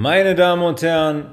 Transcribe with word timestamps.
Meine 0.00 0.36
Damen 0.36 0.62
und 0.62 0.80
Herren, 0.80 1.26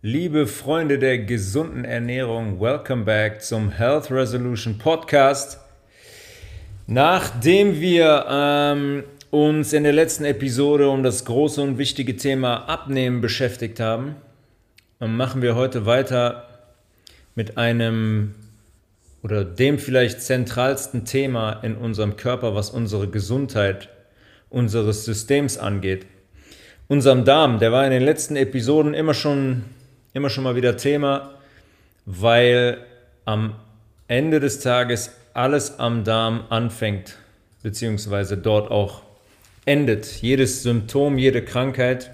liebe 0.00 0.48
Freunde 0.48 0.98
der 0.98 1.18
gesunden 1.18 1.84
Ernährung, 1.84 2.60
welcome 2.60 3.04
back 3.04 3.40
zum 3.40 3.70
Health 3.70 4.10
Resolution 4.10 4.78
Podcast. 4.78 5.60
Nachdem 6.88 7.80
wir 7.80 8.26
ähm, 8.28 9.04
uns 9.30 9.72
in 9.72 9.84
der 9.84 9.92
letzten 9.92 10.24
Episode 10.24 10.90
um 10.90 11.04
das 11.04 11.24
große 11.24 11.62
und 11.62 11.78
wichtige 11.78 12.16
Thema 12.16 12.68
Abnehmen 12.68 13.20
beschäftigt 13.20 13.78
haben, 13.78 14.16
machen 14.98 15.40
wir 15.40 15.54
heute 15.54 15.86
weiter 15.86 16.48
mit 17.36 17.58
einem 17.58 18.34
oder 19.22 19.44
dem 19.44 19.78
vielleicht 19.78 20.20
zentralsten 20.20 21.04
Thema 21.04 21.60
in 21.62 21.76
unserem 21.76 22.16
Körper, 22.16 22.56
was 22.56 22.70
unsere 22.70 23.06
Gesundheit 23.06 23.88
unseres 24.50 25.04
Systems 25.04 25.58
angeht 25.58 26.06
unserem 26.92 27.24
Darm, 27.24 27.58
der 27.58 27.72
war 27.72 27.86
in 27.86 27.90
den 27.90 28.02
letzten 28.02 28.36
Episoden 28.36 28.92
immer 28.92 29.14
schon, 29.14 29.64
immer 30.12 30.28
schon 30.28 30.44
mal 30.44 30.56
wieder 30.56 30.76
Thema, 30.76 31.30
weil 32.04 32.84
am 33.24 33.54
Ende 34.08 34.40
des 34.40 34.60
Tages 34.60 35.12
alles 35.32 35.78
am 35.78 36.04
Darm 36.04 36.44
anfängt, 36.50 37.16
beziehungsweise 37.62 38.36
dort 38.36 38.70
auch 38.70 39.00
endet. 39.64 40.20
Jedes 40.20 40.62
Symptom, 40.62 41.16
jede 41.16 41.42
Krankheit 41.42 42.10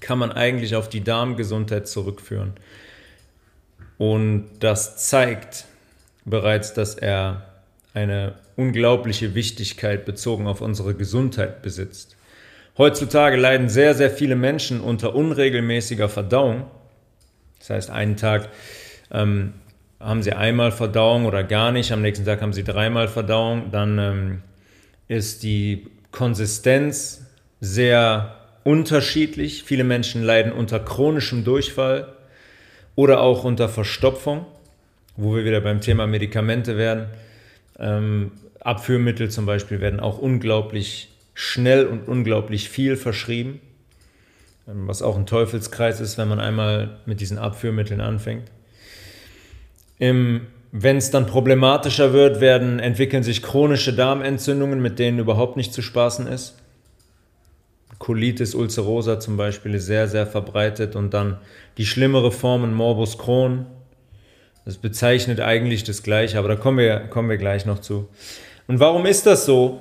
kann 0.00 0.18
man 0.18 0.30
eigentlich 0.30 0.76
auf 0.76 0.90
die 0.90 1.02
Darmgesundheit 1.02 1.88
zurückführen. 1.88 2.52
Und 3.96 4.46
das 4.60 5.08
zeigt 5.08 5.64
bereits, 6.26 6.74
dass 6.74 6.96
er 6.96 7.46
eine 7.94 8.34
unglaubliche 8.56 9.34
Wichtigkeit 9.34 10.04
bezogen 10.04 10.46
auf 10.46 10.60
unsere 10.60 10.94
Gesundheit 10.94 11.62
besitzt. 11.62 12.16
Heutzutage 12.80 13.36
leiden 13.36 13.68
sehr, 13.68 13.92
sehr 13.92 14.10
viele 14.10 14.36
Menschen 14.36 14.80
unter 14.80 15.14
unregelmäßiger 15.14 16.08
Verdauung. 16.08 16.64
Das 17.58 17.68
heißt, 17.68 17.90
einen 17.90 18.16
Tag 18.16 18.48
ähm, 19.10 19.52
haben 20.00 20.22
sie 20.22 20.32
einmal 20.32 20.72
Verdauung 20.72 21.26
oder 21.26 21.44
gar 21.44 21.72
nicht, 21.72 21.92
am 21.92 22.00
nächsten 22.00 22.24
Tag 22.24 22.40
haben 22.40 22.54
sie 22.54 22.64
dreimal 22.64 23.06
Verdauung. 23.06 23.70
Dann 23.70 23.98
ähm, 23.98 24.42
ist 25.08 25.42
die 25.42 25.88
Konsistenz 26.10 27.26
sehr 27.60 28.36
unterschiedlich. 28.64 29.64
Viele 29.64 29.84
Menschen 29.84 30.22
leiden 30.22 30.50
unter 30.50 30.80
chronischem 30.80 31.44
Durchfall 31.44 32.08
oder 32.94 33.20
auch 33.20 33.44
unter 33.44 33.68
Verstopfung, 33.68 34.46
wo 35.18 35.36
wir 35.36 35.44
wieder 35.44 35.60
beim 35.60 35.82
Thema 35.82 36.06
Medikamente 36.06 36.78
werden. 36.78 37.08
Ähm, 37.78 38.32
Abführmittel 38.60 39.30
zum 39.30 39.44
Beispiel 39.44 39.82
werden 39.82 40.00
auch 40.00 40.16
unglaublich 40.16 41.09
schnell 41.40 41.86
und 41.86 42.06
unglaublich 42.06 42.68
viel 42.68 42.96
verschrieben, 42.96 43.60
ähm, 44.68 44.86
was 44.86 45.00
auch 45.00 45.16
ein 45.16 45.26
Teufelskreis 45.26 46.00
ist, 46.00 46.18
wenn 46.18 46.28
man 46.28 46.38
einmal 46.38 46.98
mit 47.06 47.20
diesen 47.20 47.38
Abführmitteln 47.38 48.00
anfängt. 48.00 48.50
Wenn 49.98 50.96
es 50.96 51.10
dann 51.10 51.26
problematischer 51.26 52.12
wird, 52.14 52.40
werden, 52.40 52.78
entwickeln 52.78 53.22
sich 53.22 53.42
chronische 53.42 53.92
Darmentzündungen, 53.92 54.80
mit 54.80 54.98
denen 54.98 55.18
überhaupt 55.18 55.56
nicht 55.56 55.74
zu 55.74 55.82
spaßen 55.82 56.26
ist. 56.26 56.56
Colitis 57.98 58.54
ulcerosa 58.54 59.20
zum 59.20 59.36
Beispiel 59.36 59.74
ist 59.74 59.86
sehr, 59.86 60.08
sehr 60.08 60.26
verbreitet 60.26 60.96
und 60.96 61.12
dann 61.12 61.38
die 61.76 61.84
schlimmere 61.84 62.32
Form 62.32 62.72
Morbus 62.72 63.18
Crohn. 63.18 63.66
Das 64.64 64.78
bezeichnet 64.78 65.40
eigentlich 65.40 65.84
das 65.84 66.02
Gleiche, 66.02 66.38
aber 66.38 66.48
da 66.48 66.56
kommen 66.56 66.78
wir, 66.78 67.00
kommen 67.08 67.28
wir 67.28 67.36
gleich 67.36 67.66
noch 67.66 67.80
zu. 67.80 68.08
Und 68.66 68.80
warum 68.80 69.04
ist 69.04 69.26
das 69.26 69.44
so? 69.44 69.80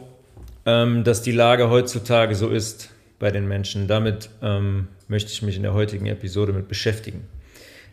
Ähm, 0.69 1.03
dass 1.03 1.23
die 1.23 1.31
Lage 1.31 1.69
heutzutage 1.69 2.35
so 2.35 2.49
ist 2.49 2.91
bei 3.17 3.31
den 3.31 3.47
Menschen. 3.47 3.87
Damit 3.87 4.29
ähm, 4.43 4.87
möchte 5.07 5.31
ich 5.31 5.41
mich 5.41 5.55
in 5.55 5.63
der 5.63 5.73
heutigen 5.73 6.05
Episode 6.05 6.53
mit 6.53 6.67
beschäftigen. 6.67 7.27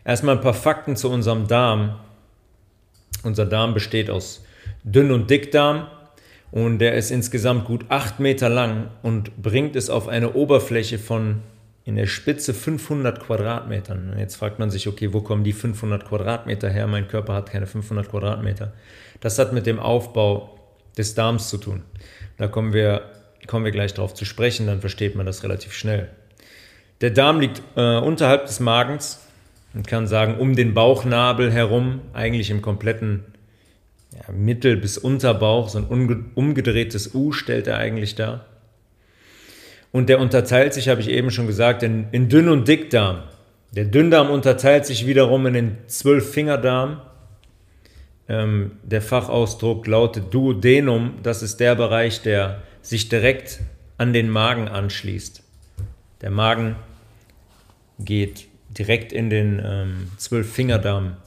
Erstmal 0.05 0.35
ein 0.35 0.41
paar 0.41 0.53
Fakten 0.53 0.95
zu 0.95 1.09
unserem 1.09 1.47
Darm. 1.47 1.99
Unser 3.23 3.45
Darm 3.45 3.73
besteht 3.73 4.09
aus 4.09 4.45
Dünn- 4.83 5.11
und 5.11 5.29
Dickdarm 5.29 5.87
und 6.51 6.77
der 6.79 6.93
ist 6.93 7.09
insgesamt 7.09 7.65
gut 7.65 7.85
8 7.89 8.19
Meter 8.19 8.47
lang 8.47 8.89
und 9.01 9.41
bringt 9.41 9.75
es 9.75 9.89
auf 9.89 10.07
eine 10.07 10.33
Oberfläche 10.33 10.99
von 10.99 11.41
in 11.83 11.95
der 11.95 12.05
Spitze 12.05 12.53
500 12.53 13.21
Quadratmetern. 13.21 14.15
Jetzt 14.19 14.35
fragt 14.35 14.59
man 14.59 14.69
sich, 14.69 14.87
okay, 14.87 15.13
wo 15.13 15.21
kommen 15.21 15.43
die 15.43 15.53
500 15.53 16.05
Quadratmeter 16.05 16.69
her? 16.69 16.85
Mein 16.85 17.07
Körper 17.07 17.33
hat 17.33 17.49
keine 17.49 17.65
500 17.65 18.09
Quadratmeter. 18.09 18.73
Das 19.19 19.39
hat 19.39 19.51
mit 19.53 19.65
dem 19.65 19.79
Aufbau 19.79 20.57
des 20.97 21.15
Darms 21.15 21.49
zu 21.49 21.57
tun. 21.57 21.83
Da 22.37 22.47
kommen 22.47 22.73
wir, 22.73 23.01
kommen 23.47 23.65
wir 23.65 23.71
gleich 23.71 23.93
darauf 23.93 24.13
zu 24.13 24.25
sprechen, 24.25 24.67
dann 24.67 24.81
versteht 24.81 25.15
man 25.15 25.25
das 25.25 25.43
relativ 25.43 25.73
schnell. 25.73 26.09
Der 27.01 27.11
Darm 27.11 27.39
liegt 27.39 27.61
äh, 27.75 27.97
unterhalb 27.97 28.45
des 28.45 28.59
Magens 28.59 29.19
und 29.73 29.87
kann 29.87 30.07
sagen, 30.07 30.37
um 30.39 30.55
den 30.55 30.73
Bauchnabel 30.73 31.51
herum, 31.51 32.01
eigentlich 32.13 32.49
im 32.49 32.61
kompletten 32.61 33.25
ja, 34.13 34.31
Mittel- 34.33 34.77
bis 34.77 34.97
Unterbauch, 34.97 35.69
so 35.69 35.79
ein 35.79 36.31
umgedrehtes 36.33 37.13
U 37.13 37.31
stellt 37.31 37.67
er 37.67 37.77
eigentlich 37.77 38.15
dar. 38.15 38.45
Und 39.91 40.09
der 40.09 40.19
unterteilt 40.19 40.73
sich, 40.73 40.89
habe 40.89 41.01
ich 41.01 41.09
eben 41.09 41.31
schon 41.31 41.47
gesagt, 41.47 41.83
in, 41.83 42.07
in 42.11 42.29
Dünn- 42.29 42.49
und 42.49 42.67
Dickdarm. 42.67 43.23
Der 43.71 43.85
Dünndarm 43.85 44.29
unterteilt 44.29 44.85
sich 44.85 45.05
wiederum 45.05 45.45
in 45.45 45.53
den 45.53 45.77
Zwölffingerdarm 45.87 47.01
ähm, 48.29 48.71
der 48.83 49.01
Fachausdruck 49.01 49.87
lautet 49.87 50.33
Duodenum. 50.33 51.15
Das 51.23 51.41
ist 51.41 51.59
der 51.59 51.75
Bereich, 51.75 52.21
der 52.21 52.61
sich 52.81 53.09
direkt 53.09 53.61
an 53.97 54.13
den 54.13 54.29
Magen 54.29 54.67
anschließt. 54.67 55.43
Der 56.21 56.29
Magen 56.29 56.75
geht 57.99 58.47
direkt 58.77 59.11
in 59.11 59.29
den 59.29 59.61
ähm, 59.63 60.11
Zwölffingerdarm 60.17 61.17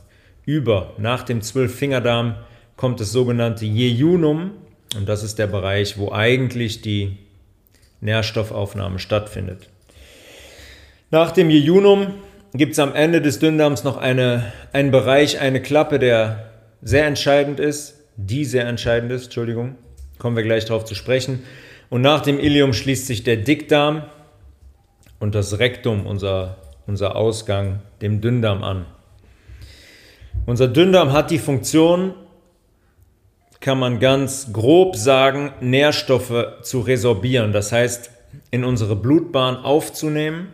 über. 0.45 0.95
Nach 0.99 1.23
dem 1.23 1.43
Zwölffingerdarm 1.43 2.37
kommt 2.77 3.01
das 3.01 3.13
sogenannte 3.13 3.67
Jejunum 3.67 4.53
und 4.97 5.09
das 5.09 5.23
ist 5.23 5.39
der 5.39 5.47
Bereich, 5.47 5.99
wo 5.99 6.13
eigentlich 6.13 6.83
die 6.83 7.19
Nährstoffaufnahme 8.01 8.99
stattfindet. 8.99 9.69
Nach 11.11 11.33
dem 11.33 11.51
Jejunum 11.51 12.15
gibt 12.55 12.73
es 12.73 12.79
am 12.79 12.95
Ende 12.95 13.21
des 13.21 13.39
Dünndarms 13.39 13.85
noch 13.85 13.97
eine, 13.97 14.53
einen 14.73 14.91
Bereich, 14.91 15.41
eine 15.41 15.61
Klappe, 15.61 15.99
der 15.99 16.50
sehr 16.83 17.07
entscheidend 17.07 17.61
ist, 17.61 18.01
die 18.17 18.45
sehr 18.45 18.67
entscheidend 18.67 19.13
ist, 19.13 19.25
Entschuldigung, 19.25 19.77
kommen 20.19 20.37
wir 20.37 20.43
gleich 20.43 20.65
darauf 20.65 20.85
zu 20.85 20.95
sprechen. 20.95 21.43
Und 21.89 22.03
nach 22.03 22.21
dem 22.21 22.39
Ilium 22.39 22.73
schließt 22.73 23.07
sich 23.07 23.25
der 23.25 23.37
Dickdarm 23.37 24.05
und 25.19 25.35
das 25.35 25.59
Rektum, 25.59 26.07
unser, 26.07 26.57
unser 26.87 27.17
Ausgang, 27.17 27.81
dem 28.01 28.21
Dünndarm 28.21 28.63
an. 28.63 28.87
Unser 30.47 30.69
Dünndarm 30.69 31.13
hat 31.13 31.31
die 31.31 31.39
Funktion, 31.39 32.15
kann 33.61 33.79
man 33.79 34.01
ganz 34.01 34.53
grob 34.53 34.97
sagen, 34.97 35.53
Nährstoffe 35.61 36.63
zu 36.63 36.81
resorbieren. 36.81 37.53
Das 37.53 37.73
heißt, 37.73 38.11
in 38.51 38.65
unsere 38.65 38.97
Blutbahn 38.97 39.57
aufzunehmen 39.57 40.49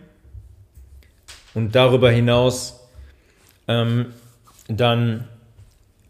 und 1.54 1.74
darüber 1.74 2.10
hinaus 2.10 2.88
ähm, 3.68 4.06
dann 4.68 5.28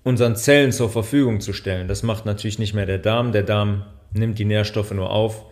unseren 0.07 0.37
Zellen 0.37 0.71
zur 0.71 0.89
Verfügung 0.89 1.41
zu 1.41 1.53
stellen. 1.53 1.89
Das 1.89 2.05
macht 2.05 2.27
natürlich 2.27 2.61
nicht 2.61 2.75
mehr 2.75 2.87
der 2.87 2.99
Darm. 2.99 3.33
Der 3.33 3.43
Darm 3.43 3.83
nimmt 4.13 4.39
die 4.39 4.45
Nährstoffe 4.45 4.93
nur 4.93 5.11
auf 5.11 5.47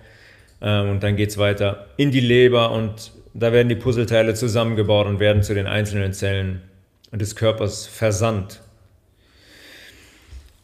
äh, 0.61 0.81
und 0.81 1.03
dann 1.03 1.17
geht 1.17 1.31
es 1.31 1.39
weiter 1.39 1.87
in 1.97 2.13
die 2.13 2.21
Leber 2.21 2.71
und 2.71 3.11
da 3.35 3.53
werden 3.53 3.69
die 3.69 3.75
Puzzleteile 3.75 4.35
zusammengebaut 4.35 5.09
und 5.09 5.19
werden 5.19 5.43
zu 5.43 5.55
den 5.55 5.67
einzelnen 5.67 6.13
Zellen 6.13 6.63
des 7.11 7.35
Körpers 7.35 7.89
versandt. 7.89 8.61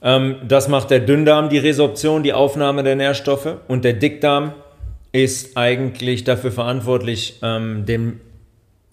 Ähm, 0.03 0.37
das 0.47 0.69
macht 0.69 0.91
der 0.91 1.01
Dünndarm, 1.01 1.49
die 1.49 1.59
Resorption, 1.59 2.23
die 2.23 2.33
Aufnahme 2.33 2.85
der 2.85 2.95
Nährstoffe 2.95 3.57
und 3.67 3.85
der 3.85 3.95
Dickdarm 3.95 4.55
ist 5.11 5.57
eigentlich 5.57 6.23
dafür 6.23 6.53
verantwortlich, 6.53 7.41
ähm, 7.43 7.87
dem 7.87 8.21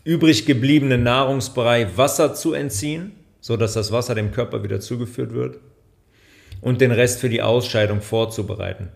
übrig 0.03 0.47
gebliebenen 0.47 1.03
Nahrungsbrei 1.03 1.87
Wasser 1.95 2.33
zu 2.33 2.53
entziehen 2.53 3.11
so 3.47 3.55
dass 3.55 3.71
das 3.71 3.93
Wasser 3.93 4.13
dem 4.13 4.33
Körper 4.33 4.61
wieder 4.61 4.81
zugeführt 4.81 5.31
wird 5.31 5.59
und 6.59 6.81
den 6.81 6.91
Rest 6.91 7.21
für 7.21 7.29
die 7.29 7.41
Ausscheidung 7.41 8.01
vorzubereiten. 8.01 8.89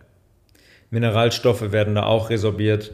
Mineralstoffe 0.90 1.72
werden 1.72 1.96
da 1.96 2.04
auch 2.04 2.30
resorbiert. 2.30 2.92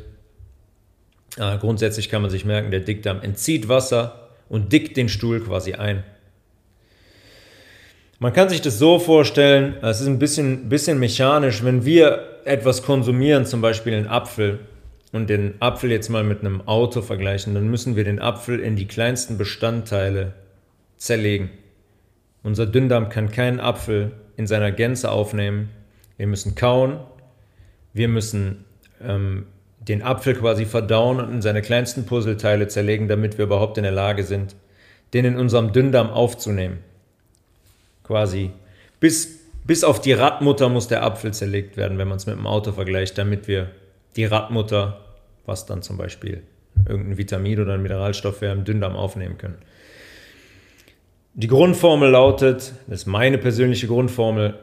Äh, 1.36 1.58
grundsätzlich 1.58 2.10
kann 2.10 2.22
man 2.22 2.30
sich 2.30 2.46
merken, 2.46 2.70
der 2.70 2.82
Dickdarm 2.82 3.24
entzieht 3.24 3.68
Wasser 3.68 4.30
und 4.50 4.72
dickt 4.72 4.98
den 4.98 5.10
Stuhl 5.10 5.40
quasi 5.40 5.74
ein. 5.74 6.04
Man 8.20 8.34
kann 8.34 8.50
sich 8.50 8.62
das 8.62 8.78
so 8.78 9.00
vorstellen, 9.00 9.78
es 9.82 10.00
ist 10.00 10.06
ein 10.08 10.20
bisschen, 10.20 10.70
bisschen 10.70 11.00
mechanisch, 11.00 11.64
wenn 11.64 11.86
wir 11.86 12.38
etwas 12.46 12.84
konsumieren, 12.84 13.48
zum 13.48 13.62
Beispiel 13.62 13.96
einen 13.96 14.08
Apfel, 14.08 14.60
und 15.12 15.30
den 15.30 15.56
Apfel 15.60 15.90
jetzt 15.90 16.10
mal 16.10 16.24
mit 16.24 16.42
einem 16.42 16.68
Auto 16.68 17.02
vergleichen, 17.02 17.56
dann 17.56 17.68
müssen 17.70 17.96
wir 17.96 18.04
den 18.04 18.20
Apfel 18.20 18.60
in 18.60 18.76
die 18.76 18.88
kleinsten 18.88 19.40
Bestandteile 19.40 20.34
zerlegen. 20.98 21.50
Unser 22.44 22.66
Dünndarm 22.66 23.10
kann 23.10 23.32
keinen 23.32 23.60
Apfel 23.60 24.12
in 24.36 24.48
seiner 24.48 24.72
Gänze 24.72 25.12
aufnehmen. 25.12 25.70
Wir 26.18 26.28
müssen 26.28 26.56
kauen, 26.56 27.00
wir 27.94 28.08
müssen 28.08 28.66
ähm, 29.02 29.48
den 29.80 30.02
Apfel 30.04 30.36
quasi 30.36 30.66
verdauen 30.66 31.20
und 31.20 31.32
in 31.32 31.42
seine 31.42 31.62
kleinsten 31.62 32.06
Puzzleteile 32.06 32.68
zerlegen, 32.68 33.08
damit 33.08 33.38
wir 33.38 33.46
überhaupt 33.46 33.78
in 33.78 33.84
der 33.84 33.92
Lage 33.92 34.24
sind, 34.24 34.56
den 35.14 35.26
in 35.26 35.38
unserem 35.38 35.72
Dünndarm 35.72 36.10
aufzunehmen. 36.10 36.80
Quasi 38.04 38.52
bis, 39.00 39.40
bis 39.66 39.84
auf 39.84 40.02
die 40.02 40.14
Radmutter 40.14 40.70
muss 40.70 40.88
der 40.88 41.04
Apfel 41.04 41.34
zerlegt 41.34 41.78
werden, 41.78 41.98
wenn 41.98 42.08
man 42.08 42.18
es 42.18 42.26
mit 42.26 42.36
dem 42.36 42.48
Auto 42.48 42.72
vergleicht, 42.72 43.18
damit 43.18 43.48
wir 43.48 43.70
die 44.16 44.26
Radmutter, 44.26 45.02
was 45.46 45.66
dann 45.66 45.82
zum 45.82 45.98
Beispiel 45.98 46.42
irgendein 46.88 47.18
Vitamin 47.18 47.60
oder 47.60 47.74
ein 47.74 47.82
Mineralstoff 47.82 48.42
wäre, 48.42 48.54
im 48.54 48.66
Dünndarm 48.66 48.96
aufnehmen 48.96 49.38
können. 49.38 49.58
Die 51.40 51.48
Grundformel 51.48 52.10
lautet, 52.10 52.74
das 52.88 53.02
ist 53.02 53.06
meine 53.06 53.38
persönliche 53.38 53.86
Grundformel, 53.86 54.58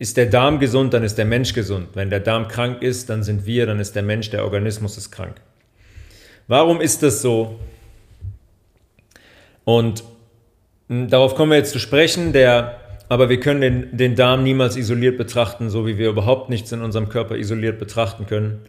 ist 0.00 0.16
der 0.16 0.26
Darm 0.26 0.58
gesund, 0.58 0.92
dann 0.92 1.04
ist 1.04 1.18
der 1.18 1.24
Mensch 1.24 1.52
gesund. 1.52 1.90
Wenn 1.94 2.10
der 2.10 2.18
Darm 2.18 2.48
krank 2.48 2.82
ist, 2.82 3.10
dann 3.10 3.22
sind 3.22 3.46
wir, 3.46 3.64
dann 3.64 3.78
ist 3.78 3.94
der 3.94 4.02
Mensch, 4.02 4.28
der 4.28 4.42
Organismus 4.42 4.98
ist 4.98 5.12
krank. 5.12 5.36
Warum 6.48 6.80
ist 6.80 7.04
das 7.04 7.22
so? 7.22 7.60
Und 9.62 10.02
hm, 10.88 11.10
darauf 11.10 11.36
kommen 11.36 11.52
wir 11.52 11.58
jetzt 11.58 11.70
zu 11.70 11.78
sprechen, 11.78 12.32
der, 12.32 12.80
aber 13.08 13.28
wir 13.28 13.38
können 13.38 13.60
den, 13.60 13.96
den 13.96 14.16
Darm 14.16 14.42
niemals 14.42 14.76
isoliert 14.76 15.16
betrachten, 15.16 15.70
so 15.70 15.86
wie 15.86 15.96
wir 15.96 16.08
überhaupt 16.08 16.50
nichts 16.50 16.72
in 16.72 16.82
unserem 16.82 17.08
Körper 17.08 17.36
isoliert 17.36 17.78
betrachten 17.78 18.26
können. 18.26 18.62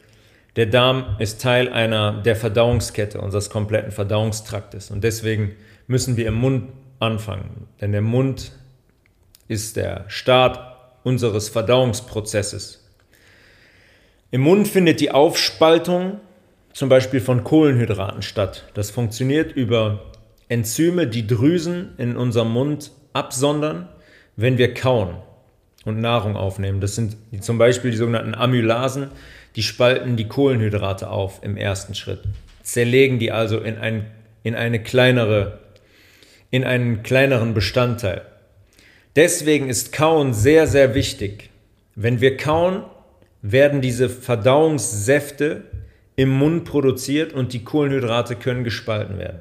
Der 0.57 0.67
Darm 0.67 1.15
ist 1.17 1.41
Teil 1.41 1.69
einer 1.69 2.21
der 2.21 2.35
Verdauungskette 2.35 3.19
unseres 3.19 3.49
kompletten 3.49 3.91
Verdauungstraktes 3.91 4.91
und 4.91 5.03
deswegen 5.03 5.53
müssen 5.87 6.17
wir 6.17 6.27
im 6.27 6.35
Mund 6.35 6.69
anfangen, 6.99 7.67
denn 7.81 7.91
der 7.91 8.01
Mund 8.01 8.51
ist 9.47 9.75
der 9.75 10.05
Start 10.07 10.59
unseres 11.03 11.49
Verdauungsprozesses. 11.49 12.83
Im 14.31 14.41
Mund 14.41 14.67
findet 14.67 14.99
die 14.99 15.11
Aufspaltung 15.11 16.19
zum 16.73 16.89
Beispiel 16.89 17.21
von 17.21 17.43
Kohlenhydraten 17.43 18.21
statt. 18.21 18.65
Das 18.73 18.91
funktioniert 18.91 19.53
über 19.53 20.11
Enzyme, 20.49 21.07
die 21.07 21.25
Drüsen 21.25 21.93
in 21.97 22.17
unserem 22.17 22.51
Mund 22.51 22.91
absondern, 23.13 23.87
wenn 24.35 24.57
wir 24.57 24.73
kauen 24.73 25.15
und 25.85 26.01
Nahrung 26.01 26.35
aufnehmen. 26.35 26.81
Das 26.81 26.95
sind 26.95 27.15
zum 27.39 27.57
Beispiel 27.57 27.91
die 27.91 27.97
sogenannten 27.97 28.35
Amylasen, 28.35 29.07
die 29.55 29.63
spalten 29.63 30.17
die 30.17 30.27
Kohlenhydrate 30.27 31.09
auf 31.09 31.39
im 31.43 31.55
ersten 31.55 31.95
Schritt, 31.95 32.23
zerlegen 32.61 33.19
die 33.19 33.31
also 33.31 33.59
in, 33.59 33.77
ein, 33.77 34.07
in, 34.43 34.55
eine 34.55 34.83
kleinere, 34.83 35.59
in 36.51 36.63
einen 36.63 37.03
kleineren 37.03 37.53
Bestandteil. 37.53 38.21
Deswegen 39.15 39.69
ist 39.69 39.91
Kauen 39.91 40.33
sehr, 40.33 40.67
sehr 40.67 40.93
wichtig. 40.93 41.49
Wenn 41.95 42.21
wir 42.21 42.37
kauen, 42.37 42.83
werden 43.41 43.81
diese 43.81 44.09
Verdauungssäfte 44.09 45.63
im 46.15 46.29
Mund 46.29 46.65
produziert 46.65 47.33
und 47.33 47.53
die 47.53 47.63
Kohlenhydrate 47.63 48.35
können 48.35 48.63
gespalten 48.63 49.17
werden. 49.17 49.39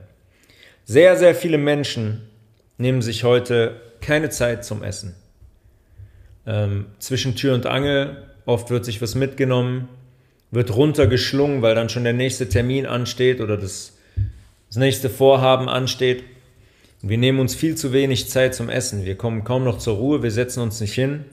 Sehr, 0.85 1.17
sehr 1.17 1.35
viele 1.35 1.59
Menschen 1.59 2.29
nehmen 2.79 3.01
sich 3.01 3.25
heute 3.25 3.81
keine 4.01 4.29
Zeit 4.29 4.65
zum 4.65 4.83
Essen. 4.83 5.15
Ähm, 6.47 6.87
zwischen 6.99 7.37
Tür 7.37 7.55
und 7.55 7.67
Angel, 7.67 8.23
oft 8.45 8.71
wird 8.71 8.85
sich 8.85 9.01
was 9.01 9.15
mitgenommen, 9.15 9.89
wird 10.51 10.75
runtergeschlungen, 10.77 11.63
weil 11.63 11.75
dann 11.75 11.89
schon 11.89 12.05
der 12.05 12.13
nächste 12.13 12.49
Termin 12.49 12.87
ansteht 12.87 13.41
oder 13.41 13.57
das, 13.57 13.97
das 14.69 14.77
nächste 14.77 15.09
Vorhaben 15.09 15.69
ansteht. 15.69 16.25
Wir 17.07 17.19
nehmen 17.19 17.39
uns 17.39 17.55
viel 17.55 17.75
zu 17.75 17.93
wenig 17.93 18.31
Zeit 18.31 18.55
zum 18.55 18.71
Essen. 18.71 19.05
Wir 19.05 19.15
kommen 19.15 19.45
kaum 19.45 19.63
noch 19.63 19.77
zur 19.77 19.97
Ruhe, 19.97 20.23
wir 20.23 20.31
setzen 20.31 20.63
uns 20.63 20.81
nicht 20.81 20.95
hin 20.95 21.27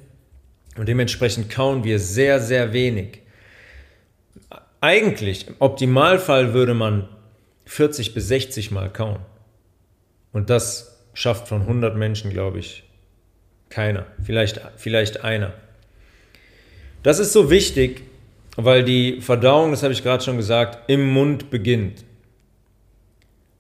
und 0.76 0.90
dementsprechend 0.90 1.50
kauen 1.50 1.86
wir 1.86 1.98
sehr, 1.98 2.42
sehr 2.42 2.74
wenig. 2.74 3.22
Eigentlich, 4.82 5.48
im 5.48 5.56
Optimalfall 5.60 6.54
würde 6.54 6.74
man 6.74 7.08
40 7.68 8.14
bis 8.14 8.28
60 8.28 8.72
Mal 8.72 8.92
kauen. 8.92 9.20
Und 10.34 10.50
das 10.50 11.06
schafft 11.14 11.48
von 11.48 11.62
100 11.62 11.96
Menschen, 11.96 12.32
glaube 12.32 12.60
ich, 12.60 12.84
keiner. 13.70 14.06
Vielleicht, 14.22 14.60
vielleicht 14.76 15.24
einer. 15.24 15.54
Das 17.02 17.18
ist 17.18 17.32
so 17.32 17.50
wichtig, 17.50 18.02
weil 18.58 18.84
die 18.84 19.22
Verdauung, 19.22 19.72
das 19.72 19.84
habe 19.84 19.94
ich 19.94 20.04
gerade 20.04 20.22
schon 20.22 20.36
gesagt, 20.36 20.90
im 20.90 21.14
Mund 21.14 21.50
beginnt. 21.50 22.04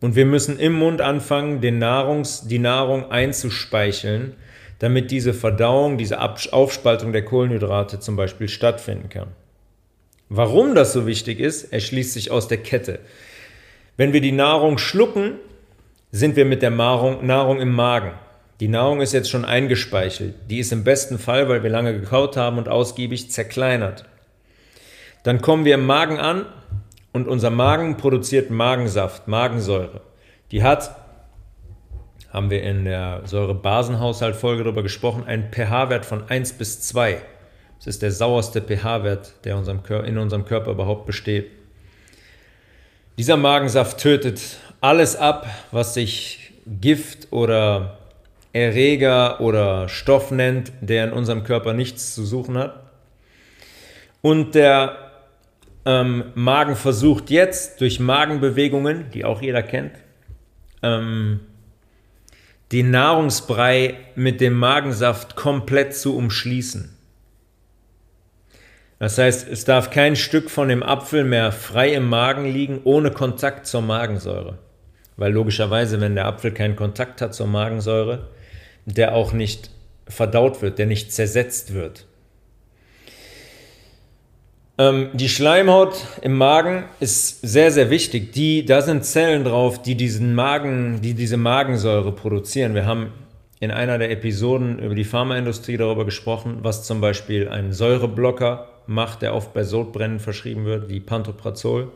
Und 0.01 0.15
wir 0.15 0.25
müssen 0.25 0.59
im 0.59 0.73
Mund 0.73 0.99
anfangen, 0.99 1.61
den 1.61 1.77
Nahrungs, 1.77 2.47
die 2.47 2.59
Nahrung 2.59 3.11
einzuspeicheln, 3.11 4.35
damit 4.79 5.11
diese 5.11 5.33
Verdauung, 5.33 5.99
diese 5.99 6.19
Aufspaltung 6.19 7.13
der 7.13 7.23
Kohlenhydrate 7.23 7.99
zum 7.99 8.15
Beispiel 8.15 8.49
stattfinden 8.49 9.09
kann. 9.09 9.27
Warum 10.27 10.73
das 10.73 10.91
so 10.91 11.05
wichtig 11.05 11.39
ist, 11.39 11.71
erschließt 11.71 12.13
sich 12.13 12.31
aus 12.31 12.47
der 12.47 12.57
Kette. 12.57 12.99
Wenn 13.95 14.11
wir 14.11 14.21
die 14.21 14.31
Nahrung 14.31 14.79
schlucken, 14.79 15.33
sind 16.11 16.35
wir 16.35 16.45
mit 16.45 16.63
der 16.63 16.71
Nahrung, 16.71 17.25
Nahrung 17.25 17.61
im 17.61 17.71
Magen. 17.71 18.13
Die 18.59 18.67
Nahrung 18.67 19.01
ist 19.01 19.13
jetzt 19.13 19.29
schon 19.29 19.45
eingespeichelt. 19.45 20.33
Die 20.49 20.59
ist 20.59 20.71
im 20.71 20.83
besten 20.83 21.19
Fall, 21.19 21.47
weil 21.47 21.61
wir 21.61 21.69
lange 21.69 21.93
gekaut 21.99 22.37
haben 22.37 22.57
und 22.57 22.69
ausgiebig 22.69 23.29
zerkleinert. 23.29 24.05
Dann 25.23 25.41
kommen 25.41 25.65
wir 25.65 25.75
im 25.75 25.85
Magen 25.85 26.17
an 26.17 26.45
und 27.13 27.27
unser 27.27 27.49
Magen 27.49 27.97
produziert 27.97 28.49
Magensaft, 28.49 29.27
Magensäure. 29.27 30.01
Die 30.51 30.63
hat, 30.63 30.95
haben 32.31 32.49
wir 32.49 32.63
in 32.63 32.85
der 32.85 33.21
Säure-Basenhaushalt-Folge 33.25 34.63
darüber 34.63 34.83
gesprochen, 34.83 35.25
einen 35.25 35.51
pH-Wert 35.51 36.05
von 36.05 36.29
1 36.29 36.53
bis 36.53 36.81
2. 36.81 37.21
Das 37.77 37.87
ist 37.87 38.01
der 38.01 38.11
sauerste 38.11 38.61
pH-Wert, 38.61 39.33
der 39.43 39.53
in 40.05 40.17
unserem 40.17 40.45
Körper 40.45 40.71
überhaupt 40.71 41.05
besteht. 41.05 41.51
Dieser 43.17 43.37
Magensaft 43.37 43.99
tötet 43.99 44.41
alles 44.79 45.15
ab, 45.15 45.47
was 45.71 45.93
sich 45.93 46.53
Gift 46.65 47.31
oder 47.31 47.97
Erreger 48.53 49.41
oder 49.41 49.89
Stoff 49.89 50.31
nennt, 50.31 50.71
der 50.81 51.05
in 51.05 51.13
unserem 51.13 51.43
Körper 51.43 51.73
nichts 51.73 52.13
zu 52.13 52.25
suchen 52.25 52.57
hat. 52.57 52.79
Und 54.21 54.55
der 54.55 55.10
ähm, 55.85 56.25
Magen 56.35 56.75
versucht 56.75 57.29
jetzt 57.29 57.81
durch 57.81 57.99
Magenbewegungen, 57.99 59.09
die 59.11 59.25
auch 59.25 59.41
jeder 59.41 59.63
kennt, 59.63 59.93
ähm, 60.83 61.41
den 62.71 62.91
Nahrungsbrei 62.91 63.95
mit 64.15 64.39
dem 64.41 64.53
Magensaft 64.53 65.35
komplett 65.35 65.95
zu 65.95 66.15
umschließen. 66.15 66.97
Das 68.99 69.17
heißt, 69.17 69.47
es 69.49 69.65
darf 69.65 69.89
kein 69.89 70.15
Stück 70.15 70.51
von 70.51 70.69
dem 70.69 70.83
Apfel 70.83 71.23
mehr 71.23 71.51
frei 71.51 71.93
im 71.93 72.07
Magen 72.07 72.45
liegen, 72.45 72.81
ohne 72.83 73.09
Kontakt 73.09 73.65
zur 73.65 73.81
Magensäure. 73.81 74.59
Weil 75.17 75.33
logischerweise, 75.33 75.99
wenn 75.99 76.13
der 76.13 76.27
Apfel 76.27 76.51
keinen 76.51 76.75
Kontakt 76.75 77.19
hat 77.19 77.33
zur 77.33 77.47
Magensäure, 77.47 78.29
der 78.85 79.15
auch 79.15 79.33
nicht 79.33 79.71
verdaut 80.07 80.61
wird, 80.61 80.77
der 80.77 80.85
nicht 80.85 81.11
zersetzt 81.11 81.73
wird. 81.73 82.05
Ähm, 84.81 85.09
die 85.13 85.29
Schleimhaut 85.29 86.07
im 86.23 86.35
Magen 86.35 86.85
ist 86.99 87.41
sehr, 87.41 87.71
sehr 87.71 87.91
wichtig. 87.91 88.33
Die, 88.33 88.65
da 88.65 88.81
sind 88.81 89.05
Zellen 89.05 89.43
drauf, 89.43 89.79
die 89.83 89.93
diesen 89.93 90.33
Magen, 90.33 91.01
die 91.03 91.13
diese 91.13 91.37
Magensäure 91.37 92.11
produzieren. 92.11 92.73
Wir 92.73 92.87
haben 92.87 93.13
in 93.59 93.69
einer 93.69 93.99
der 93.99 94.09
Episoden 94.09 94.79
über 94.79 94.95
die 94.95 95.03
Pharmaindustrie 95.03 95.77
darüber 95.77 96.03
gesprochen, 96.03 96.59
was 96.63 96.83
zum 96.83 96.99
Beispiel 96.99 97.47
ein 97.47 97.73
Säureblocker 97.73 98.69
macht, 98.87 99.21
der 99.21 99.35
oft 99.35 99.53
bei 99.53 99.63
Sodbrennen 99.63 100.19
verschrieben 100.19 100.65
wird, 100.65 100.89
wie 100.89 100.99
Pantoprazol. 100.99 101.91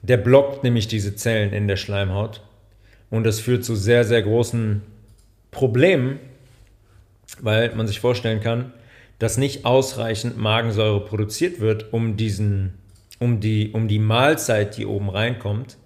Der 0.00 0.16
blockt 0.16 0.64
nämlich 0.64 0.88
diese 0.88 1.16
Zellen 1.16 1.52
in 1.52 1.68
der 1.68 1.76
Schleimhaut 1.76 2.40
und 3.10 3.24
das 3.24 3.40
führt 3.40 3.62
zu 3.62 3.74
sehr, 3.74 4.04
sehr 4.04 4.22
großen 4.22 4.80
Problemen, 5.50 6.18
weil 7.42 7.74
man 7.74 7.86
sich 7.86 8.00
vorstellen 8.00 8.40
kann, 8.40 8.72
dass 9.18 9.36
nicht 9.36 9.64
ausreichend 9.64 10.36
Magensäure 10.36 11.04
produziert 11.04 11.60
wird, 11.60 11.92
um, 11.92 12.16
diesen, 12.16 12.74
um, 13.18 13.40
die, 13.40 13.70
um 13.72 13.88
die 13.88 13.98
Mahlzeit, 13.98 14.76
die 14.76 14.86
oben 14.86 15.10
reinkommt, 15.10 15.76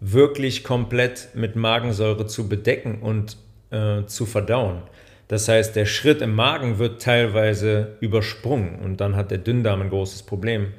wirklich 0.00 0.64
komplett 0.64 1.28
mit 1.34 1.54
Magensäure 1.54 2.26
zu 2.26 2.48
bedecken 2.48 2.98
und 3.00 3.36
äh, 3.70 4.04
zu 4.06 4.26
verdauen. 4.26 4.82
Das 5.28 5.48
heißt, 5.48 5.76
der 5.76 5.86
Schritt 5.86 6.20
im 6.20 6.34
Magen 6.34 6.78
wird 6.78 7.00
teilweise 7.00 7.96
übersprungen 8.00 8.80
und 8.80 9.00
dann 9.00 9.16
hat 9.16 9.30
der 9.30 9.38
Dünndarm 9.38 9.80
ein 9.80 9.90
großes 9.90 10.24
Problem. 10.24 10.72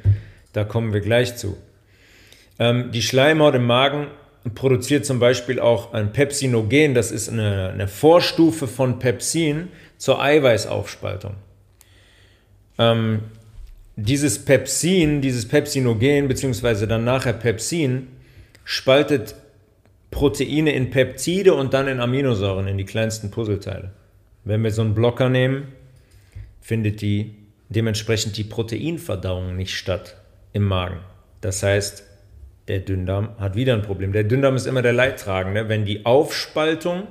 Da 0.51 0.63
kommen 0.63 0.93
wir 0.93 0.99
gleich 0.99 1.37
zu. 1.37 1.57
Ähm, 2.59 2.91
die 2.91 3.01
Schleimhaut 3.01 3.55
im 3.55 3.65
Magen 3.65 4.07
produziert 4.53 5.05
zum 5.05 5.19
Beispiel 5.19 5.59
auch 5.59 5.93
ein 5.93 6.11
Pepsinogen, 6.11 6.93
das 6.93 7.11
ist 7.11 7.29
eine, 7.29 7.69
eine 7.69 7.87
Vorstufe 7.87 8.67
von 8.67 8.99
Pepsin 8.99 9.69
zur 9.97 10.21
Eiweißaufspaltung. 10.21 11.35
Ähm, 12.77 13.21
dieses 13.95 14.43
Pepsin, 14.43 15.21
dieses 15.21 15.47
Pepsinogen, 15.47 16.27
beziehungsweise 16.27 16.87
dann 16.87 17.03
nachher 17.03 17.33
Pepsin, 17.33 18.07
spaltet 18.63 19.35
Proteine 20.09 20.73
in 20.73 20.89
Peptide 20.89 21.53
und 21.53 21.73
dann 21.73 21.87
in 21.87 21.99
Aminosäuren, 21.99 22.67
in 22.67 22.77
die 22.77 22.85
kleinsten 22.85 23.31
Puzzleteile. 23.31 23.91
Wenn 24.45 24.63
wir 24.63 24.71
so 24.71 24.81
einen 24.81 24.95
Blocker 24.95 25.29
nehmen, 25.29 25.67
findet 26.61 27.01
die 27.01 27.35
dementsprechend 27.69 28.37
die 28.37 28.43
Proteinverdauung 28.43 29.55
nicht 29.55 29.75
statt. 29.75 30.15
im 30.55 30.63
Magen. 30.63 30.99
Das 31.41 31.63
heißt, 31.63 32.03
der 32.67 32.79
Dünndarm 32.79 33.29
hat 33.39 33.55
wieder 33.55 33.73
ein 33.73 33.81
Problem. 33.81 34.13
Der 34.13 34.23
Dünndarm 34.23 34.55
ist 34.55 34.67
immer 34.67 34.83
der 34.83 34.93
Leidtragende, 34.93 35.67
wenn 35.67 35.83
die 35.83 36.05
Aufspaltung 36.05 37.07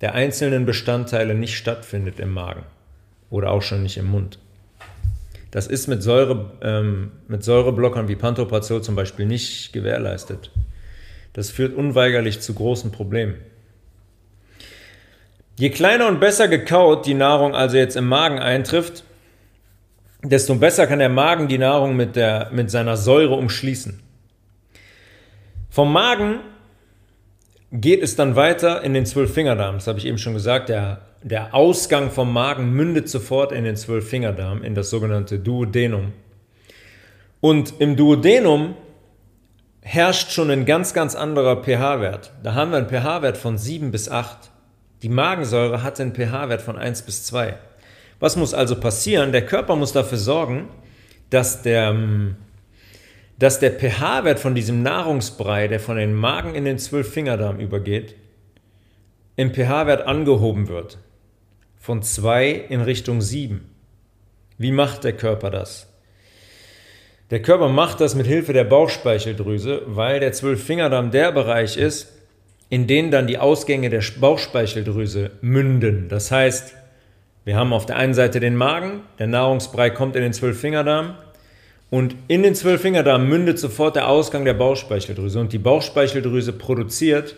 der 0.00 0.14
einzelnen 0.14 0.66
Bestandteile 0.66 1.34
nicht 1.34 1.56
stattfindet 1.56 2.18
im 2.18 2.32
Magen 2.32 2.64
oder 3.30 3.52
auch 3.52 3.62
schon 3.62 3.84
nicht 3.84 3.96
im 3.96 4.06
Mund. 4.06 4.38
Das 5.50 5.66
ist 5.66 5.88
mit, 5.88 6.02
Säure, 6.02 6.52
ähm, 6.62 7.12
mit 7.26 7.42
Säureblockern 7.42 8.08
wie 8.08 8.16
Pantoprazol 8.16 8.82
zum 8.82 8.94
Beispiel 8.94 9.26
nicht 9.26 9.72
gewährleistet. 9.72 10.50
Das 11.32 11.50
führt 11.50 11.76
unweigerlich 11.76 12.40
zu 12.40 12.54
großen 12.54 12.92
Problemen. 12.92 13.36
Je 15.58 15.70
kleiner 15.70 16.08
und 16.08 16.20
besser 16.20 16.48
gekaut 16.48 17.06
die 17.06 17.14
Nahrung 17.14 17.54
also 17.54 17.76
jetzt 17.76 17.96
im 17.96 18.06
Magen 18.06 18.38
eintrifft, 18.38 19.04
desto 20.22 20.54
besser 20.54 20.86
kann 20.86 21.00
der 21.00 21.08
Magen 21.08 21.48
die 21.48 21.58
Nahrung 21.58 21.96
mit, 21.96 22.16
der, 22.16 22.48
mit 22.52 22.70
seiner 22.70 22.96
Säure 22.96 23.34
umschließen. 23.34 24.00
Vom 25.68 25.92
Magen 25.92 26.40
geht 27.72 28.02
es 28.02 28.16
dann 28.16 28.36
weiter 28.36 28.82
in 28.82 28.94
den 28.94 29.06
Zwölffingerdarm. 29.06 29.76
Das 29.76 29.86
habe 29.86 29.98
ich 29.98 30.06
eben 30.06 30.18
schon 30.18 30.34
gesagt. 30.34 30.68
Der, 30.68 31.02
der 31.22 31.54
Ausgang 31.54 32.10
vom 32.10 32.32
Magen 32.32 32.72
mündet 32.72 33.08
sofort 33.08 33.52
in 33.52 33.64
den 33.64 33.76
Zwölffingerdarm, 33.76 34.62
in 34.62 34.74
das 34.74 34.90
sogenannte 34.90 35.38
Duodenum. 35.38 36.12
Und 37.40 37.74
im 37.78 37.96
Duodenum 37.96 38.74
herrscht 39.82 40.30
schon 40.30 40.50
ein 40.50 40.66
ganz, 40.66 40.94
ganz 40.94 41.14
anderer 41.14 41.62
pH-Wert. 41.62 42.32
Da 42.42 42.54
haben 42.54 42.70
wir 42.70 42.78
einen 42.78 42.88
pH-Wert 42.88 43.36
von 43.36 43.58
7 43.58 43.90
bis 43.90 44.08
8. 44.08 44.50
Die 45.02 45.08
Magensäure 45.08 45.82
hat 45.82 46.00
einen 46.00 46.14
pH-Wert 46.14 46.62
von 46.62 46.76
1 46.76 47.02
bis 47.02 47.24
2. 47.24 47.56
Was 48.18 48.36
muss 48.36 48.52
also 48.52 48.78
passieren? 48.78 49.32
Der 49.32 49.46
Körper 49.46 49.76
muss 49.76 49.92
dafür 49.92 50.18
sorgen, 50.18 50.68
dass 51.30 51.62
der, 51.62 51.94
dass 53.38 53.60
der 53.60 53.72
pH-Wert 53.72 54.38
von 54.38 54.54
diesem 54.54 54.82
Nahrungsbrei, 54.82 55.68
der 55.68 55.80
von 55.80 55.96
den 55.96 56.14
Magen 56.14 56.54
in 56.54 56.66
den 56.66 56.78
Zwölffingerdarm 56.78 57.60
übergeht, 57.60 58.16
im 59.36 59.54
pH-Wert 59.54 60.06
angehoben 60.06 60.68
wird. 60.68 60.98
Von 61.82 62.02
2 62.02 62.66
in 62.68 62.82
Richtung 62.82 63.22
7. 63.22 63.64
Wie 64.58 64.70
macht 64.70 65.02
der 65.02 65.14
Körper 65.14 65.50
das? 65.50 65.88
Der 67.30 67.40
Körper 67.40 67.70
macht 67.70 68.02
das 68.02 68.14
mit 68.14 68.26
Hilfe 68.26 68.52
der 68.52 68.64
Bauchspeicheldrüse, 68.64 69.80
weil 69.86 70.20
der 70.20 70.34
Zwölffingerdarm 70.34 71.10
der 71.10 71.32
Bereich 71.32 71.78
ist, 71.78 72.12
in 72.68 72.86
den 72.86 73.10
dann 73.10 73.26
die 73.26 73.38
Ausgänge 73.38 73.88
der 73.88 74.02
Bauchspeicheldrüse 74.20 75.30
münden. 75.40 76.10
Das 76.10 76.30
heißt, 76.30 76.74
wir 77.46 77.56
haben 77.56 77.72
auf 77.72 77.86
der 77.86 77.96
einen 77.96 78.12
Seite 78.12 78.40
den 78.40 78.56
Magen, 78.56 79.00
der 79.18 79.28
Nahrungsbrei 79.28 79.88
kommt 79.88 80.16
in 80.16 80.22
den 80.22 80.34
Zwölffingerdarm 80.34 81.14
und 81.88 82.14
in 82.28 82.42
den 82.42 82.54
Zwölffingerdarm 82.54 83.26
mündet 83.26 83.58
sofort 83.58 83.96
der 83.96 84.06
Ausgang 84.06 84.44
der 84.44 84.52
Bauchspeicheldrüse 84.52 85.40
und 85.40 85.54
die 85.54 85.58
Bauchspeicheldrüse 85.58 86.52
produziert 86.52 87.36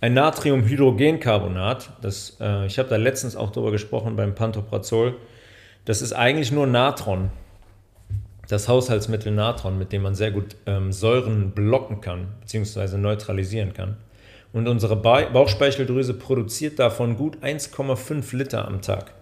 ein 0.00 0.14
Natriumhydrogencarbonat. 0.14 1.90
Das, 2.00 2.36
äh, 2.40 2.66
ich 2.66 2.78
habe 2.78 2.88
da 2.88 2.96
letztens 2.96 3.36
auch 3.36 3.50
darüber 3.50 3.70
gesprochen 3.70 4.16
beim 4.16 4.34
Pantoprazol. 4.34 5.16
Das 5.84 6.02
ist 6.02 6.12
eigentlich 6.12 6.52
nur 6.52 6.66
Natron, 6.66 7.30
das 8.48 8.68
Haushaltsmittel 8.68 9.32
Natron, 9.32 9.78
mit 9.78 9.92
dem 9.92 10.02
man 10.02 10.14
sehr 10.14 10.30
gut 10.30 10.56
ähm, 10.66 10.92
Säuren 10.92 11.52
blocken 11.52 12.00
kann 12.00 12.28
bzw. 12.40 12.96
neutralisieren 12.96 13.72
kann. 13.72 13.96
Und 14.52 14.66
unsere 14.66 14.96
ba 14.96 15.22
Bauchspeicheldrüse 15.32 16.14
produziert 16.14 16.78
davon 16.78 17.16
gut 17.16 17.38
1,5 17.38 18.36
Liter 18.36 18.66
am 18.66 18.82
Tag. 18.82 19.12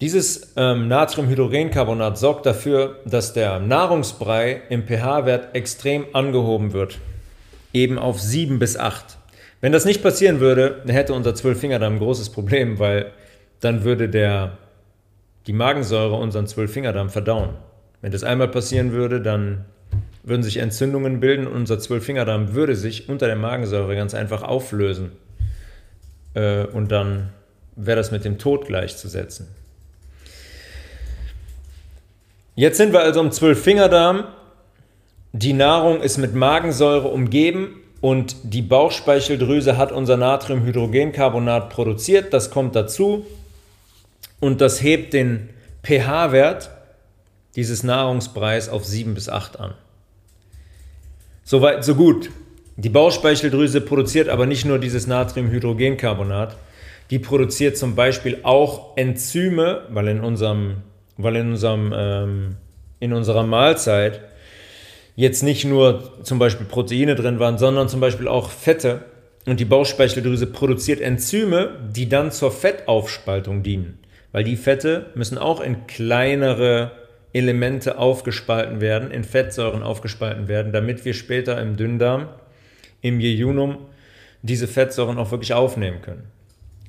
Dieses 0.00 0.52
ähm, 0.56 0.88
Natriumhydrogencarbonat 0.88 2.18
sorgt 2.18 2.46
dafür, 2.46 3.00
dass 3.06 3.32
der 3.32 3.58
Nahrungsbrei 3.58 4.62
im 4.68 4.86
pH-Wert 4.86 5.54
extrem 5.54 6.04
angehoben 6.12 6.74
wird, 6.74 6.98
eben 7.76 7.98
auf 7.98 8.20
7 8.20 8.58
bis 8.58 8.76
8. 8.76 9.18
Wenn 9.60 9.72
das 9.72 9.84
nicht 9.84 10.02
passieren 10.02 10.40
würde, 10.40 10.82
dann 10.84 10.94
hätte 10.94 11.12
unser 11.12 11.34
Zwölffingerdarm 11.34 11.94
ein 11.94 11.98
großes 11.98 12.30
Problem, 12.30 12.78
weil 12.78 13.12
dann 13.60 13.84
würde 13.84 14.08
der, 14.08 14.58
die 15.46 15.52
Magensäure 15.52 16.16
unseren 16.16 16.46
Zwölffingerdarm 16.46 17.10
verdauen. 17.10 17.50
Wenn 18.00 18.12
das 18.12 18.24
einmal 18.24 18.48
passieren 18.48 18.92
würde, 18.92 19.20
dann 19.20 19.64
würden 20.22 20.42
sich 20.42 20.56
Entzündungen 20.56 21.20
bilden 21.20 21.46
und 21.46 21.54
unser 21.54 21.78
Zwölffingerdarm 21.78 22.54
würde 22.54 22.74
sich 22.74 23.08
unter 23.08 23.26
der 23.26 23.36
Magensäure 23.36 23.94
ganz 23.94 24.14
einfach 24.14 24.42
auflösen. 24.42 25.12
Äh, 26.34 26.64
und 26.66 26.90
dann 26.90 27.30
wäre 27.76 27.96
das 27.96 28.10
mit 28.10 28.24
dem 28.24 28.38
Tod 28.38 28.66
gleichzusetzen. 28.66 29.48
Jetzt 32.54 32.78
sind 32.78 32.92
wir 32.92 33.00
also 33.00 33.20
im 33.20 33.30
Zwölffingerdarm. 33.32 34.24
Die 35.38 35.52
Nahrung 35.52 36.00
ist 36.00 36.16
mit 36.16 36.34
Magensäure 36.34 37.08
umgeben 37.08 37.82
und 38.00 38.36
die 38.42 38.62
Bauchspeicheldrüse 38.62 39.76
hat 39.76 39.92
unser 39.92 40.16
Natriumhydrogencarbonat 40.16 41.68
produziert. 41.68 42.32
Das 42.32 42.50
kommt 42.50 42.74
dazu 42.74 43.26
und 44.40 44.62
das 44.62 44.82
hebt 44.82 45.12
den 45.12 45.50
pH-Wert 45.82 46.70
dieses 47.54 47.82
Nahrungsbreis 47.82 48.70
auf 48.70 48.86
7 48.86 49.12
bis 49.12 49.28
8 49.28 49.60
an. 49.60 49.74
Soweit, 51.44 51.84
so 51.84 51.96
gut. 51.96 52.30
Die 52.78 52.88
Bauchspeicheldrüse 52.88 53.82
produziert 53.82 54.30
aber 54.30 54.46
nicht 54.46 54.64
nur 54.64 54.78
dieses 54.78 55.06
Natriumhydrogencarbonat, 55.06 56.56
die 57.10 57.18
produziert 57.18 57.76
zum 57.76 57.94
Beispiel 57.94 58.38
auch 58.42 58.96
Enzyme, 58.96 59.82
weil 59.90 60.08
in 60.08 60.20
unserem 60.20 60.76
weil 61.18 61.36
in, 61.36 61.50
unserem, 61.50 61.92
ähm, 61.94 62.56
in 63.00 63.12
unserer 63.12 63.42
Mahlzeit 63.42 64.22
jetzt 65.16 65.42
nicht 65.42 65.64
nur 65.64 66.22
zum 66.22 66.38
Beispiel 66.38 66.66
Proteine 66.66 67.16
drin 67.16 67.40
waren, 67.40 67.58
sondern 67.58 67.88
zum 67.88 68.00
Beispiel 68.00 68.28
auch 68.28 68.50
Fette. 68.50 69.06
Und 69.46 69.60
die 69.60 69.64
Bauchspeicheldrüse 69.64 70.46
produziert 70.46 71.00
Enzyme, 71.00 71.70
die 71.90 72.08
dann 72.08 72.30
zur 72.30 72.52
Fettaufspaltung 72.52 73.62
dienen. 73.62 73.98
Weil 74.32 74.44
die 74.44 74.56
Fette 74.56 75.06
müssen 75.14 75.38
auch 75.38 75.60
in 75.60 75.86
kleinere 75.86 76.92
Elemente 77.32 77.98
aufgespalten 77.98 78.80
werden, 78.80 79.10
in 79.10 79.24
Fettsäuren 79.24 79.82
aufgespalten 79.82 80.48
werden, 80.48 80.72
damit 80.72 81.04
wir 81.04 81.14
später 81.14 81.60
im 81.60 81.76
Dünndarm, 81.76 82.28
im 83.02 83.20
Jejunum, 83.20 83.78
diese 84.42 84.66
Fettsäuren 84.66 85.18
auch 85.18 85.30
wirklich 85.30 85.54
aufnehmen 85.54 86.02
können. 86.02 86.24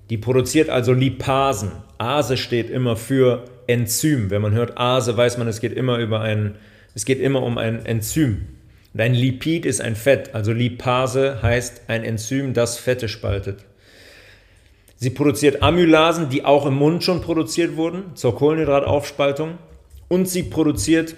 Die 0.09 0.17
produziert 0.17 0.69
also 0.69 0.93
Lipasen. 0.93 1.71
Ase 1.97 2.37
steht 2.37 2.69
immer 2.69 2.95
für 2.95 3.45
Enzym. 3.67 4.29
Wenn 4.29 4.41
man 4.41 4.53
hört 4.53 4.77
Ase, 4.77 5.17
weiß 5.17 5.37
man, 5.37 5.47
es 5.47 5.59
geht 5.59 5.73
immer 5.73 5.97
über 5.97 6.21
ein, 6.21 6.55
es 6.97 7.05
geht 7.05 7.19
immer 7.19 7.43
um 7.43 7.59
ein 7.59 7.85
Enzym. 7.85 8.47
Und 8.91 9.01
ein 9.01 9.13
Lipid 9.13 9.67
ist 9.67 9.81
ein 9.81 9.95
Fett, 9.95 10.33
also 10.33 10.51
Lipase 10.51 11.43
heißt 11.43 11.83
ein 11.89 12.03
Enzym, 12.03 12.55
das 12.55 12.79
Fette 12.79 13.07
spaltet. 13.07 13.59
Sie 14.95 15.11
produziert 15.11 15.61
Amylasen, 15.61 16.29
die 16.29 16.43
auch 16.43 16.65
im 16.65 16.73
Mund 16.73 17.03
schon 17.03 17.21
produziert 17.21 17.75
wurden, 17.75 18.15
zur 18.15 18.35
Kohlenhydrataufspaltung. 18.35 19.59
Und 20.07 20.27
sie 20.27 20.41
produziert 20.41 21.13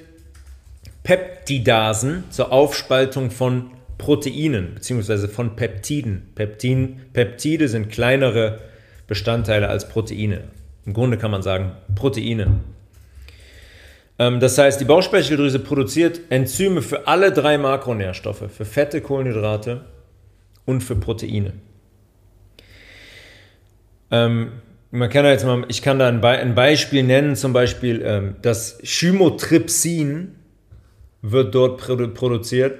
Peptidasen 1.03 2.25
zur 2.29 2.51
Aufspaltung 2.51 3.31
von 3.31 3.71
Proteinen 3.98 4.75
bzw. 4.75 5.29
von 5.29 5.55
Peptiden. 5.55 6.24
Peptin, 6.36 7.00
Peptide 7.13 7.69
sind 7.69 7.89
kleinere 7.89 8.59
Bestandteile 9.07 9.69
als 9.69 9.88
Proteine. 9.88 10.43
Im 10.86 10.91
Grunde 10.91 11.17
kann 11.17 11.31
man 11.31 11.41
sagen 11.41 11.71
Proteine. 11.95 12.59
Ähm, 14.19 14.41
das 14.41 14.57
heißt, 14.57 14.79
die 14.79 14.85
Bauchspeicheldrüse 14.85 15.59
produziert 15.59 16.19
Enzyme 16.29 16.81
für 16.81 17.07
alle 17.07 17.31
drei 17.31 17.57
Makronährstoffe, 17.57 18.43
für 18.55 18.65
Fette, 18.65 19.01
Kohlenhydrate 19.01 19.85
und 20.65 20.81
für 20.81 20.97
Proteine. 20.97 21.53
Ähm, 24.11 24.51
man 24.91 25.09
kann 25.09 25.25
jetzt 25.25 25.45
mal, 25.45 25.65
ich 25.69 25.81
kann 25.81 25.99
da 25.99 26.09
ein, 26.09 26.19
Be 26.19 26.29
ein 26.29 26.55
Beispiel 26.55 27.03
nennen, 27.03 27.35
zum 27.35 27.53
Beispiel 27.53 28.01
ähm, 28.03 28.35
das 28.41 28.79
Chymotrypsin 28.83 30.35
wird 31.21 31.55
dort 31.55 31.79
produ 31.79 32.07
produziert. 32.09 32.77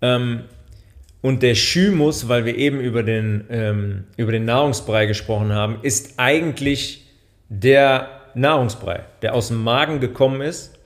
Und 0.00 1.42
der 1.42 1.54
Chymus, 1.54 2.28
weil 2.28 2.44
wir 2.44 2.56
eben 2.58 2.78
über 2.78 3.02
den, 3.02 4.04
über 4.18 4.32
den 4.32 4.44
Nahrungsbrei 4.44 5.06
gesprochen 5.06 5.50
haben, 5.52 5.78
ist 5.80 6.14
eigentlich 6.18 7.10
der 7.48 8.13
Nahrungsbrei, 8.34 9.04
der 9.22 9.34
aus 9.34 9.48
dem 9.48 9.62
Magen 9.62 10.00
gekommen 10.00 10.40
ist 10.40 10.78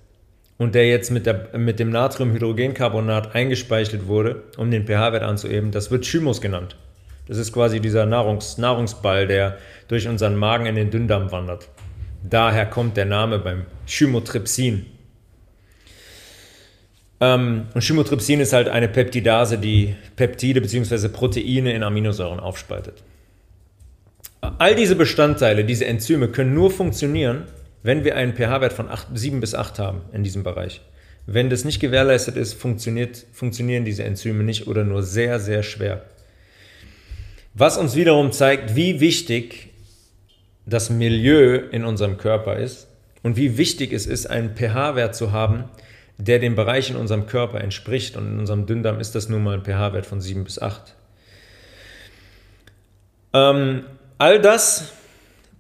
und 0.59 0.75
der 0.75 0.89
jetzt 0.89 1.11
mit, 1.11 1.27
der, 1.27 1.57
mit 1.57 1.79
dem 1.79 1.91
Natriumhydrogencarbonat 1.91 3.35
eingespeichert 3.35 4.07
wurde, 4.07 4.43
um 4.57 4.71
den 4.71 4.85
pH-Wert 4.87 5.23
anzuheben. 5.23 5.71
Das 5.71 5.91
wird 5.91 6.05
Chymus 6.05 6.41
genannt. 6.41 6.77
Das 7.27 7.39
ist 7.39 7.53
quasi 7.53 7.81
dieser 7.81 8.07
Nahrungs, 8.07 8.59
Nahrungsball, 8.59 9.27
der 9.27 9.59
durch 9.87 10.09
unseren 10.09 10.37
Magen 10.37 10.67
in 10.67 10.75
den 10.75 10.91
Dünndarm 10.91 11.31
wandert. 11.31 11.69
Daher 12.29 12.67
kommt 12.67 12.97
der 12.97 13.05
Name 13.05 13.39
beim 13.39 13.67
Chymotrypsin. 13.87 14.87
Ähm, 17.21 17.67
und 17.75 17.83
Chymotrypsin 17.83 18.41
ist 18.41 18.53
halt 18.53 18.69
eine 18.69 18.89
Peptidase, 18.89 19.59
die 19.59 19.95
Peptide 20.17 20.61
bzw. 20.61 21.09
Proteine 21.09 21.73
in 21.73 21.83
Aminosäuren 21.83 22.41
aufspaltet. 22.41 23.03
All 24.41 24.75
diese 24.75 24.97
Bestandteile, 24.97 25.65
diese 25.65 25.87
Enzyme 25.87 26.29
können 26.29 26.55
nur 26.55 26.71
funktionieren, 26.71 27.45
wenn 27.83 28.05
wir 28.05 28.17
einen 28.17 28.35
pH-Wert 28.35 28.73
von 28.73 28.89
8, 28.89 29.09
7 29.15 29.41
bis 29.41 29.55
8 29.55 29.79
haben 29.79 30.03
in 30.13 30.23
diesem 30.23 30.43
Bereich. 30.43 30.81
Wenn 31.27 31.51
das 31.51 31.65
nicht 31.65 31.81
gewährleistet 31.81 32.37
ist, 32.37 32.55
funktionieren 32.55 33.85
diese 33.85 34.05
Enzyme 34.05 34.45
nicht 34.45 34.67
oder 34.67 34.85
nur 34.85 35.03
sehr, 35.03 35.41
sehr 35.41 35.63
schwer. 35.63 36.03
Was 37.55 37.77
uns 37.77 37.97
wiederum 37.97 38.33
zeigt, 38.33 38.77
wie 38.77 39.01
wichtig 39.01 39.71
das 40.65 40.91
Milieu 40.91 41.57
in 41.57 41.85
unserem 41.85 42.19
Körper 42.19 42.57
ist 42.57 42.89
und 43.23 43.37
wie 43.37 43.59
wichtig 43.59 43.93
es 43.93 44.07
ist, 44.07 44.27
einen 44.27 44.55
pH-Wert 44.55 45.15
zu 45.15 45.33
haben, 45.33 45.65
der 46.19 46.39
dem 46.39 46.55
Bereich 46.55 46.91
in 46.91 46.97
unserem 46.97 47.27
Körper 47.27 47.61
entspricht. 47.61 48.17
Und 48.17 48.27
in 48.27 48.39
unserem 48.39 48.67
Dünndarm 48.67 49.01
ist 49.01 49.15
das 49.15 49.29
nun 49.29 49.43
mal 49.43 49.55
ein 49.55 49.65
pH-Wert 49.65 50.07
von 50.07 50.21
7 50.21 50.45
bis 50.45 50.61
8. 50.61 50.95
Ähm, 53.35 53.85
all 54.19 54.41
das 54.41 54.93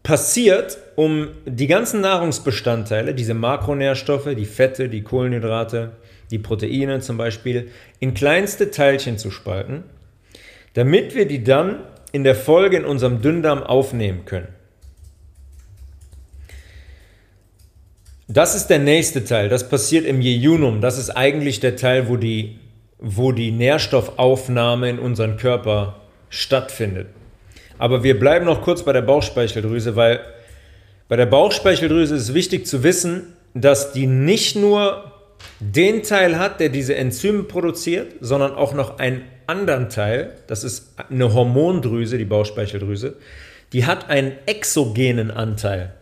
passiert, 0.03 0.79
um 0.97 1.29
die 1.47 1.67
ganzen 1.67 2.01
Nahrungsbestandteile, 2.01 3.15
diese 3.15 3.35
Makronährstoffe, 3.35 4.35
die 4.37 4.47
Fette, 4.47 4.89
die 4.89 5.03
Kohlenhydrate, 5.03 5.93
die 6.31 6.39
Proteine 6.39 7.01
zum 7.01 7.17
Beispiel, 7.17 7.71
in 8.01 8.15
kleinste 8.15 8.71
Teilchen 8.71 9.19
zu 9.19 9.31
spalten, 9.31 9.85
damit 10.75 11.15
wir 11.15 11.27
die 11.27 11.45
dann 11.45 11.81
in 12.13 12.25
der 12.25 12.35
Folge 12.35 12.77
in 12.77 12.85
unserem 12.85 13.21
Dünndarm 13.23 13.63
aufnehmen 13.63 14.25
können. 14.25 14.49
Das 18.31 18.55
ist 18.55 18.67
der 18.67 18.79
nächste 18.79 19.25
Teil, 19.25 19.49
das 19.49 19.71
passiert 19.71 20.05
im 20.05 20.21
Jejunum. 20.21 20.83
Das 20.83 20.99
ist 20.99 21.11
eigentlich 21.11 21.61
der 21.61 21.77
Teil, 21.77 22.09
wo 22.09 22.17
die, 22.17 22.59
wo 22.99 23.33
die 23.33 23.53
Nährstoffaufnahme 23.53 24.91
in 24.91 24.99
unseren 24.99 25.39
Körper 25.39 26.03
stattfindet. 26.29 27.09
Aber 27.79 28.03
wir 28.03 28.19
bleiben 28.19 28.45
noch 28.45 28.63
kurz 28.63 28.83
bei 28.83 28.93
der 28.93 29.03
Bauchspeicheldrüse, 29.03 29.97
weil 29.97 30.21
bei 31.09 31.17
der 31.17 31.27
Bauchspeicheldrüse 31.27 32.17
ist 32.17 32.35
wichtig 32.35 32.67
zu 32.67 32.83
wissen, 32.83 33.35
dass 33.55 33.93
die 33.93 34.07
nicht 34.07 34.57
nur 34.57 35.13
den 35.61 36.03
Teil 36.03 36.39
hat, 36.39 36.61
der 36.61 36.69
diese 36.69 36.95
Enzyme 36.97 37.45
produziert, 37.45 38.15
sondern 38.21 38.55
auch 38.55 38.75
noch 38.75 38.99
einen 38.99 39.23
anderen 39.47 39.89
Teil, 39.89 40.35
das 40.47 40.65
ist 40.65 40.95
eine 41.11 41.33
Hormondrüse, 41.33 42.19
die 42.19 42.25
Bauchspeicheldrüse, 42.25 43.17
die 43.73 43.87
hat 43.87 44.11
einen 44.11 44.33
exogenen 44.47 45.31
Anteil. 45.31 45.95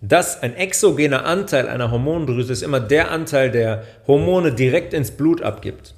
Das, 0.00 0.42
ein 0.42 0.54
exogener 0.54 1.24
Anteil 1.24 1.68
einer 1.68 1.90
Hormondrüse 1.90 2.52
ist 2.52 2.62
immer 2.62 2.80
der 2.80 3.10
Anteil, 3.10 3.50
der 3.50 3.84
Hormone 4.06 4.52
direkt 4.52 4.92
ins 4.92 5.10
Blut 5.10 5.42
abgibt. 5.42 5.94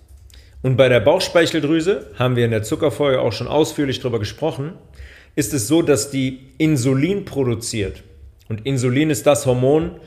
Und 0.63 0.77
bei 0.77 0.89
der 0.89 1.01
Bauchspeicheldrüse, 1.01 2.07
haben 2.19 2.37
wir 2.37 2.45
in 2.45 2.51
der 2.51 2.63
Zuckerfolge 2.63 3.21
auch 3.21 3.33
schon 3.33 3.49
ausführlich 3.49 4.01
darüber 4.01 4.19
gesprochen, 4.19 4.73
ist 5.37 5.55
es 5.55 5.69
so, 5.69 5.83
dass 5.83 6.11
die 6.11 6.41
Insulin 6.59 7.25
produziert. 7.25 8.03
Und 8.49 8.67
Insulin 8.67 9.11
ist 9.11 9.27
das 9.27 9.47
Hormon, 9.47 10.01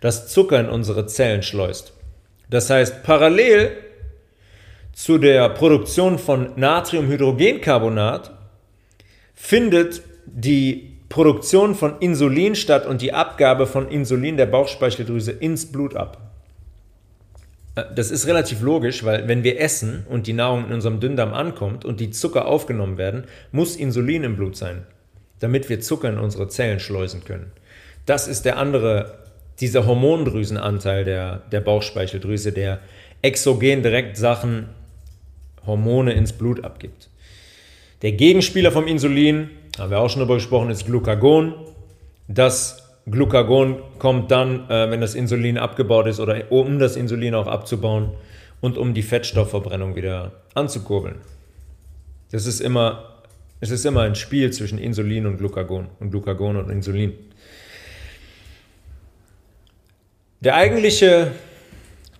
das 0.00 0.28
Zucker 0.28 0.60
in 0.60 0.68
unsere 0.68 1.06
Zellen 1.06 1.42
schleust. 1.42 1.94
Das 2.50 2.70
heißt, 2.70 3.02
parallel 3.02 3.72
zu 4.92 5.18
der 5.18 5.48
Produktion 5.48 6.18
von 6.18 6.52
Natriumhydrogencarbonat 6.56 8.30
findet 9.34 10.02
die 10.26 10.98
Produktion 11.08 11.74
von 11.74 11.98
Insulin 12.00 12.54
statt 12.54 12.86
und 12.86 13.00
die 13.00 13.12
Abgabe 13.12 13.66
von 13.66 13.88
Insulin 13.88 14.36
der 14.36 14.46
Bauchspeicheldrüse 14.46 15.32
ins 15.32 15.70
Blut 15.70 15.96
ab. 15.96 16.33
Äh, 17.74 17.84
das 17.94 18.10
ist 18.10 18.26
relativ 18.26 18.60
logisch, 18.60 19.04
weil 19.04 19.28
wenn 19.28 19.44
wir 19.44 19.60
essen 19.60 20.06
und 20.08 20.26
die 20.26 20.32
Nahrung 20.32 20.66
in 20.66 20.72
unserem 20.72 21.00
Dünndarm 21.00 21.34
ankommt 21.34 21.84
und 21.84 22.00
die 22.00 22.10
Zucker 22.10 22.46
aufgenommen 22.46 22.98
werden, 22.98 23.24
muss 23.52 23.76
Insulin 23.76 24.24
im 24.24 24.36
Blut 24.36 24.56
sein, 24.56 24.86
damit 25.40 25.68
wir 25.68 25.80
Zucker 25.80 26.08
in 26.08 26.18
unsere 26.18 26.48
Zellen 26.48 26.80
schleusen 26.80 27.24
können. 27.24 27.52
Das 28.06 28.28
ist 28.28 28.44
der 28.44 28.58
andere, 28.58 29.18
dieser 29.60 29.86
Hormondrüsenanteil 29.86 31.04
der, 31.04 31.42
der 31.52 31.60
Bauchspeicheldrüse, 31.60 32.52
der 32.52 32.80
exogen 33.22 33.82
direkt 33.82 34.16
Sachen, 34.16 34.68
Hormone 35.66 36.12
ins 36.12 36.32
Blut 36.32 36.62
abgibt. 36.62 37.08
Der 38.02 38.12
Gegenspieler 38.12 38.70
vom 38.70 38.86
Insulin 38.86 39.48
haben 39.78 39.90
wir 39.90 40.00
auch 40.00 40.10
schon 40.10 40.20
darüber 40.20 40.34
gesprochen, 40.34 40.70
ist 40.70 40.84
Glucagon. 40.84 41.54
Das 42.28 42.83
Glucagon 43.06 43.82
kommt 43.98 44.30
dann, 44.30 44.68
äh, 44.70 44.90
wenn 44.90 45.00
das 45.00 45.14
Insulin 45.14 45.58
abgebaut 45.58 46.06
ist 46.06 46.20
oder 46.20 46.50
um 46.50 46.78
das 46.78 46.96
Insulin 46.96 47.34
auch 47.34 47.46
abzubauen 47.46 48.10
und 48.60 48.78
um 48.78 48.94
die 48.94 49.02
Fettstoffverbrennung 49.02 49.94
wieder 49.94 50.32
anzukurbeln. 50.54 51.16
Das 52.30 52.46
ist 52.46 52.60
immer, 52.60 53.22
es 53.60 53.70
ist 53.70 53.84
immer 53.84 54.02
ein 54.02 54.14
Spiel 54.14 54.52
zwischen 54.52 54.78
Insulin 54.78 55.26
und 55.26 55.36
Glucagon 55.36 55.88
und 56.00 56.10
Glucagon 56.10 56.56
und 56.56 56.70
Insulin. 56.70 57.12
Der 60.40 60.56
eigentliche 60.56 61.32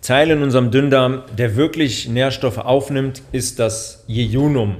Teil 0.02 0.30
in 0.30 0.42
unserem 0.42 0.70
Dünndarm, 0.70 1.22
der 1.36 1.56
wirklich 1.56 2.08
Nährstoffe 2.08 2.58
aufnimmt, 2.58 3.22
ist 3.32 3.58
das 3.58 4.04
Jejunum. 4.06 4.76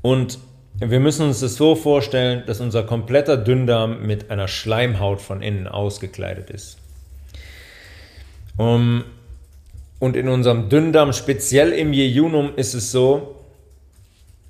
Und 0.00 0.38
wir 0.80 1.00
müssen 1.00 1.26
uns 1.26 1.40
das 1.40 1.56
so 1.56 1.74
vorstellen, 1.74 2.44
dass 2.46 2.60
unser 2.60 2.84
kompletter 2.84 3.36
Dünndarm 3.36 4.06
mit 4.06 4.30
einer 4.30 4.46
Schleimhaut 4.46 5.20
von 5.20 5.42
innen 5.42 5.66
ausgekleidet 5.66 6.50
ist. 6.50 6.78
Und 8.56 9.04
in 10.00 10.28
unserem 10.28 10.68
Dünndarm, 10.68 11.12
speziell 11.12 11.72
im 11.72 11.92
Jejunum, 11.92 12.54
ist 12.54 12.74
es 12.74 12.92
so, 12.92 13.44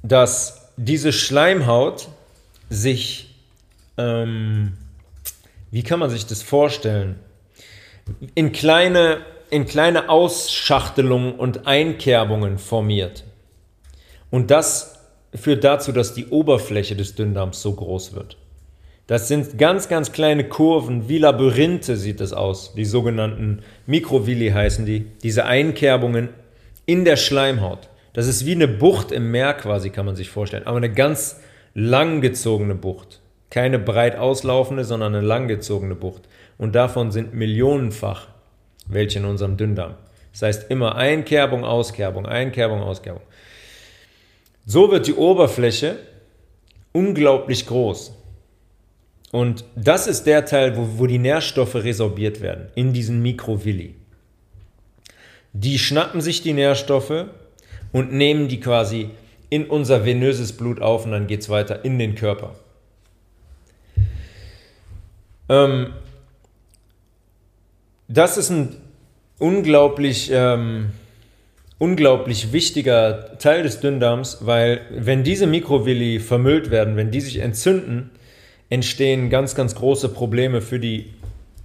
dass 0.02 0.72
diese 0.76 1.12
Schleimhaut 1.12 2.08
sich, 2.70 3.34
ähm, 3.96 4.76
wie 5.70 5.82
kann 5.82 5.98
man 5.98 6.10
sich 6.10 6.26
das 6.26 6.42
vorstellen, 6.42 7.18
in 8.34 8.52
kleine, 8.52 9.18
in 9.50 9.66
kleine 9.66 10.08
Ausschachtelungen 10.08 11.34
und 11.34 11.66
Einkerbungen 11.66 12.58
formiert. 12.58 13.24
Und 14.30 14.50
das 14.50 14.97
führt 15.34 15.64
dazu, 15.64 15.92
dass 15.92 16.14
die 16.14 16.26
Oberfläche 16.26 16.96
des 16.96 17.14
Dünndarms 17.14 17.60
so 17.62 17.72
groß 17.72 18.14
wird. 18.14 18.36
Das 19.06 19.28
sind 19.28 19.56
ganz, 19.56 19.88
ganz 19.88 20.12
kleine 20.12 20.44
Kurven, 20.44 21.08
wie 21.08 21.18
Labyrinthe 21.18 21.96
sieht 21.96 22.20
es 22.20 22.32
aus. 22.32 22.74
Die 22.74 22.84
sogenannten 22.84 23.62
Mikrovilli 23.86 24.50
heißen 24.50 24.84
die. 24.84 25.06
Diese 25.22 25.46
Einkerbungen 25.46 26.28
in 26.84 27.04
der 27.04 27.16
Schleimhaut. 27.16 27.88
Das 28.12 28.26
ist 28.26 28.44
wie 28.44 28.52
eine 28.52 28.68
Bucht 28.68 29.12
im 29.12 29.30
Meer 29.30 29.54
quasi, 29.54 29.90
kann 29.90 30.04
man 30.04 30.16
sich 30.16 30.28
vorstellen. 30.28 30.66
Aber 30.66 30.76
eine 30.76 30.92
ganz 30.92 31.40
langgezogene 31.74 32.74
Bucht. 32.74 33.20
Keine 33.50 33.78
breit 33.78 34.16
auslaufende, 34.16 34.84
sondern 34.84 35.14
eine 35.14 35.26
langgezogene 35.26 35.94
Bucht. 35.94 36.28
Und 36.58 36.74
davon 36.74 37.10
sind 37.10 37.32
millionenfach 37.32 38.28
welche 38.88 39.18
in 39.18 39.24
unserem 39.24 39.56
Dünndarm. 39.56 39.94
Das 40.32 40.42
heißt 40.42 40.70
immer 40.70 40.96
Einkerbung, 40.96 41.64
Auskerbung, 41.64 42.26
Einkerbung, 42.26 42.80
Auskerbung. 42.82 43.22
So 44.70 44.90
wird 44.90 45.06
die 45.06 45.14
Oberfläche 45.14 45.98
unglaublich 46.92 47.66
groß. 47.66 48.12
Und 49.32 49.64
das 49.74 50.06
ist 50.06 50.24
der 50.24 50.44
Teil, 50.44 50.76
wo, 50.76 50.98
wo 50.98 51.06
die 51.06 51.18
Nährstoffe 51.18 51.74
resorbiert 51.74 52.42
werden, 52.42 52.68
in 52.74 52.92
diesen 52.92 53.22
Mikrovilli. 53.22 53.94
Die 55.54 55.78
schnappen 55.78 56.20
sich 56.20 56.42
die 56.42 56.52
Nährstoffe 56.52 57.28
und 57.92 58.12
nehmen 58.12 58.48
die 58.48 58.60
quasi 58.60 59.08
in 59.48 59.64
unser 59.64 60.04
venöses 60.04 60.52
Blut 60.52 60.82
auf 60.82 61.06
und 61.06 61.12
dann 61.12 61.26
geht 61.26 61.40
es 61.40 61.48
weiter 61.48 61.82
in 61.86 61.98
den 61.98 62.14
Körper. 62.14 62.54
Ähm, 65.48 65.94
das 68.06 68.36
ist 68.36 68.50
ein 68.50 68.76
unglaublich 69.38 70.30
ähm, 70.30 70.90
unglaublich 71.78 72.52
wichtiger 72.52 73.38
Teil 73.38 73.62
des 73.62 73.80
Dünndarms, 73.80 74.38
weil 74.40 74.80
wenn 74.90 75.22
diese 75.22 75.46
Mikrovilli 75.46 76.18
vermüllt 76.18 76.70
werden, 76.70 76.96
wenn 76.96 77.10
die 77.10 77.20
sich 77.20 77.38
entzünden, 77.38 78.10
entstehen 78.68 79.30
ganz, 79.30 79.54
ganz 79.54 79.74
große 79.74 80.08
Probleme 80.10 80.60
für 80.60 80.80
die, 80.80 81.06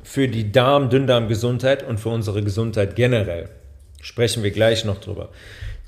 für 0.04 0.28
die 0.28 0.52
Darm-Dünndarm-Gesundheit 0.52 1.88
und 1.88 2.00
für 2.00 2.10
unsere 2.10 2.44
Gesundheit 2.44 2.96
generell. 2.96 3.50
Sprechen 4.02 4.44
wir 4.44 4.52
gleich 4.52 4.86
noch 4.86 5.00
drüber. 5.02 5.30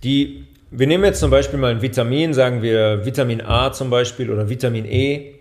Die, 0.04 0.46
wir 0.72 0.88
nehmen 0.88 1.04
jetzt 1.04 1.20
zum 1.20 1.32
Beispiel 1.32 1.60
mal 1.60 1.72
ein 1.72 1.82
Vitamin, 1.82 2.34
sagen 2.34 2.62
wir 2.62 3.06
Vitamin 3.06 3.42
A 3.42 3.72
zum 3.72 3.90
Beispiel 3.90 4.32
oder 4.32 4.50
Vitamin 4.50 4.86
E, 4.86 5.36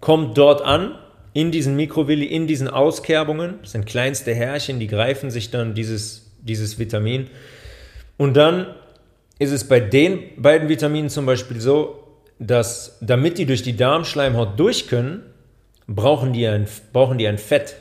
kommt 0.00 0.36
dort 0.36 0.62
an, 0.62 0.98
in 1.34 1.50
diesen 1.50 1.76
Mikrovilli, 1.76 2.26
in 2.26 2.46
diesen 2.46 2.68
Auskerbungen, 2.68 3.54
das 3.62 3.72
sind 3.72 3.86
kleinste 3.86 4.34
Härchen, 4.34 4.80
die 4.80 4.86
greifen 4.86 5.30
sich 5.30 5.50
dann 5.50 5.74
dieses, 5.74 6.30
dieses 6.42 6.78
Vitamin 6.78 7.28
und 8.16 8.36
dann 8.36 8.74
ist 9.38 9.50
es 9.52 9.66
bei 9.66 9.80
den 9.80 10.40
beiden 10.40 10.68
Vitaminen 10.68 11.10
zum 11.10 11.26
Beispiel 11.26 11.60
so, 11.60 12.02
dass 12.38 12.98
damit 13.00 13.38
die 13.38 13.46
durch 13.46 13.62
die 13.62 13.76
Darmschleimhaut 13.76 14.58
durch 14.58 14.88
können, 14.88 15.22
brauchen 15.86 16.32
die 16.32 16.46
ein, 16.46 16.66
brauchen 16.92 17.18
die 17.18 17.26
ein 17.26 17.38
Fett. 17.38 17.76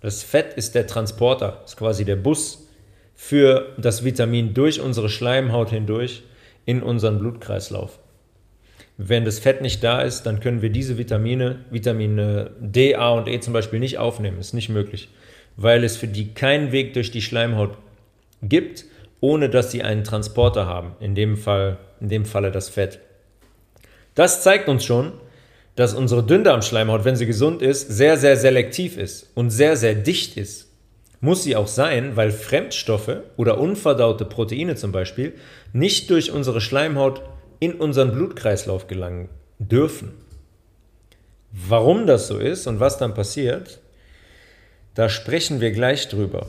Das 0.00 0.22
Fett 0.22 0.54
ist 0.54 0.74
der 0.74 0.86
Transporter, 0.86 1.62
ist 1.64 1.76
quasi 1.76 2.04
der 2.04 2.16
Bus 2.16 2.68
für 3.14 3.74
das 3.78 4.04
Vitamin 4.04 4.54
durch 4.54 4.80
unsere 4.80 5.08
Schleimhaut 5.08 5.70
hindurch 5.70 6.22
in 6.66 6.82
unseren 6.82 7.18
Blutkreislauf. 7.18 7.98
Wenn 8.96 9.24
das 9.24 9.38
Fett 9.38 9.62
nicht 9.62 9.82
da 9.82 10.02
ist, 10.02 10.24
dann 10.24 10.40
können 10.40 10.60
wir 10.60 10.70
diese 10.70 10.98
Vitamine, 10.98 11.64
Vitamine 11.70 12.50
D, 12.60 12.94
A 12.94 13.10
und 13.10 13.28
E 13.28 13.40
zum 13.40 13.52
Beispiel 13.52 13.80
nicht 13.80 13.98
aufnehmen. 13.98 14.38
Ist 14.38 14.54
nicht 14.54 14.68
möglich, 14.68 15.08
weil 15.56 15.84
es 15.84 15.96
für 15.96 16.08
die 16.08 16.34
keinen 16.34 16.72
Weg 16.72 16.94
durch 16.94 17.10
die 17.10 17.22
Schleimhaut 17.22 17.78
gibt, 18.42 18.84
ohne 19.20 19.48
dass 19.50 19.70
sie 19.70 19.82
einen 19.82 20.04
Transporter 20.04 20.66
haben. 20.66 20.92
In 21.00 21.14
dem 21.14 21.36
Fall, 21.36 21.78
in 22.00 22.08
dem 22.08 22.24
Falle 22.24 22.50
das 22.50 22.68
Fett. 22.68 23.00
Das 24.14 24.42
zeigt 24.42 24.68
uns 24.68 24.84
schon, 24.84 25.12
dass 25.76 25.94
unsere 25.94 26.24
Dünndarmschleimhaut, 26.24 27.04
wenn 27.04 27.16
sie 27.16 27.26
gesund 27.26 27.62
ist, 27.62 27.88
sehr, 27.88 28.16
sehr 28.16 28.36
selektiv 28.36 28.96
ist 28.96 29.30
und 29.34 29.50
sehr, 29.50 29.76
sehr 29.76 29.94
dicht 29.94 30.36
ist. 30.36 30.72
Muss 31.20 31.42
sie 31.42 31.56
auch 31.56 31.68
sein, 31.68 32.16
weil 32.16 32.30
Fremdstoffe 32.30 33.18
oder 33.36 33.58
unverdaute 33.58 34.24
Proteine 34.24 34.76
zum 34.76 34.92
Beispiel 34.92 35.34
nicht 35.72 36.10
durch 36.10 36.32
unsere 36.32 36.60
Schleimhaut 36.60 37.22
in 37.60 37.74
unseren 37.74 38.12
Blutkreislauf 38.12 38.86
gelangen 38.86 39.28
dürfen. 39.58 40.14
Warum 41.50 42.06
das 42.06 42.28
so 42.28 42.38
ist 42.38 42.66
und 42.66 42.78
was 42.78 42.98
dann 42.98 43.14
passiert, 43.14 43.80
da 44.94 45.08
sprechen 45.08 45.60
wir 45.60 45.70
gleich 45.70 46.08
drüber. 46.08 46.46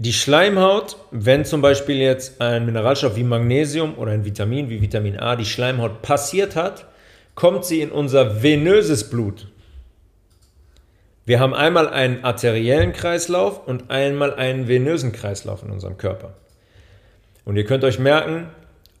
Die 0.00 0.12
Schleimhaut, 0.12 0.96
wenn 1.10 1.44
zum 1.44 1.60
Beispiel 1.60 1.96
jetzt 1.96 2.40
ein 2.40 2.64
Mineralstoff 2.64 3.16
wie 3.16 3.24
Magnesium 3.24 3.98
oder 3.98 4.12
ein 4.12 4.24
Vitamin 4.24 4.70
wie 4.70 4.80
Vitamin 4.80 5.18
A 5.18 5.34
die 5.34 5.44
Schleimhaut 5.44 6.02
passiert 6.02 6.54
hat, 6.54 6.86
kommt 7.34 7.64
sie 7.64 7.80
in 7.80 7.90
unser 7.90 8.40
venöses 8.40 9.10
Blut. 9.10 9.48
Wir 11.24 11.40
haben 11.40 11.52
einmal 11.52 11.88
einen 11.88 12.22
arteriellen 12.22 12.92
Kreislauf 12.92 13.66
und 13.66 13.90
einmal 13.90 14.34
einen 14.34 14.68
venösen 14.68 15.10
Kreislauf 15.10 15.64
in 15.64 15.70
unserem 15.70 15.98
Körper. 15.98 16.34
Und 17.44 17.56
ihr 17.56 17.64
könnt 17.64 17.82
euch 17.82 17.98
merken, 17.98 18.50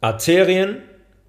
Arterien 0.00 0.78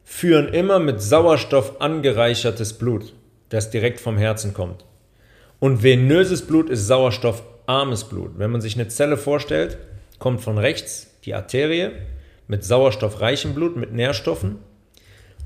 führen 0.03 0.51
immer 0.51 0.79
mit 0.79 0.99
Sauerstoff 0.99 1.79
angereichertes 1.79 2.73
Blut, 2.73 3.13
das 3.49 3.69
direkt 3.69 3.99
vom 3.99 4.17
Herzen 4.17 4.55
kommt. 4.55 4.83
Und 5.59 5.83
venöses 5.83 6.47
Blut 6.47 6.71
ist 6.71 6.87
sauerstoffarmes 7.69 8.05
Blut. 8.05 8.31
Wenn 8.37 8.51
man 8.51 8.61
sich 8.61 8.75
eine 8.75 8.87
Zelle 8.87 9.15
vorstellt, 9.15 9.77
kommt 10.17 10.41
von 10.41 10.57
rechts 10.57 11.11
die 11.25 11.35
Arterie 11.35 11.91
mit 12.47 12.63
sauerstoffreichem 12.63 13.53
Blut, 13.53 13.77
mit 13.77 13.93
Nährstoffen. 13.93 14.57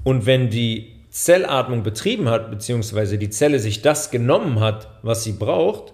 Und 0.04 0.26
wenn 0.26 0.50
die 0.50 0.94
Zellatmung 1.10 1.84
betrieben 1.84 2.30
hat, 2.30 2.50
beziehungsweise 2.50 3.18
die 3.18 3.30
Zelle 3.30 3.60
sich 3.60 3.82
das 3.82 4.10
genommen 4.10 4.62
hat, 4.62 4.88
was 5.04 5.24
sie 5.24 5.34
braucht, 5.34 5.94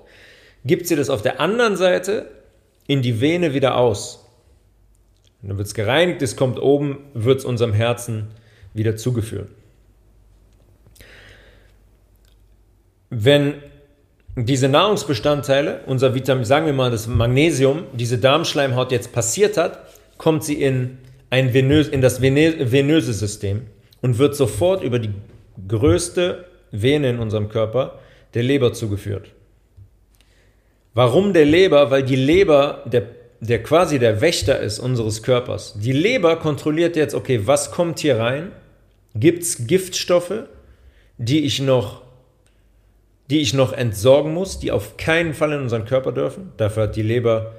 gibt 0.64 0.88
sie 0.88 0.96
das 0.96 1.10
auf 1.10 1.22
der 1.22 1.40
anderen 1.40 1.76
Seite 1.76 2.30
in 2.88 3.02
die 3.02 3.20
Vene 3.22 3.54
wieder 3.54 3.76
aus. 3.76 4.26
Und 5.42 5.50
dann 5.50 5.58
wird 5.58 5.68
es 5.68 5.74
gereinigt, 5.74 6.22
es 6.22 6.36
kommt 6.36 6.60
oben, 6.62 7.00
wird 7.14 7.40
es 7.40 7.46
unserem 7.46 7.74
Herzen 7.74 8.28
wieder 8.74 8.96
zugeführt. 8.96 9.50
Wenn 13.10 13.56
diese 14.46 14.70
Nahrungsbestandteile, 14.70 15.82
unser 15.86 16.14
Vitamin, 16.14 16.46
sagen 16.46 16.66
wir 16.66 16.74
mal 16.74 16.92
das 16.92 17.08
Magnesium, 17.08 17.84
diese 17.94 18.18
Darmschleimhaut 18.18 18.92
jetzt 18.92 19.12
passiert 19.12 19.58
hat, 19.58 19.80
kommt 20.18 20.44
sie 20.44 20.62
in, 20.62 20.98
ein 21.30 21.54
venös, 21.54 21.88
in 21.88 22.02
das 22.02 22.22
venöse 22.22 23.14
System 23.14 23.64
und 24.02 24.18
wird 24.18 24.36
sofort 24.36 24.84
über 24.84 25.00
die 25.00 25.12
größte 25.68 26.46
Vene 26.72 27.10
in 27.10 27.20
unserem 27.20 27.50
Körper, 27.50 28.00
der 28.34 28.44
Leber, 28.44 28.74
zugeführt. 28.74 29.32
Warum 30.94 31.34
der 31.34 31.46
Leber? 31.46 31.92
Weil 31.92 32.04
die 32.04 32.16
Leber 32.16 32.84
der, 32.86 33.08
der 33.40 33.64
quasi 33.64 34.00
der 34.00 34.22
Wächter 34.22 34.60
ist 34.60 34.80
unseres 34.80 35.24
Körpers. 35.24 35.76
Die 35.80 35.92
Leber 35.92 36.36
kontrolliert 36.36 36.96
jetzt, 36.96 37.16
okay, 37.16 37.42
was 37.46 37.72
kommt 37.72 38.00
hier 38.00 38.18
rein? 38.18 38.52
Gibt 39.16 39.44
es 39.44 39.68
Giftstoffe, 39.68 40.44
die 41.18 41.46
ich 41.46 41.60
noch 41.60 42.02
die 43.30 43.40
ich 43.40 43.54
noch 43.54 43.74
entsorgen 43.74 44.34
muss, 44.34 44.60
die 44.60 44.72
auf 44.72 44.98
keinen 44.98 45.34
Fall 45.34 45.52
in 45.54 45.62
unseren 45.62 45.86
Körper 45.86 46.12
dürfen. 46.12 46.52
Dafür 46.58 46.84
hat 46.84 46.96
die 46.96 47.04
Leber 47.04 47.54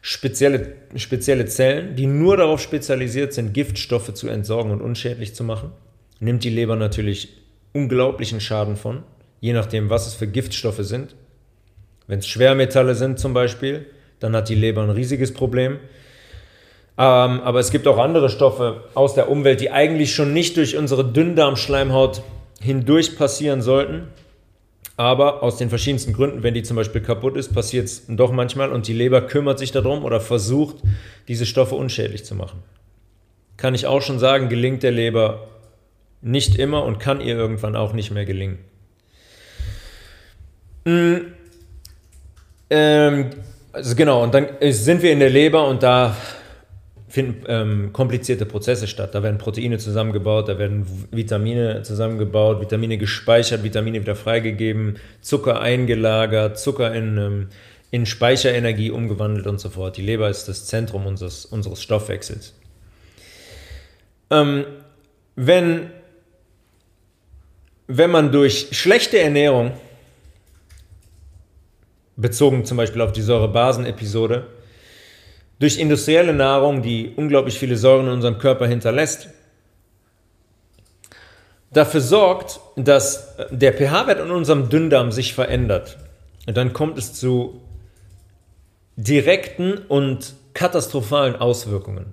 spezielle, 0.00 0.74
spezielle 0.94 1.46
Zellen, 1.46 1.96
die 1.96 2.06
nur 2.06 2.36
darauf 2.36 2.60
spezialisiert 2.60 3.32
sind, 3.32 3.52
Giftstoffe 3.52 4.14
zu 4.14 4.28
entsorgen 4.28 4.70
und 4.70 4.80
unschädlich 4.80 5.34
zu 5.34 5.42
machen. 5.42 5.72
Nimmt 6.20 6.44
die 6.44 6.50
Leber 6.50 6.76
natürlich 6.76 7.28
unglaublichen 7.72 8.40
Schaden 8.40 8.76
von, 8.76 9.02
je 9.40 9.52
nachdem, 9.52 9.90
was 9.90 10.06
es 10.06 10.14
für 10.14 10.28
Giftstoffe 10.28 10.80
sind. 10.80 11.16
Wenn 12.06 12.20
es 12.20 12.28
Schwermetalle 12.28 12.94
sind 12.94 13.18
zum 13.18 13.34
Beispiel, 13.34 13.86
dann 14.20 14.34
hat 14.36 14.48
die 14.48 14.54
Leber 14.54 14.82
ein 14.82 14.90
riesiges 14.90 15.34
Problem. 15.34 15.80
Ähm, 16.98 17.40
aber 17.40 17.58
es 17.58 17.70
gibt 17.70 17.86
auch 17.88 17.98
andere 17.98 18.30
Stoffe 18.30 18.84
aus 18.94 19.14
der 19.14 19.28
Umwelt, 19.28 19.60
die 19.60 19.70
eigentlich 19.70 20.14
schon 20.14 20.32
nicht 20.32 20.56
durch 20.56 20.76
unsere 20.76 21.04
Dünndarmschleimhaut 21.04 22.22
hindurch 22.60 23.18
passieren 23.18 23.60
sollten. 23.60 24.08
Aber 24.96 25.42
aus 25.42 25.58
den 25.58 25.68
verschiedensten 25.68 26.14
Gründen, 26.14 26.42
wenn 26.42 26.54
die 26.54 26.62
zum 26.62 26.76
Beispiel 26.76 27.02
kaputt 27.02 27.36
ist, 27.36 27.52
passiert 27.52 27.84
es 27.84 28.04
doch 28.08 28.32
manchmal 28.32 28.72
und 28.72 28.88
die 28.88 28.94
Leber 28.94 29.20
kümmert 29.20 29.58
sich 29.58 29.70
darum 29.70 30.04
oder 30.04 30.20
versucht, 30.20 30.76
diese 31.28 31.44
Stoffe 31.44 31.74
unschädlich 31.74 32.24
zu 32.24 32.34
machen. 32.34 32.62
Kann 33.58 33.74
ich 33.74 33.86
auch 33.86 34.00
schon 34.00 34.18
sagen, 34.18 34.48
gelingt 34.48 34.82
der 34.82 34.92
Leber 34.92 35.48
nicht 36.22 36.56
immer 36.56 36.84
und 36.84 36.98
kann 36.98 37.20
ihr 37.20 37.36
irgendwann 37.36 37.76
auch 37.76 37.92
nicht 37.92 38.10
mehr 38.10 38.24
gelingen. 38.24 38.58
Mhm. 40.84 41.32
Ähm, 42.70 43.30
also 43.72 43.94
genau, 43.94 44.22
und 44.22 44.32
dann 44.32 44.48
sind 44.70 45.02
wir 45.02 45.12
in 45.12 45.20
der 45.20 45.30
Leber 45.30 45.68
und 45.68 45.82
da 45.82 46.16
finden 47.16 47.44
ähm, 47.48 47.92
komplizierte 47.94 48.44
Prozesse 48.44 48.86
statt. 48.86 49.14
Da 49.14 49.22
werden 49.22 49.38
Proteine 49.38 49.78
zusammengebaut, 49.78 50.50
da 50.50 50.58
werden 50.58 50.86
Vitamine 51.10 51.82
zusammengebaut, 51.82 52.60
Vitamine 52.60 52.98
gespeichert, 52.98 53.62
Vitamine 53.62 54.02
wieder 54.02 54.14
freigegeben, 54.14 54.98
Zucker 55.22 55.58
eingelagert, 55.58 56.58
Zucker 56.58 56.94
in, 56.94 57.16
ähm, 57.16 57.48
in 57.90 58.04
Speicherenergie 58.04 58.90
umgewandelt 58.90 59.46
und 59.46 59.58
so 59.58 59.70
fort. 59.70 59.96
Die 59.96 60.02
Leber 60.02 60.28
ist 60.28 60.46
das 60.46 60.66
Zentrum 60.66 61.06
unseres, 61.06 61.46
unseres 61.46 61.82
Stoffwechsels. 61.82 62.52
Ähm, 64.28 64.66
wenn, 65.36 65.90
wenn 67.86 68.10
man 68.10 68.30
durch 68.30 68.68
schlechte 68.72 69.18
Ernährung, 69.18 69.72
bezogen 72.16 72.66
zum 72.66 72.76
Beispiel 72.76 73.00
auf 73.00 73.12
die 73.12 73.22
Säurebasen-Episode, 73.22 74.48
durch 75.58 75.78
industrielle 75.78 76.34
Nahrung, 76.34 76.82
die 76.82 77.12
unglaublich 77.16 77.58
viele 77.58 77.76
Säuren 77.76 78.06
in 78.06 78.12
unserem 78.12 78.38
Körper 78.38 78.66
hinterlässt, 78.66 79.28
dafür 81.70 82.00
sorgt, 82.00 82.60
dass 82.76 83.36
der 83.50 83.72
pH-Wert 83.72 84.20
in 84.20 84.30
unserem 84.30 84.68
Dünndarm 84.68 85.12
sich 85.12 85.34
verändert. 85.34 85.98
Und 86.46 86.56
dann 86.56 86.72
kommt 86.72 86.98
es 86.98 87.14
zu 87.14 87.60
direkten 88.96 89.74
und 89.88 90.34
katastrophalen 90.54 91.36
Auswirkungen. 91.36 92.06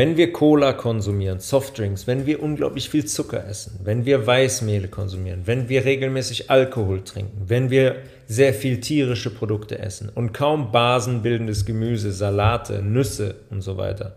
Wenn 0.00 0.16
wir 0.16 0.32
Cola 0.32 0.72
konsumieren, 0.72 1.40
Softdrinks, 1.40 2.06
wenn 2.06 2.24
wir 2.24 2.42
unglaublich 2.42 2.88
viel 2.88 3.04
Zucker 3.04 3.46
essen, 3.46 3.80
wenn 3.84 4.06
wir 4.06 4.26
Weißmehle 4.26 4.88
konsumieren, 4.88 5.42
wenn 5.44 5.68
wir 5.68 5.84
regelmäßig 5.84 6.50
Alkohol 6.50 7.04
trinken, 7.04 7.42
wenn 7.46 7.68
wir 7.68 7.96
sehr 8.26 8.54
viel 8.54 8.80
tierische 8.80 9.28
Produkte 9.28 9.78
essen 9.78 10.08
und 10.08 10.32
kaum 10.32 10.72
basenbildendes 10.72 11.66
Gemüse, 11.66 12.12
Salate, 12.12 12.80
Nüsse 12.80 13.34
und 13.50 13.60
so 13.60 13.76
weiter, 13.76 14.16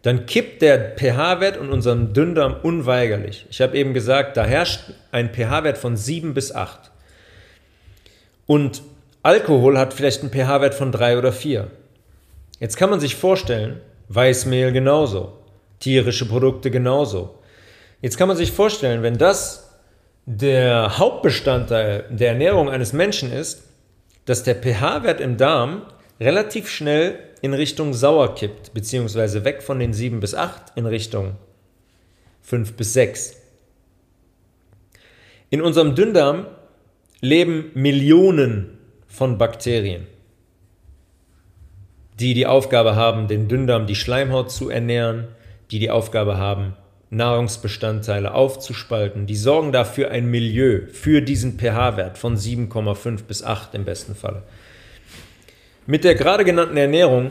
dann 0.00 0.24
kippt 0.24 0.62
der 0.62 0.96
pH-Wert 0.96 1.58
in 1.58 1.68
unserem 1.68 2.14
Dünndarm 2.14 2.56
unweigerlich. 2.62 3.44
Ich 3.50 3.60
habe 3.60 3.76
eben 3.76 3.92
gesagt, 3.92 4.38
da 4.38 4.46
herrscht 4.46 4.94
ein 5.12 5.28
pH-Wert 5.28 5.76
von 5.76 5.98
7 5.98 6.32
bis 6.32 6.54
8. 6.54 6.90
Und 8.46 8.80
Alkohol 9.22 9.76
hat 9.76 9.92
vielleicht 9.92 10.22
einen 10.22 10.32
pH-Wert 10.32 10.72
von 10.72 10.90
3 10.90 11.18
oder 11.18 11.34
4. 11.34 11.66
Jetzt 12.60 12.78
kann 12.78 12.88
man 12.88 13.00
sich 13.00 13.14
vorstellen, 13.14 13.82
Weißmehl 14.08 14.72
genauso, 14.72 15.32
tierische 15.80 16.26
Produkte 16.26 16.70
genauso. 16.70 17.38
Jetzt 18.00 18.16
kann 18.16 18.28
man 18.28 18.36
sich 18.36 18.52
vorstellen, 18.52 19.02
wenn 19.02 19.18
das 19.18 19.70
der 20.26 20.98
Hauptbestandteil 20.98 22.04
der 22.10 22.30
Ernährung 22.30 22.68
eines 22.68 22.92
Menschen 22.92 23.32
ist, 23.32 23.64
dass 24.24 24.42
der 24.42 24.56
pH-Wert 24.56 25.20
im 25.20 25.36
Darm 25.36 25.82
relativ 26.20 26.68
schnell 26.68 27.18
in 27.42 27.54
Richtung 27.54 27.94
sauer 27.94 28.34
kippt, 28.34 28.74
beziehungsweise 28.74 29.44
weg 29.44 29.62
von 29.62 29.78
den 29.78 29.92
7 29.92 30.20
bis 30.20 30.34
8 30.34 30.72
in 30.76 30.86
Richtung 30.86 31.36
5 32.42 32.72
bis 32.74 32.92
6. 32.92 33.36
In 35.50 35.62
unserem 35.62 35.94
Dünndarm 35.94 36.46
leben 37.20 37.70
Millionen 37.74 38.78
von 39.06 39.38
Bakterien 39.38 40.06
die 42.18 42.34
die 42.34 42.46
Aufgabe 42.46 42.96
haben, 42.96 43.28
den 43.28 43.48
Dünndarm, 43.48 43.86
die 43.86 43.94
Schleimhaut 43.94 44.50
zu 44.50 44.70
ernähren, 44.70 45.28
die 45.70 45.78
die 45.78 45.90
Aufgabe 45.90 46.38
haben, 46.38 46.74
Nahrungsbestandteile 47.10 48.34
aufzuspalten. 48.34 49.26
Die 49.26 49.36
sorgen 49.36 49.72
dafür 49.72 50.10
ein 50.10 50.26
Milieu, 50.26 50.82
für 50.92 51.22
diesen 51.22 51.58
pH-Wert 51.58 52.18
von 52.18 52.36
7,5 52.36 53.24
bis 53.24 53.42
8 53.42 53.74
im 53.74 53.84
besten 53.84 54.14
Falle. 54.14 54.42
Mit 55.86 56.04
der 56.04 56.14
gerade 56.14 56.44
genannten 56.44 56.76
Ernährung 56.76 57.30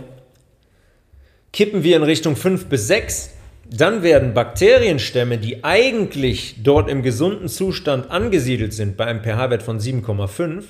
kippen 1.52 1.84
wir 1.84 1.98
in 1.98 2.04
Richtung 2.04 2.36
5 2.36 2.67
bis 2.67 2.88
6 2.88 3.36
dann 3.69 4.04
werden 4.04 4.34
Bakterienstämme, 4.34 5.38
die 5.38 5.63
eigentlich 5.63 6.58
dort 6.63 6.89
im 6.89 7.02
gesunden 7.02 7.48
Zustand 7.48 8.12
angesiedelt 8.12 8.74
sind, 8.74 8.95
bei 8.95 9.06
einem 9.06 9.24
pH-Wert 9.24 9.63
von 9.63 9.80
7,5, 9.80 10.65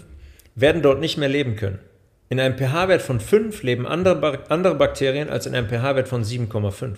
werden 0.56 0.82
dort 0.82 1.02
nicht 1.02 1.18
mehr 1.18 1.28
leben 1.28 1.58
können. 1.58 1.80
In 2.30 2.40
einem 2.40 2.58
pH-Wert 2.58 3.02
von 3.02 3.20
5 3.20 3.62
leben 3.64 3.86
andere, 3.86 4.44
andere 4.50 4.76
Bakterien 4.76 5.30
als 5.30 5.46
in 5.46 5.54
einem 5.54 5.70
pH-Wert 5.70 6.08
von 6.08 6.24
7,5. 6.24 6.96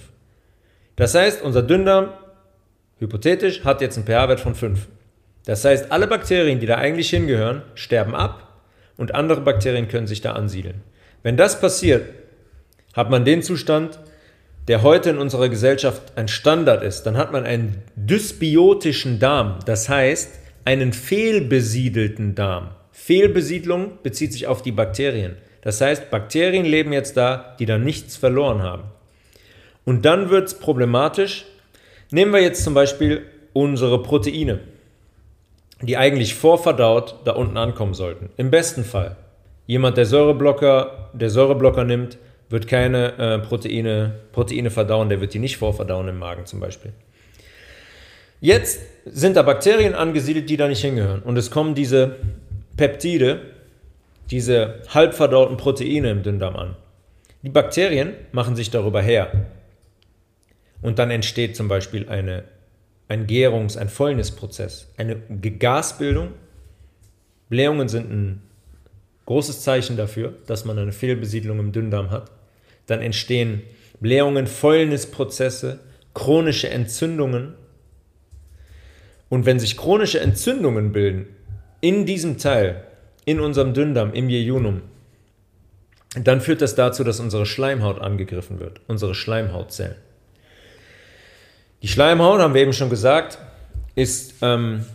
Das 0.95 1.13
heißt, 1.15 1.41
unser 1.41 1.63
Dünndarm, 1.63 2.09
hypothetisch, 2.99 3.63
hat 3.65 3.81
jetzt 3.81 3.97
einen 3.97 4.05
pH-Wert 4.05 4.39
von 4.39 4.55
5. 4.55 4.87
Das 5.45 5.63
heißt, 5.63 5.91
alle 5.91 6.07
Bakterien, 6.07 6.59
die 6.59 6.65
da 6.65 6.75
eigentlich 6.75 7.09
hingehören, 7.09 7.61
sterben 7.75 8.15
ab 8.15 8.61
und 8.97 9.15
andere 9.15 9.41
Bakterien 9.41 9.87
können 9.87 10.07
sich 10.07 10.21
da 10.21 10.33
ansiedeln. 10.33 10.81
Wenn 11.23 11.37
das 11.37 11.59
passiert, 11.59 12.05
hat 12.93 13.09
man 13.09 13.25
den 13.25 13.43
Zustand, 13.43 13.99
der 14.67 14.81
heute 14.81 15.09
in 15.09 15.17
unserer 15.17 15.49
Gesellschaft 15.49 16.13
ein 16.17 16.27
Standard 16.27 16.83
ist, 16.83 17.03
dann 17.03 17.17
hat 17.17 17.31
man 17.31 17.45
einen 17.45 17.83
dysbiotischen 17.95 19.19
Darm, 19.19 19.59
das 19.65 19.87
heißt 19.87 20.39
einen 20.65 20.91
fehlbesiedelten 20.91 22.35
Darm. 22.35 22.71
Fehlbesiedlung 22.99 23.99
bezieht 24.01 24.33
sich 24.33 24.47
auf 24.47 24.63
die 24.63 24.71
Bakterien. 24.71 25.37
Das 25.61 25.79
heißt, 25.79 26.09
Bakterien 26.09 26.65
leben 26.65 26.91
jetzt 26.91 27.15
da, 27.15 27.55
die 27.59 27.67
da 27.67 27.77
nichts 27.77 28.17
verloren 28.17 28.63
haben. 28.63 28.85
Und 29.85 30.03
dann 30.03 30.29
wird 30.29 30.47
es 30.47 30.55
problematisch. 30.55 31.45
Nehmen 32.09 32.33
wir 32.33 32.41
jetzt 32.41 32.63
zum 32.63 32.73
Beispiel 32.73 33.21
unsere 33.53 34.01
Proteine, 34.01 34.59
die 35.81 35.95
eigentlich 35.95 36.33
vorverdaut 36.33 37.19
da 37.23 37.33
unten 37.33 37.55
ankommen 37.55 37.93
sollten. 37.93 38.29
Im 38.35 38.49
besten 38.49 38.83
Fall. 38.83 39.15
Jemand, 39.67 39.95
der 39.95 40.05
Säureblocker, 40.05 41.11
der 41.13 41.29
Säureblocker 41.29 41.85
nimmt, 41.85 42.17
wird 42.49 42.67
keine 42.67 43.17
äh, 43.19 43.39
Proteine, 43.39 44.15
Proteine 44.33 44.71
verdauen, 44.71 45.07
der 45.07 45.21
wird 45.21 45.33
die 45.33 45.39
nicht 45.39 45.57
vorverdauen 45.57 46.07
im 46.09 46.17
Magen 46.17 46.45
zum 46.45 46.59
Beispiel. 46.59 46.91
Jetzt 48.41 48.81
sind 49.05 49.37
da 49.37 49.43
Bakterien 49.43 49.93
angesiedelt, 49.93 50.49
die 50.49 50.57
da 50.57 50.67
nicht 50.67 50.81
hingehören. 50.81 51.21
Und 51.21 51.37
es 51.37 51.51
kommen 51.51 51.75
diese 51.75 52.17
Peptide, 52.77 53.41
diese 54.29 54.81
halbverdauten 54.89 55.57
Proteine 55.57 56.11
im 56.11 56.23
Dünndarm 56.23 56.55
an. 56.55 56.75
Die 57.41 57.49
Bakterien 57.49 58.13
machen 58.31 58.55
sich 58.55 58.69
darüber 58.69 59.01
her. 59.01 59.47
Und 60.81 60.99
dann 60.99 61.09
entsteht 61.09 61.55
zum 61.55 61.67
Beispiel 61.67 62.07
eine, 62.07 62.43
ein 63.07 63.25
Gärungs-, 63.25 63.77
ein 63.77 63.89
Fäulnisprozess, 63.89 64.93
eine 64.97 65.15
Gasbildung. 65.15 66.33
Blähungen 67.49 67.89
sind 67.89 68.11
ein 68.11 68.41
großes 69.25 69.61
Zeichen 69.61 69.97
dafür, 69.97 70.35
dass 70.45 70.65
man 70.65 70.77
eine 70.77 70.91
Fehlbesiedlung 70.91 71.59
im 71.59 71.71
Dünndarm 71.71 72.11
hat. 72.11 72.31
Dann 72.85 73.01
entstehen 73.01 73.63
Blähungen, 73.99 74.45
Fäulnisprozesse, 74.45 75.79
chronische 76.13 76.69
Entzündungen. 76.69 77.55
Und 79.29 79.45
wenn 79.45 79.59
sich 79.59 79.77
chronische 79.77 80.19
Entzündungen 80.19 80.91
bilden 80.91 81.36
in 81.87 82.05
diesem 82.05 82.37
Teil, 82.37 82.83
in 83.23 83.39
unserem 83.39 83.73
Dünndarm, 83.73 84.11
im 84.13 84.27
Jejunum, 84.29 84.81
dann 86.21 86.41
führt 86.41 86.61
das 86.61 86.75
dazu, 86.75 87.05
dass 87.05 87.21
unsere 87.21 87.45
Schleimhaut 87.45 88.01
angegriffen 88.01 88.59
wird, 88.59 88.81
unsere 88.87 89.15
Schleimhautzellen. 89.15 89.95
Die 91.81 91.87
Schleimhaut, 91.87 92.41
haben 92.41 92.53
wir 92.53 92.61
eben 92.61 92.73
schon 92.73 92.89
gesagt, 92.89 93.37
ist, 93.95 94.33
ähm, 94.41 94.85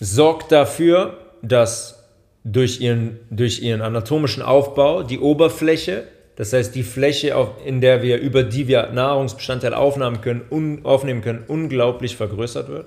sorgt 0.00 0.52
dafür, 0.52 1.16
dass 1.40 2.04
durch 2.44 2.80
ihren, 2.80 3.20
durch 3.30 3.62
ihren 3.62 3.80
anatomischen 3.80 4.42
Aufbau 4.42 5.02
die 5.02 5.18
Oberfläche 5.18 6.04
das 6.38 6.52
heißt, 6.52 6.72
die 6.76 6.84
Fläche, 6.84 7.34
in 7.64 7.80
der 7.80 8.00
wir, 8.00 8.20
über 8.20 8.44
die 8.44 8.68
wir 8.68 8.90
Nahrungsbestandteile 8.92 9.76
aufnehmen 9.76 10.20
können, 10.20 10.42
un, 10.48 10.84
aufnehmen 10.84 11.20
können, 11.20 11.42
unglaublich 11.48 12.14
vergrößert 12.14 12.68
wird. 12.68 12.86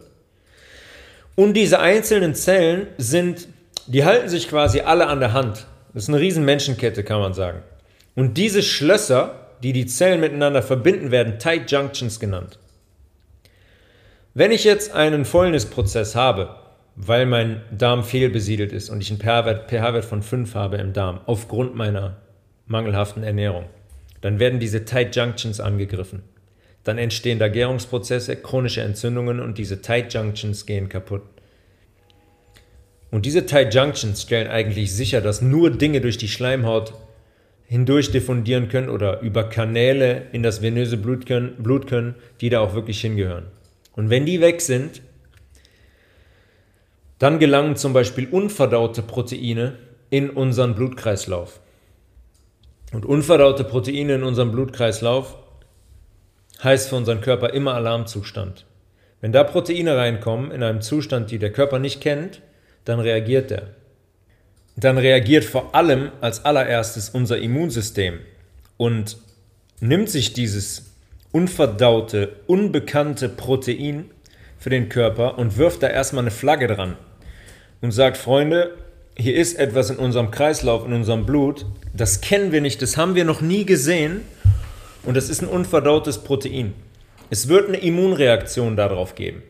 Und 1.41 1.55
diese 1.55 1.79
einzelnen 1.79 2.35
Zellen 2.35 2.85
sind, 2.99 3.47
die 3.87 4.05
halten 4.05 4.29
sich 4.29 4.47
quasi 4.47 4.81
alle 4.81 5.07
an 5.07 5.19
der 5.19 5.33
Hand. 5.33 5.65
Das 5.91 6.03
ist 6.03 6.09
eine 6.09 6.19
riesen 6.19 6.45
Menschenkette, 6.45 7.03
kann 7.03 7.19
man 7.19 7.33
sagen. 7.33 7.63
Und 8.13 8.37
diese 8.37 8.61
Schlösser, 8.61 9.47
die 9.63 9.73
die 9.73 9.87
Zellen 9.87 10.19
miteinander 10.21 10.61
verbinden, 10.61 11.09
werden 11.09 11.39
Tight 11.39 11.71
Junctions 11.71 12.19
genannt. 12.19 12.59
Wenn 14.35 14.51
ich 14.51 14.63
jetzt 14.63 14.93
einen 14.93 15.25
Fäulnisprozess 15.25 16.13
habe, 16.15 16.57
weil 16.95 17.25
mein 17.25 17.63
Darm 17.75 18.03
fehlbesiedelt 18.03 18.71
ist 18.71 18.91
und 18.91 19.01
ich 19.01 19.09
einen 19.09 19.19
pH-Wert 19.19 19.67
pH 19.67 20.03
von 20.03 20.21
5 20.21 20.53
habe 20.53 20.77
im 20.77 20.93
Darm, 20.93 21.21
aufgrund 21.25 21.73
meiner 21.73 22.17
mangelhaften 22.67 23.23
Ernährung. 23.23 23.65
Dann 24.21 24.37
werden 24.37 24.59
diese 24.59 24.85
Tight 24.85 25.15
Junctions 25.15 25.59
angegriffen. 25.59 26.21
Dann 26.83 26.97
entstehen 26.97 27.39
da 27.39 27.47
Gärungsprozesse, 27.47 28.35
chronische 28.37 28.81
Entzündungen 28.81 29.39
und 29.39 29.57
diese 29.57 29.81
Tight 29.81 30.13
Junctions 30.13 30.65
gehen 30.65 30.89
kaputt. 30.89 31.21
Und 33.11 33.25
diese 33.25 33.45
Tight 33.45 33.73
Junctions 33.73 34.21
stellen 34.21 34.47
eigentlich 34.47 34.93
sicher, 34.93 35.21
dass 35.21 35.41
nur 35.41 35.69
Dinge 35.69 36.01
durch 36.01 36.17
die 36.17 36.29
Schleimhaut 36.29 36.93
hindurch 37.65 38.11
diffundieren 38.11 38.67
können 38.69 38.89
oder 38.89 39.21
über 39.21 39.43
Kanäle 39.43 40.27
in 40.31 40.43
das 40.43 40.61
venöse 40.61 40.97
Blut 40.97 41.25
können, 41.25 41.55
Blut 41.61 41.87
können, 41.87 42.15
die 42.39 42.49
da 42.49 42.61
auch 42.61 42.73
wirklich 42.73 43.01
hingehören. 43.01 43.45
Und 43.93 44.09
wenn 44.09 44.25
die 44.25 44.41
weg 44.41 44.61
sind, 44.61 45.01
dann 47.19 47.37
gelangen 47.37 47.75
zum 47.75 47.93
Beispiel 47.93 48.27
unverdaute 48.29 49.03
Proteine 49.03 49.77
in 50.09 50.29
unseren 50.29 50.73
Blutkreislauf. 50.73 51.59
Und 52.93 53.05
unverdaute 53.05 53.63
Proteine 53.63 54.15
in 54.15 54.23
unserem 54.23 54.51
Blutkreislauf 54.51 55.37
heißt 56.63 56.89
für 56.89 56.95
unseren 56.95 57.21
Körper 57.21 57.53
immer 57.53 57.73
Alarmzustand. 57.73 58.65
Wenn 59.19 59.31
da 59.31 59.43
Proteine 59.43 59.97
reinkommen 59.97 60.51
in 60.51 60.63
einem 60.63 60.81
Zustand, 60.81 61.31
die 61.31 61.39
der 61.39 61.51
Körper 61.51 61.79
nicht 61.79 62.01
kennt, 62.01 62.41
dann 62.85 62.99
reagiert 62.99 63.51
er. 63.51 63.69
Dann 64.75 64.97
reagiert 64.97 65.43
vor 65.43 65.75
allem 65.75 66.11
als 66.21 66.45
allererstes 66.45 67.09
unser 67.09 67.37
Immunsystem 67.37 68.19
und 68.77 69.17
nimmt 69.79 70.09
sich 70.09 70.33
dieses 70.33 70.91
unverdaute, 71.31 72.37
unbekannte 72.47 73.29
Protein 73.29 74.09
für 74.57 74.69
den 74.69 74.89
Körper 74.89 75.37
und 75.37 75.57
wirft 75.57 75.83
da 75.83 75.87
erstmal 75.87 76.23
eine 76.23 76.31
Flagge 76.31 76.67
dran 76.67 76.97
und 77.81 77.91
sagt, 77.91 78.17
Freunde, 78.17 78.75
hier 79.17 79.35
ist 79.35 79.57
etwas 79.59 79.89
in 79.89 79.97
unserem 79.97 80.31
Kreislauf, 80.31 80.85
in 80.85 80.93
unserem 80.93 81.25
Blut, 81.25 81.65
das 81.93 82.21
kennen 82.21 82.51
wir 82.51 82.61
nicht, 82.61 82.81
das 82.81 82.97
haben 82.97 83.15
wir 83.15 83.25
noch 83.25 83.41
nie 83.41 83.65
gesehen 83.65 84.21
und 85.03 85.15
das 85.15 85.29
ist 85.29 85.41
ein 85.41 85.47
unverdautes 85.47 86.23
Protein. 86.23 86.73
Es 87.29 87.47
wird 87.47 87.67
eine 87.67 87.77
Immunreaktion 87.77 88.75
darauf 88.75 89.15
geben. 89.15 89.41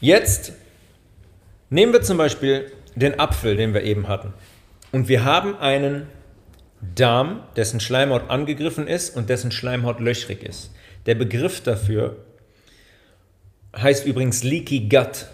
Jetzt 0.00 0.52
nehmen 1.70 1.92
wir 1.92 2.02
zum 2.02 2.18
Beispiel 2.18 2.70
den 2.94 3.18
Apfel, 3.18 3.56
den 3.56 3.74
wir 3.74 3.82
eben 3.82 4.08
hatten. 4.08 4.34
Und 4.92 5.08
wir 5.08 5.24
haben 5.24 5.56
einen 5.56 6.06
Darm, 6.94 7.42
dessen 7.56 7.80
Schleimhaut 7.80 8.28
angegriffen 8.28 8.86
ist 8.86 9.16
und 9.16 9.30
dessen 9.30 9.50
Schleimhaut 9.50 10.00
löchrig 10.00 10.42
ist. 10.42 10.72
Der 11.06 11.14
Begriff 11.14 11.62
dafür 11.62 12.16
heißt 13.76 14.06
übrigens 14.06 14.42
Leaky 14.42 14.88
Gut. 14.88 15.26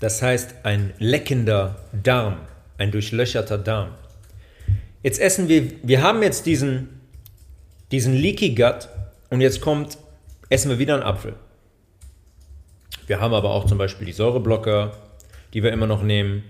Das 0.00 0.20
heißt 0.22 0.56
ein 0.64 0.92
leckender 0.98 1.84
Darm, 1.92 2.40
ein 2.78 2.90
durchlöcherter 2.90 3.58
Darm. 3.58 3.94
Jetzt 5.06 5.20
essen 5.20 5.46
wir, 5.46 5.70
wir 5.84 6.02
haben 6.02 6.20
jetzt 6.24 6.46
diesen, 6.46 7.00
diesen 7.92 8.12
Leaky 8.12 8.56
Gut 8.56 8.88
und 9.30 9.40
jetzt 9.40 9.60
kommt, 9.60 9.98
essen 10.48 10.68
wir 10.68 10.80
wieder 10.80 10.94
einen 10.94 11.04
Apfel. 11.04 11.34
Wir 13.06 13.20
haben 13.20 13.32
aber 13.32 13.50
auch 13.50 13.66
zum 13.66 13.78
Beispiel 13.78 14.04
die 14.04 14.12
Säureblocker, 14.12 14.96
die 15.54 15.62
wir 15.62 15.72
immer 15.72 15.86
noch 15.86 16.02
nehmen. 16.02 16.42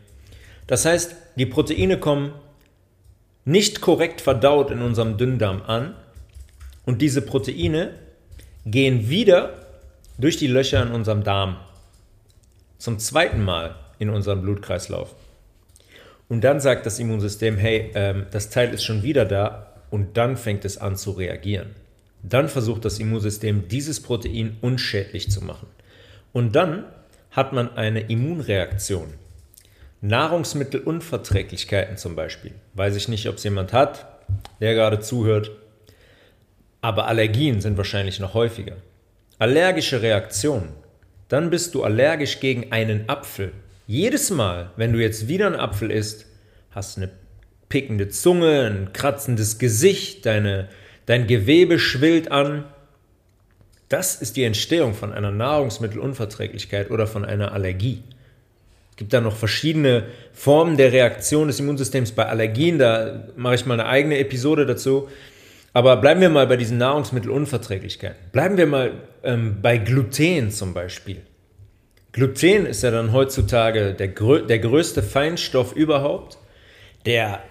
Das 0.67 0.87
heißt, 0.87 1.17
die 1.37 1.45
Proteine 1.45 2.01
kommen 2.01 2.33
nicht 3.45 3.83
korrekt 3.83 4.23
verdaut 4.23 4.71
in 4.71 4.81
unserem 4.81 5.19
Dünndarm 5.19 5.61
an 5.61 5.95
und 6.87 7.03
diese 7.03 7.21
Proteine 7.21 7.93
gehen 8.65 9.11
wieder 9.11 9.67
durch 10.17 10.39
die 10.39 10.47
Löcher 10.47 10.83
in 10.83 10.93
unserem 10.93 11.25
Darm 11.25 11.59
zum 12.79 12.99
zweiten 12.99 13.45
Mal 13.45 13.75
in 13.99 14.09
unserem 14.09 14.41
Blutkreislauf. 14.41 15.15
Und 16.29 16.43
dann 16.43 16.61
sagt 16.61 16.87
das 16.87 16.99
Immunsystem, 16.99 17.57
hey, 17.57 17.91
ähm, 17.95 18.27
das 18.31 18.51
Teil 18.51 18.75
ist 18.75 18.85
schon 18.85 19.03
wieder 19.03 19.25
da 19.25 19.73
und 19.91 20.17
dann 20.17 20.37
fängt 20.37 20.65
es 20.65 20.79
an 20.79 20.97
zu 20.97 21.13
reagieren. 21.13 21.75
Dann 22.23 22.49
versucht 22.49 22.85
das 22.85 22.99
Immunsystem, 22.99 23.69
dieses 23.69 24.03
Protein 24.03 24.57
unschädlich 24.61 25.31
zu 25.31 25.45
machen. 25.45 25.69
Und 26.33 26.57
dann 26.57 26.85
hat 27.31 27.53
man 27.53 27.77
eine 27.77 28.01
Immunreaktion. 28.01 29.15
Nahrungsmittelunverträglichkeiten 30.01 31.97
zum 31.97 32.17
Beispiel. 32.17 32.53
Weiß 32.75 32.97
ich 32.97 33.09
nicht, 33.09 33.29
ob 33.29 33.37
es 33.37 33.45
jemand 33.45 33.73
hat, 33.73 34.07
der 34.61 34.75
gerade 34.75 35.01
zuhört. 35.01 35.51
Aber 36.81 37.07
Allergien 37.07 37.61
sind 37.61 37.77
wahrscheinlich 37.77 38.21
noch 38.21 38.35
häufiger. 38.35 38.77
Allergische 39.39 40.03
Reaktionen 40.03 40.73
dann 41.29 41.51
bist 41.51 41.75
du 41.75 41.83
allergisch 41.83 42.41
gegen 42.41 42.73
einen 42.73 43.09
Apfel. 43.09 43.53
Jedes 43.87 44.31
Mal, 44.31 44.71
wenn 44.77 44.93
du 44.93 45.01
jetzt 45.01 45.29
wieder 45.29 45.47
einen 45.47 45.57
Apfel 45.57 45.91
isst, 45.91 46.27
hast 46.71 46.97
du 46.97 47.03
eine 47.03 47.11
pickende 47.69 48.09
Zunge, 48.09 48.67
ein 48.67 48.93
kratzendes 48.93 49.59
Gesicht, 49.59 50.27
deine 50.27 50.69
dein 51.07 51.27
Gewebe 51.27 51.79
schwillt 51.79 52.31
an. 52.31 52.65
Das 53.89 54.17
ist 54.17 54.37
die 54.37 54.43
Entstehung 54.43 54.95
von 54.95 55.13
einer 55.13 55.31
Nahrungsmittelunverträglichkeit 55.31 56.91
oder 56.91 57.07
von 57.07 57.25
einer 57.25 57.53
Allergie. 57.53 58.03
Es 58.91 58.97
gibt 58.97 59.13
da 59.13 59.21
noch 59.21 59.37
verschiedene 59.37 60.05
Formen 60.33 60.77
der 60.77 60.93
Reaktion 60.93 61.47
des 61.47 61.61
Immunsystems 61.61 62.13
bei 62.13 62.27
Allergien. 62.27 62.79
Da 62.79 63.29
mache 63.37 63.55
ich 63.55 63.67
mal 63.67 63.75
eine 63.75 63.89
eigene 63.89 64.19
Episode 64.19 64.67
dazu. 64.67 65.09
Aber 65.73 65.99
bleiben 65.99 66.21
wir 66.21 66.31
mal 66.31 66.47
bei 66.47 66.57
diesen 66.57 66.79
Nahrungsmittelunverträglichkeiten. 66.79 68.17
Bleiben 68.33 68.57
wir 68.57 68.67
mal 68.67 68.93
ähm, 69.23 69.59
bei 69.61 69.79
Gluten 69.79 70.51
zum 70.51 70.75
Beispiel. 70.75 71.21
Gluten 72.17 72.65
ist 72.65 72.83
ja 72.83 72.91
dann 72.91 73.13
heutzutage 73.13 73.93
der, 73.93 74.09
der 74.09 74.59
größte 74.59 75.03
Feinstoff 75.03 75.77
überhaupt, 75.77 76.39
der, 77.05 77.43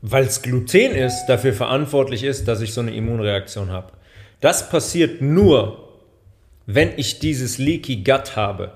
weil 0.00 0.24
es 0.24 0.42
Gluten 0.42 0.90
ist, 0.90 1.26
dafür 1.26 1.52
verantwortlich 1.52 2.24
ist, 2.24 2.48
dass 2.48 2.60
ich 2.60 2.74
so 2.74 2.80
eine 2.80 2.92
Immunreaktion 2.92 3.70
habe. 3.70 3.92
Das 4.40 4.68
passiert 4.68 5.22
nur, 5.22 5.90
wenn 6.66 6.90
ich 6.96 7.20
dieses 7.20 7.58
Leaky 7.58 8.02
Gut 8.02 8.34
habe. 8.34 8.72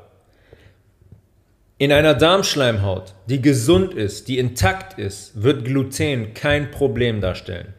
In 1.76 1.90
einer 1.90 2.14
Darmschleimhaut, 2.14 3.16
die 3.28 3.42
gesund 3.42 3.92
ist, 3.92 4.28
die 4.28 4.38
intakt 4.38 5.00
ist, 5.00 5.42
wird 5.42 5.64
Gluten 5.64 6.32
kein 6.32 6.70
Problem 6.70 7.20
darstellen. 7.20 7.74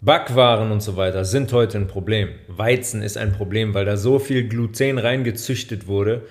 Backwaren 0.00 0.70
und 0.70 0.82
so 0.82 0.96
weiter 0.96 1.24
sind 1.24 1.52
heute 1.52 1.78
ein 1.78 1.86
Problem. 1.86 2.28
Weizen 2.48 3.02
ist 3.02 3.16
ein 3.16 3.32
Problem, 3.32 3.74
weil 3.74 3.84
da 3.84 3.96
so 3.96 4.18
viel 4.18 4.46
Gluten 4.46 4.98
reingezüchtet 4.98 5.86
wurde, 5.86 6.22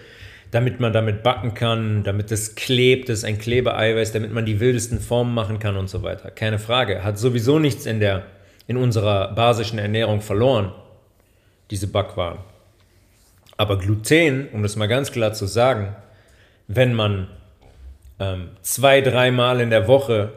damit 0.51 0.79
man 0.79 0.93
damit 0.93 1.23
backen 1.23 1.55
kann, 1.55 2.03
damit 2.03 2.31
es 2.31 2.55
klebt, 2.55 3.09
das 3.09 3.19
ist 3.19 3.25
ein 3.25 3.39
Klebeeiweiß, 3.39 4.11
damit 4.11 4.31
man 4.31 4.45
die 4.45 4.59
wildesten 4.59 4.99
Formen 4.99 5.33
machen 5.33 5.59
kann 5.59 5.77
und 5.77 5.89
so 5.89 6.03
weiter. 6.03 6.29
Keine 6.29 6.59
Frage. 6.59 7.03
Hat 7.03 7.17
sowieso 7.17 7.59
nichts 7.59 7.85
in, 7.85 7.99
der, 7.99 8.23
in 8.67 8.77
unserer 8.77 9.33
basischen 9.33 9.79
Ernährung 9.79 10.21
verloren, 10.21 10.71
diese 11.71 11.87
Backwaren. 11.87 12.37
Aber 13.57 13.79
Gluten, 13.79 14.47
um 14.53 14.61
das 14.61 14.75
mal 14.75 14.87
ganz 14.87 15.11
klar 15.11 15.33
zu 15.33 15.47
sagen, 15.47 15.95
wenn 16.67 16.93
man 16.93 17.29
ähm, 18.19 18.49
zwei, 18.61 19.01
dreimal 19.01 19.59
in 19.59 19.71
der 19.71 19.87
Woche 19.87 20.33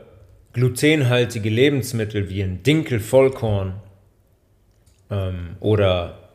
glutenhaltige 0.52 1.50
Lebensmittel 1.50 2.28
wie 2.28 2.42
ein 2.42 2.62
Dinkelvollkorn 2.62 3.74
ähm, 5.10 5.56
oder 5.60 6.30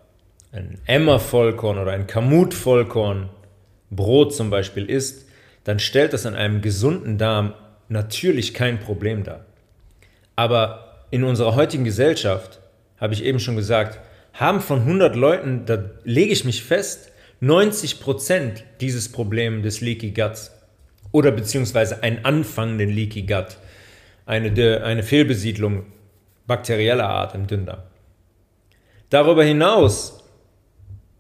ein 0.52 0.78
Emmervollkorn 0.86 1.78
oder 1.78 1.92
ein 1.92 2.08
Kamutvollkorn 2.08 3.30
Brot 3.90 4.34
zum 4.34 4.50
Beispiel 4.50 4.86
isst, 4.86 5.28
dann 5.64 5.80
stellt 5.80 6.14
das 6.14 6.26
an 6.26 6.36
einem 6.36 6.62
gesunden 6.62 7.18
Darm 7.18 7.54
natürlich 7.90 8.54
kein 8.54 8.80
Problem 8.80 9.24
dar. 9.24 9.46
Aber 10.36 11.06
in 11.12 11.24
unserer 11.24 11.56
heutigen 11.56 11.84
Gesellschaft, 11.84 12.60
habe 12.98 13.14
ich 13.14 13.24
eben 13.24 13.40
schon 13.40 13.56
gesagt, 13.56 14.00
haben 14.34 14.62
von 14.62 14.80
100 14.80 15.16
Leuten, 15.16 15.66
da 15.66 15.84
lege 16.04 16.34
ich 16.34 16.46
mich 16.46 16.64
fest, 16.64 17.12
90% 17.42 18.62
dieses 18.80 19.12
Problem 19.12 19.62
des 19.62 19.82
Leaky 19.82 20.12
Guts 20.12 20.52
oder 21.12 21.32
beziehungsweise 21.32 22.02
einen 22.02 22.26
anfangenden 22.26 22.90
Leaky 22.90 23.24
Gut 23.24 23.58
eine, 24.26 24.84
eine 24.84 25.04
Fehlbesiedlung 25.04 25.86
bakterieller 26.48 27.10
Art 27.10 27.36
im 27.36 27.48
Dünndarm. 27.48 27.84
Darüber 29.10 29.44
hinaus 29.44 30.24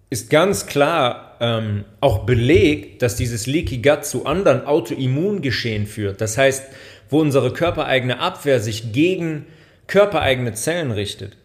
ist 0.09 0.29
ganz 0.29 0.65
klar 0.65 1.37
ähm, 1.39 1.85
auch 1.99 2.25
belegt, 2.25 3.01
dass 3.01 3.15
dieses 3.15 3.47
Leaky 3.47 3.81
Gut 3.81 4.05
zu 4.05 4.25
anderen 4.25 4.65
Autoimmungeschehen 4.65 5.87
führt. 5.87 6.21
Das 6.21 6.37
heißt, 6.37 6.65
wo 7.09 7.19
unsere 7.19 7.51
körpereigene 7.51 8.19
Abwehr 8.19 8.59
sich 8.59 8.91
gegen 8.93 9.45
körpereigene 9.87 10.53
Zellen 10.53 10.91
richtet, 10.91 11.37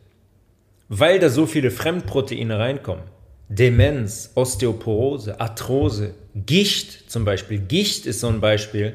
weil 0.88 1.18
da 1.18 1.28
so 1.28 1.46
viele 1.46 1.70
Fremdproteine 1.70 2.58
reinkommen. 2.58 3.04
Demenz, 3.48 4.32
Osteoporose, 4.34 5.40
Arthrose, 5.40 6.14
Gicht 6.34 7.10
zum 7.10 7.24
Beispiel. 7.24 7.58
Gicht 7.58 8.06
ist 8.06 8.20
so 8.20 8.28
ein 8.28 8.40
Beispiel 8.40 8.94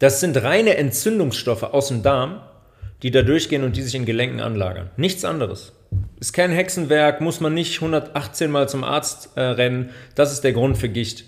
das 0.00 0.18
sind 0.18 0.42
reine 0.42 0.76
Entzündungsstoffe 0.78 1.62
aus 1.62 1.88
dem 1.88 2.02
Darm, 2.02 2.40
die 3.02 3.10
da 3.10 3.22
durchgehen 3.22 3.64
und 3.64 3.76
die 3.76 3.82
sich 3.82 3.94
in 3.94 4.06
Gelenken 4.06 4.40
anlagern. 4.40 4.90
Nichts 4.96 5.24
anderes. 5.24 5.72
Ist 6.18 6.32
kein 6.32 6.50
Hexenwerk, 6.50 7.20
muss 7.20 7.40
man 7.40 7.52
nicht 7.52 7.76
118 7.76 8.50
Mal 8.50 8.68
zum 8.68 8.82
Arzt 8.82 9.30
äh, 9.36 9.42
rennen. 9.42 9.90
Das 10.14 10.32
ist 10.32 10.42
der 10.42 10.54
Grund 10.54 10.78
für 10.78 10.88
Gicht. 10.88 11.24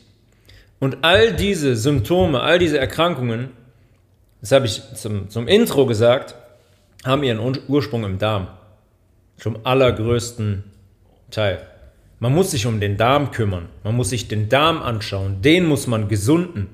Und 0.80 0.98
all 1.02 1.35
diese 1.35 1.76
Symptome, 1.76 2.40
all 2.40 2.58
diese 2.58 2.78
Erkrankungen, 2.78 3.50
das 4.40 4.52
habe 4.52 4.64
ich 4.64 4.82
zum, 4.94 5.28
zum 5.28 5.48
Intro 5.48 5.85
gesagt, 5.85 6.35
haben 7.04 7.22
ihren 7.24 7.40
Ursprung 7.68 8.04
im 8.04 8.18
Darm. 8.18 8.48
Zum 9.37 9.66
allergrößten 9.66 10.64
Teil. 11.30 11.66
Man 12.20 12.35
muss 12.35 12.52
sich 12.52 12.64
um 12.66 12.80
den 12.80 12.96
Darm 12.96 13.32
kümmern. 13.32 13.68
Man 13.85 13.96
muss 13.96 14.11
sich 14.11 14.28
den 14.28 14.48
Darm 14.48 14.80
anschauen. 14.80 15.42
Den 15.42 15.66
muss 15.66 15.87
man 15.87 16.08
gesunden 16.08 16.68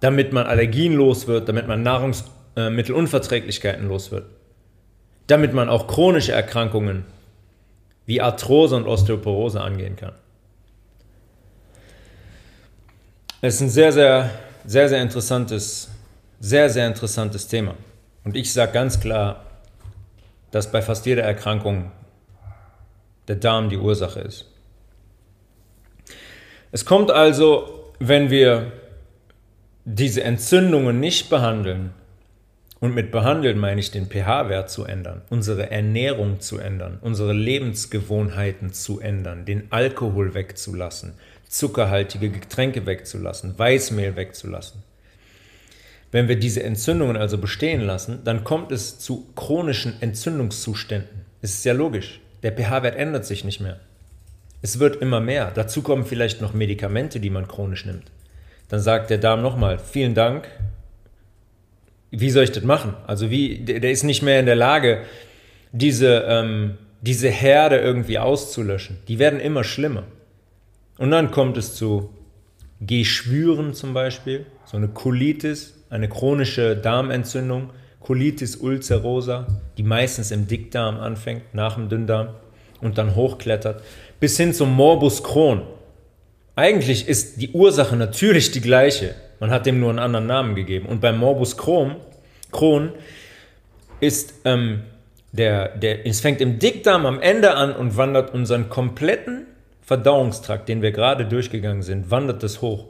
damit 0.00 0.32
man 0.32 0.46
Allergien 0.46 0.94
los 0.94 1.26
wird, 1.26 1.48
damit 1.48 1.66
man 1.66 1.82
Nahrungsmittelunverträglichkeiten 1.82 3.88
los 3.88 4.10
wird, 4.10 4.26
damit 5.26 5.52
man 5.52 5.68
auch 5.68 5.86
chronische 5.86 6.32
Erkrankungen 6.32 7.04
wie 8.06 8.20
Arthrose 8.20 8.76
und 8.76 8.86
Osteoporose 8.86 9.60
angehen 9.60 9.96
kann. 9.96 10.12
Es 13.40 13.56
ist 13.56 13.60
ein 13.60 13.68
sehr, 13.68 13.92
sehr, 13.92 14.30
sehr, 14.64 14.88
sehr 14.88 15.02
interessantes, 15.02 15.90
sehr, 16.40 16.70
sehr 16.70 16.88
interessantes 16.88 17.46
Thema. 17.46 17.74
Und 18.24 18.36
ich 18.36 18.52
sage 18.52 18.72
ganz 18.72 18.98
klar, 18.98 19.44
dass 20.50 20.72
bei 20.72 20.82
fast 20.82 21.06
jeder 21.06 21.22
Erkrankung 21.22 21.92
der 23.28 23.36
Darm 23.36 23.68
die 23.68 23.76
Ursache 23.76 24.20
ist. 24.20 24.46
Es 26.72 26.84
kommt 26.84 27.10
also, 27.10 27.92
wenn 27.98 28.30
wir 28.30 28.72
diese 29.90 30.22
Entzündungen 30.22 31.00
nicht 31.00 31.30
behandeln, 31.30 31.94
und 32.80 32.94
mit 32.94 33.10
behandeln 33.10 33.58
meine 33.58 33.80
ich 33.80 33.90
den 33.90 34.06
pH-Wert 34.06 34.70
zu 34.70 34.84
ändern, 34.84 35.22
unsere 35.30 35.70
Ernährung 35.70 36.40
zu 36.40 36.58
ändern, 36.58 36.98
unsere 37.00 37.32
Lebensgewohnheiten 37.32 38.72
zu 38.72 39.00
ändern, 39.00 39.46
den 39.46 39.64
Alkohol 39.70 40.34
wegzulassen, 40.34 41.14
zuckerhaltige 41.48 42.30
Getränke 42.30 42.86
wegzulassen, 42.86 43.58
Weißmehl 43.58 44.14
wegzulassen. 44.14 44.82
Wenn 46.12 46.28
wir 46.28 46.38
diese 46.38 46.62
Entzündungen 46.62 47.16
also 47.16 47.38
bestehen 47.38 47.80
lassen, 47.80 48.20
dann 48.24 48.44
kommt 48.44 48.70
es 48.70 48.98
zu 48.98 49.26
chronischen 49.34 49.94
Entzündungszuständen. 50.00 51.22
Es 51.40 51.54
ist 51.54 51.64
ja 51.64 51.72
logisch. 51.72 52.20
Der 52.42 52.52
pH-Wert 52.52 52.96
ändert 52.96 53.24
sich 53.24 53.42
nicht 53.42 53.60
mehr. 53.60 53.80
Es 54.60 54.78
wird 54.78 54.96
immer 54.96 55.20
mehr. 55.20 55.50
Dazu 55.52 55.82
kommen 55.82 56.04
vielleicht 56.04 56.40
noch 56.40 56.52
Medikamente, 56.52 57.20
die 57.20 57.30
man 57.30 57.48
chronisch 57.48 57.86
nimmt. 57.86 58.04
Dann 58.68 58.80
sagt 58.80 59.10
der 59.10 59.18
Darm 59.18 59.42
nochmal, 59.42 59.78
vielen 59.78 60.14
Dank. 60.14 60.48
Wie 62.10 62.30
soll 62.30 62.44
ich 62.44 62.52
das 62.52 62.64
machen? 62.64 62.94
Also 63.06 63.30
wie, 63.30 63.58
der, 63.58 63.80
der 63.80 63.90
ist 63.90 64.02
nicht 64.02 64.22
mehr 64.22 64.40
in 64.40 64.46
der 64.46 64.56
Lage, 64.56 65.02
diese, 65.72 66.24
ähm, 66.28 66.78
diese 67.00 67.28
Herde 67.28 67.78
irgendwie 67.78 68.18
auszulöschen. 68.18 68.98
Die 69.08 69.18
werden 69.18 69.40
immer 69.40 69.64
schlimmer. 69.64 70.04
Und 70.98 71.10
dann 71.10 71.30
kommt 71.30 71.56
es 71.56 71.74
zu 71.74 72.10
Geschwüren 72.80 73.74
zum 73.74 73.94
Beispiel, 73.94 74.46
so 74.64 74.76
eine 74.76 74.88
Colitis, 74.88 75.74
eine 75.90 76.08
chronische 76.08 76.76
Darmentzündung, 76.76 77.70
Colitis 78.00 78.56
ulcerosa, 78.56 79.46
die 79.76 79.82
meistens 79.82 80.30
im 80.30 80.46
Dickdarm 80.46 80.98
anfängt, 80.98 81.54
nach 81.54 81.74
dem 81.74 81.88
Dünndarm 81.88 82.28
und 82.80 82.98
dann 82.98 83.14
hochklettert, 83.14 83.82
bis 84.20 84.36
hin 84.36 84.52
zum 84.52 84.74
Morbus 84.74 85.22
Crohn. 85.22 85.62
Eigentlich 86.58 87.06
ist 87.06 87.40
die 87.40 87.52
Ursache 87.52 87.94
natürlich 87.94 88.50
die 88.50 88.60
gleiche. 88.60 89.14
Man 89.38 89.52
hat 89.52 89.64
dem 89.64 89.78
nur 89.78 89.90
einen 89.90 90.00
anderen 90.00 90.26
Namen 90.26 90.56
gegeben. 90.56 90.86
Und 90.86 91.00
beim 91.00 91.16
Morbus 91.16 91.56
Crohn, 91.56 91.94
Crohn 92.50 92.94
ist 94.00 94.34
ähm, 94.44 94.82
der, 95.30 95.68
der, 95.76 96.04
es 96.04 96.20
fängt 96.20 96.40
im 96.40 96.58
Dickdarm 96.58 97.06
am 97.06 97.20
Ende 97.20 97.54
an 97.54 97.76
und 97.76 97.96
wandert 97.96 98.34
unseren 98.34 98.68
kompletten 98.68 99.46
Verdauungstrakt, 99.82 100.68
den 100.68 100.82
wir 100.82 100.90
gerade 100.90 101.26
durchgegangen 101.26 101.82
sind, 101.82 102.10
wandert 102.10 102.42
es 102.42 102.60
hoch. 102.60 102.86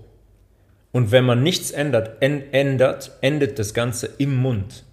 Und 0.91 1.13
wenn 1.13 1.27
man 1.27 1.43
nichts 1.43 1.71
ändert, 1.71 2.23
ändert, 2.23 3.19
endet 3.21 3.59
das 3.59 3.75
Ganze 3.75 4.09
im 4.17 4.35
Mund. 4.35 4.85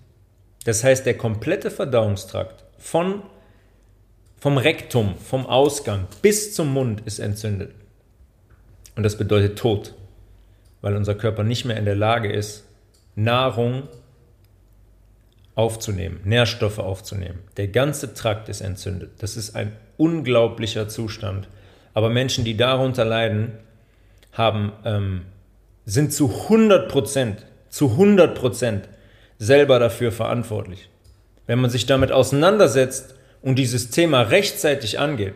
Das 0.65 0.83
heißt, 0.83 1.05
der 1.05 1.15
komplette 1.15 1.71
Verdauungstrakt 1.71 2.65
von, 2.77 3.21
vom 4.37 4.57
Rektum, 4.57 5.15
vom 5.15 5.45
Ausgang 5.45 6.07
bis 6.21 6.53
zum 6.53 6.73
Mund 6.73 7.03
ist 7.05 7.19
entzündet. 7.19 7.71
Und 8.95 9.03
das 9.03 9.17
bedeutet 9.17 9.57
Tod, 9.57 9.93
weil 10.81 10.95
unser 10.95 11.15
Körper 11.15 11.43
nicht 11.43 11.65
mehr 11.65 11.77
in 11.77 11.85
der 11.85 11.95
Lage 11.95 12.31
ist, 12.31 12.63
Nahrung 13.15 13.83
aufzunehmen, 15.55 16.19
Nährstoffe 16.23 16.79
aufzunehmen. 16.79 17.39
Der 17.57 17.69
ganze 17.69 18.13
Trakt 18.13 18.49
ist 18.49 18.61
entzündet. 18.61 19.11
Das 19.19 19.37
ist 19.37 19.55
ein 19.55 19.71
unglaublicher 19.97 20.87
Zustand. 20.87 21.47
Aber 21.93 22.09
Menschen, 22.09 22.43
die 22.43 22.57
darunter 22.57 23.05
leiden, 23.05 23.53
haben, 24.33 24.73
ähm, 24.83 25.21
sind 25.85 26.11
zu 26.13 26.29
100 26.29 26.89
Prozent, 26.89 27.45
zu 27.69 27.91
100 27.91 28.37
Prozent 28.37 28.89
selber 29.37 29.79
dafür 29.79 30.11
verantwortlich. 30.11 30.89
wenn 31.47 31.59
man 31.59 31.69
sich 31.69 31.85
damit 31.85 32.11
auseinandersetzt 32.11 33.13
und 33.43 33.59
dieses 33.59 33.91
Thema 33.91 34.21
rechtzeitig 34.21 34.97
angeht. 34.97 35.35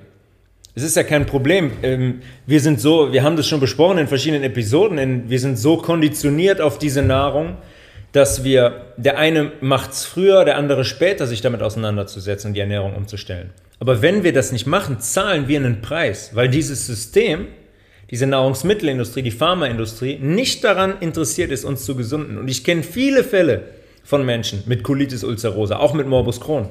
Es 0.80 0.86
ist 0.86 0.96
ja 0.96 1.04
kein 1.04 1.26
Problem. 1.26 1.72
Ähm, 1.84 2.22
wir 2.46 2.62
sind 2.62 2.80
so, 2.80 3.12
wir 3.12 3.22
haben 3.22 3.36
das 3.36 3.50
schon 3.50 3.60
besprochen 3.60 3.98
in 3.98 4.08
verschiedenen 4.08 4.44
Episoden, 4.44 5.30
wir 5.30 5.40
sind 5.42 5.60
so 5.60 5.76
konditioniert 5.76 6.62
auf 6.62 6.80
diese 6.80 7.02
Nahrung, 7.02 7.58
dass 8.14 8.46
wir, 8.46 8.94
der 8.96 9.18
eine 9.18 9.52
macht 9.60 9.92
es 9.92 10.06
früher, 10.06 10.46
der 10.46 10.56
andere 10.56 10.86
später, 10.86 11.28
sich 11.28 11.42
damit 11.42 11.62
auseinanderzusetzen 11.62 12.52
und 12.52 12.54
die 12.54 12.62
Ernährung 12.62 12.96
umzustellen. 12.96 13.50
Aber 13.82 14.02
wenn 14.02 14.24
wir 14.24 14.32
das 14.32 14.54
nicht 14.54 14.68
machen, 14.68 15.02
zahlen 15.02 15.50
wir 15.50 15.60
einen 15.60 15.82
Preis, 15.82 16.32
weil 16.34 16.48
dieses 16.48 16.88
System, 16.88 17.48
diese 18.10 18.26
Nahrungsmittelindustrie, 18.26 19.22
die 19.22 19.32
Pharmaindustrie 19.32 20.18
nicht 20.18 20.64
daran 20.64 20.94
interessiert 21.02 21.52
ist, 21.52 21.66
uns 21.66 21.84
zu 21.84 21.98
gesunden. 21.98 22.38
Und 22.38 22.48
ich 22.48 22.64
kenne 22.64 22.84
viele 22.84 23.26
Fälle 23.26 23.64
von 24.06 24.26
Menschen 24.26 24.64
mit 24.66 24.84
Colitis 24.84 25.26
ulcerosa, 25.26 25.76
auch 25.76 25.94
mit 25.94 26.08
Morbus 26.08 26.40
Crohn. 26.40 26.70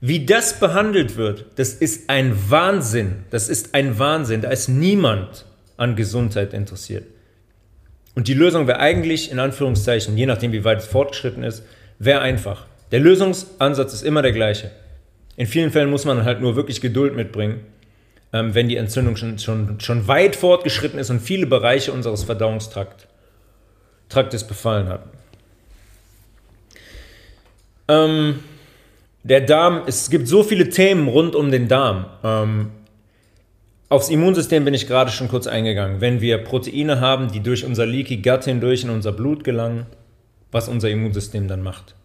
Wie 0.00 0.24
das 0.24 0.58
behandelt 0.58 1.16
wird, 1.16 1.44
das 1.56 1.74
ist 1.74 2.08
ein 2.08 2.34
Wahnsinn. 2.50 3.24
Das 3.30 3.48
ist 3.48 3.74
ein 3.74 3.98
Wahnsinn. 3.98 4.40
Da 4.40 4.50
ist 4.50 4.68
niemand 4.68 5.44
an 5.76 5.94
Gesundheit 5.94 6.54
interessiert. 6.54 7.04
Und 8.14 8.26
die 8.26 8.34
Lösung 8.34 8.66
wäre 8.66 8.80
eigentlich, 8.80 9.30
in 9.30 9.38
Anführungszeichen, 9.38 10.16
je 10.16 10.26
nachdem 10.26 10.52
wie 10.52 10.64
weit 10.64 10.78
es 10.78 10.86
fortgeschritten 10.86 11.42
ist, 11.42 11.62
wäre 11.98 12.20
einfach. 12.20 12.66
Der 12.92 13.00
Lösungsansatz 13.00 13.92
ist 13.92 14.02
immer 14.02 14.22
der 14.22 14.32
gleiche. 14.32 14.70
In 15.36 15.46
vielen 15.46 15.70
Fällen 15.70 15.90
muss 15.90 16.04
man 16.04 16.24
halt 16.24 16.40
nur 16.40 16.56
wirklich 16.56 16.80
Geduld 16.80 17.14
mitbringen, 17.14 17.60
ähm, 18.32 18.54
wenn 18.54 18.68
die 18.68 18.76
Entzündung 18.76 19.16
schon, 19.16 19.38
schon, 19.38 19.80
schon 19.80 20.08
weit 20.08 20.34
fortgeschritten 20.34 20.98
ist 20.98 21.10
und 21.10 21.20
viele 21.20 21.46
Bereiche 21.46 21.92
unseres 21.92 22.24
Verdauungstraktes 22.24 23.06
befallen 24.46 24.88
hat. 24.88 25.04
Ähm, 27.88 28.40
der 29.22 29.40
Darm, 29.42 29.82
es 29.86 30.10
gibt 30.10 30.28
so 30.28 30.42
viele 30.42 30.68
Themen 30.70 31.08
rund 31.08 31.34
um 31.34 31.50
den 31.50 31.68
Darm. 31.68 32.06
Ähm, 32.24 32.70
Aufs 33.90 34.08
Immunsystem 34.08 34.64
bin 34.64 34.72
ich 34.72 34.86
gerade 34.86 35.10
schon 35.10 35.26
kurz 35.26 35.48
eingegangen. 35.48 36.00
Wenn 36.00 36.20
wir 36.20 36.38
Proteine 36.38 37.00
haben, 37.00 37.32
die 37.32 37.40
durch 37.40 37.64
unser 37.64 37.86
Leaky 37.86 38.18
Gut 38.18 38.44
hindurch 38.44 38.84
in 38.84 38.90
unser 38.90 39.10
Blut 39.10 39.42
gelangen, 39.42 39.86
was 40.52 40.68
unser 40.68 40.88
Immunsystem 40.88 41.48
dann 41.48 41.60
macht. 41.60 41.96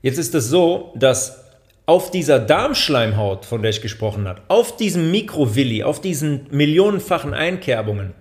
Jetzt 0.00 0.18
ist 0.18 0.32
es 0.32 0.48
so, 0.48 0.92
dass 0.94 1.44
auf 1.86 2.12
dieser 2.12 2.38
Darmschleimhaut, 2.38 3.44
von 3.44 3.62
der 3.62 3.70
ich 3.70 3.82
gesprochen 3.82 4.28
habe, 4.28 4.42
auf 4.46 4.76
diesem 4.76 5.10
Mikrovilli, 5.10 5.82
auf 5.82 6.00
diesen 6.00 6.46
millionenfachen 6.52 7.34
Einkerbungen, 7.34 8.14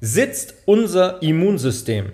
sitzt 0.00 0.54
unser 0.64 1.20
Immunsystem. 1.20 2.12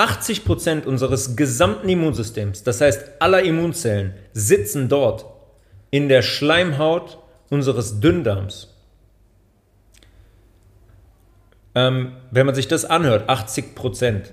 80% 0.00 0.86
unseres 0.86 1.36
gesamten 1.36 1.88
Immunsystems, 1.88 2.62
das 2.62 2.80
heißt 2.80 3.20
aller 3.20 3.42
Immunzellen, 3.42 4.14
sitzen 4.32 4.88
dort 4.88 5.26
in 5.90 6.08
der 6.08 6.22
Schleimhaut 6.22 7.18
unseres 7.50 8.00
Dünndarms. 8.00 8.74
Ähm, 11.74 12.12
wenn 12.30 12.46
man 12.46 12.54
sich 12.54 12.66
das 12.66 12.84
anhört, 12.84 13.28
80 13.28 13.74
Prozent, 13.74 14.32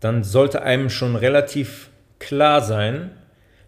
dann 0.00 0.24
sollte 0.24 0.62
einem 0.62 0.88
schon 0.88 1.16
relativ 1.16 1.90
klar 2.18 2.62
sein, 2.62 3.10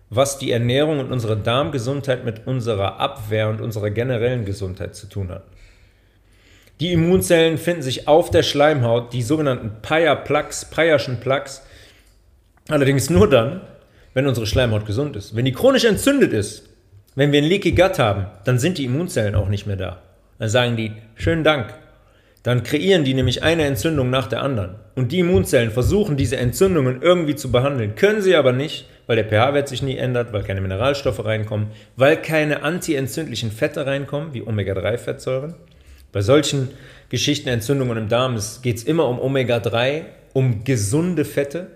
was 0.09 0.39
die 0.39 0.53
Ernährung 0.53 1.01
und 1.01 1.13
unsere 1.13 1.37
Darmgesundheit 1.37 2.25
mit 2.25 2.47
unserer 2.47 2.99
Abwehr 2.99 3.49
und 3.49 3.61
unserer 3.61 3.91
generellen 3.91 4.45
Gesundheit 4.45 4.95
zu 4.95 5.09
tun 5.09 5.31
hat. 5.31 5.45
Die 6.81 6.93
Immunzellen 6.93 7.57
finden 7.57 7.83
sich 7.83 8.07
auf 8.07 8.31
der 8.31 8.43
Schleimhaut, 8.43 9.13
die 9.15 9.23
sogenannten 9.23 9.81
Paya-Plaques, 9.81 10.67
Payerschen 10.67 11.21
Plaques, 11.21 11.63
allerdings 12.69 13.09
nur 13.09 13.31
dann, 13.31 13.63
wenn 14.13 14.27
unsere 14.27 14.47
Schleimhaut 14.47 14.85
gesund 14.85 15.17
ist. 15.17 15.35
Wenn 15.35 15.47
die 15.47 15.53
chronisch 15.53 15.85
entzündet 15.85 16.35
ist, 16.35 16.69
wenn 17.15 17.33
wir 17.33 17.41
ein 17.41 17.49
Leaky 17.49 17.73
Gut 17.73 17.99
haben, 17.99 18.27
dann 18.45 18.59
sind 18.59 18.77
die 18.77 18.85
Immunzellen 18.85 19.35
auch 19.35 19.49
nicht 19.49 19.67
mehr 19.67 19.77
da. 19.77 20.03
Dann 20.39 20.51
sagen 20.51 20.77
die, 20.77 20.93
schönen 21.15 21.45
Dank. 21.45 21.73
Dann 22.43 22.63
kreieren 22.63 23.05
die 23.05 23.15
nämlich 23.15 23.43
eine 23.43 23.65
Entzündung 23.65 24.11
nach 24.11 24.27
der 24.27 24.43
anderen. 24.43 24.77
Und 24.95 25.13
die 25.13 25.21
Immunzellen 25.21 25.71
versuchen 25.71 26.19
diese 26.19 26.37
Entzündungen 26.37 27.01
irgendwie 27.01 27.35
zu 27.35 27.51
behandeln, 27.51 27.95
können 27.95 28.21
sie 28.21 28.37
aber 28.37 28.53
nicht, 28.53 28.87
weil 29.07 29.17
der 29.17 29.25
pH-Wert 29.25 29.69
sich 29.69 29.83
nie 29.83 29.97
ändert, 29.97 30.33
weil 30.35 30.43
keine 30.43 30.61
Mineralstoffe 30.61 31.25
reinkommen, 31.25 31.69
weil 31.97 32.19
keine 32.19 32.63
antientzündlichen 32.63 33.51
Fette 33.51 33.87
reinkommen, 33.87 34.35
wie 34.35 34.43
Omega-3-Fettsäuren. 34.43 35.55
Bei 36.13 36.23
solchen 36.23 36.71
Geschichten, 37.09 37.49
Entzündungen 37.49 37.97
im 37.97 38.09
Darm, 38.09 38.39
geht 38.63 38.77
es 38.77 38.85
immer 38.85 39.09
um 39.09 39.21
Omega-3, 39.21 40.05
um 40.33 40.65
gesunde 40.65 41.25
Fette. 41.25 41.69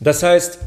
Das 0.00 0.22
heißt, 0.22 0.60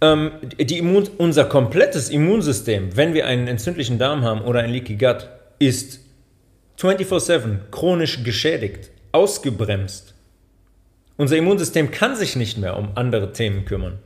ähm, 0.00 0.32
Immun, 0.58 1.08
unser 1.18 1.44
komplettes 1.44 2.10
Immunsystem, 2.10 2.96
wenn 2.96 3.14
wir 3.14 3.26
einen 3.26 3.48
entzündlichen 3.48 3.98
Darm 3.98 4.22
haben 4.22 4.42
oder 4.42 4.60
ein 4.60 4.70
Leaky 4.70 4.96
Gut, 4.96 5.28
ist 5.58 6.00
24/7 6.78 7.70
chronisch 7.70 8.24
geschädigt, 8.24 8.90
ausgebremst. 9.12 10.14
Unser 11.16 11.36
Immunsystem 11.36 11.90
kann 11.90 12.16
sich 12.16 12.34
nicht 12.34 12.58
mehr 12.58 12.76
um 12.76 12.90
andere 12.96 13.32
Themen 13.32 13.64
kümmern. 13.64 14.00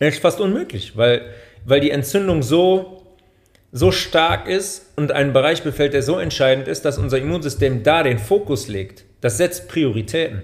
Das 0.00 0.14
ist 0.14 0.20
fast 0.20 0.40
unmöglich, 0.40 0.96
weil, 0.96 1.22
weil 1.64 1.80
die 1.80 1.90
Entzündung 1.90 2.42
so, 2.42 2.97
so 3.72 3.92
stark 3.92 4.48
ist 4.48 4.92
und 4.96 5.12
einen 5.12 5.32
Bereich 5.32 5.62
befällt, 5.62 5.92
der 5.92 6.02
so 6.02 6.18
entscheidend 6.18 6.68
ist, 6.68 6.84
dass 6.84 6.98
unser 6.98 7.18
Immunsystem 7.18 7.82
da 7.82 8.02
den 8.02 8.18
Fokus 8.18 8.68
legt. 8.68 9.04
Das 9.20 9.36
setzt 9.36 9.68
Prioritäten. 9.68 10.42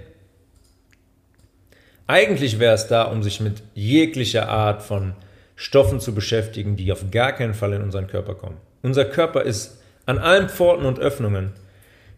Eigentlich 2.07 2.59
wäre 2.59 2.75
es 2.75 2.87
da, 2.87 3.05
um 3.05 3.23
sich 3.23 3.41
mit 3.41 3.63
jeglicher 3.75 4.49
Art 4.49 4.83
von 4.83 5.15
Stoffen 5.57 6.01
zu 6.01 6.15
beschäftigen, 6.15 6.77
die 6.77 6.93
auf 6.93 7.11
gar 7.11 7.33
keinen 7.33 7.55
Fall 7.55 7.73
in 7.73 7.83
unseren 7.83 8.09
Körper 8.09 8.35
kommen. 8.35 8.59
Unser 8.83 9.07
Körper 9.07 9.43
ist 9.43 9.79
an 10.05 10.19
allen 10.19 10.51
Pforten 10.51 10.85
und 10.85 10.99
Öffnungen, 10.99 11.53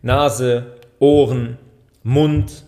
Nase, 0.03 0.75
Ohren, 0.99 1.59
Mund, 2.03 2.65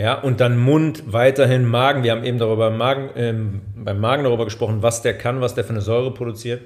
ja, 0.00 0.14
und 0.14 0.40
dann 0.40 0.56
Mund, 0.56 1.12
weiterhin 1.12 1.66
Magen. 1.66 2.02
Wir 2.02 2.12
haben 2.12 2.24
eben 2.24 2.38
darüber 2.38 2.70
Magen, 2.70 3.10
ähm, 3.16 3.60
beim 3.76 4.00
Magen 4.00 4.24
darüber 4.24 4.46
gesprochen, 4.46 4.82
was 4.82 5.02
der 5.02 5.12
kann, 5.18 5.42
was 5.42 5.54
der 5.54 5.62
für 5.62 5.70
eine 5.70 5.82
Säure 5.82 6.14
produziert. 6.14 6.62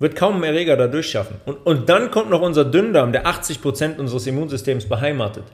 Wird 0.00 0.16
kaum 0.16 0.38
ein 0.38 0.42
Erreger 0.42 0.76
da 0.76 0.88
durchschaffen. 0.88 1.36
Und, 1.46 1.64
und 1.64 1.88
dann 1.88 2.10
kommt 2.10 2.30
noch 2.30 2.42
unser 2.42 2.64
Dünndarm, 2.64 3.12
der 3.12 3.26
80% 3.26 3.96
unseres 3.98 4.26
Immunsystems 4.26 4.88
beheimatet. 4.88 5.44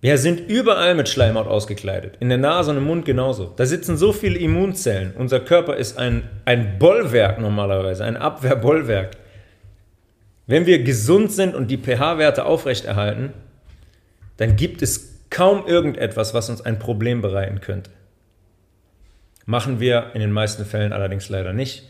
Wir 0.00 0.18
sind 0.18 0.40
überall 0.50 0.96
mit 0.96 1.08
Schleimhaut 1.08 1.46
ausgekleidet. 1.46 2.16
In 2.18 2.30
der 2.30 2.38
Nase 2.38 2.72
und 2.72 2.78
im 2.78 2.84
Mund 2.84 3.04
genauso. 3.04 3.52
Da 3.54 3.64
sitzen 3.64 3.96
so 3.96 4.12
viele 4.12 4.40
Immunzellen. 4.40 5.14
Unser 5.16 5.38
Körper 5.38 5.76
ist 5.76 5.98
ein, 5.98 6.28
ein 6.46 6.80
Bollwerk 6.80 7.40
normalerweise, 7.40 8.04
ein 8.04 8.16
Abwehrbollwerk. 8.16 9.18
Wenn 10.48 10.66
wir 10.66 10.82
gesund 10.82 11.30
sind 11.30 11.54
und 11.54 11.70
die 11.70 11.78
pH-Werte 11.78 12.44
aufrechterhalten, 12.44 13.34
dann 14.36 14.56
gibt 14.56 14.82
es 14.82 15.13
kaum 15.34 15.66
irgendetwas, 15.66 16.34
was 16.34 16.48
uns 16.48 16.60
ein 16.60 16.78
Problem 16.78 17.20
bereiten 17.20 17.60
könnte. 17.60 17.90
Machen 19.46 19.80
wir 19.80 20.12
in 20.14 20.20
den 20.20 20.32
meisten 20.32 20.64
Fällen 20.64 20.92
allerdings 20.92 21.28
leider 21.28 21.52
nicht 21.52 21.84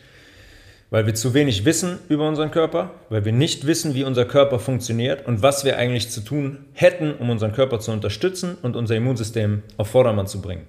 weil 0.95 1.07
wir 1.07 1.15
zu 1.17 1.35
wenig 1.35 1.65
wissen 1.65 1.99
über 2.09 2.29
unseren 2.29 2.53
Körper, 2.53 2.93
weil 3.09 3.25
wir 3.25 3.33
nicht 3.33 3.67
wissen, 3.67 3.95
wie 3.95 4.05
unser 4.05 4.27
Körper 4.27 4.61
funktioniert 4.61 5.27
und 5.27 5.43
was 5.43 5.65
wir 5.65 5.77
eigentlich 5.77 6.11
zu 6.11 6.21
tun 6.21 6.67
hätten, 6.73 7.15
um 7.15 7.31
unseren 7.31 7.51
Körper 7.51 7.81
zu 7.81 7.91
unterstützen 7.91 8.57
und 8.63 8.77
unser 8.77 8.95
Immunsystem 8.95 9.65
auf 9.77 9.89
Vordermann 9.89 10.29
zu 10.29 10.41
bringen. 10.41 10.69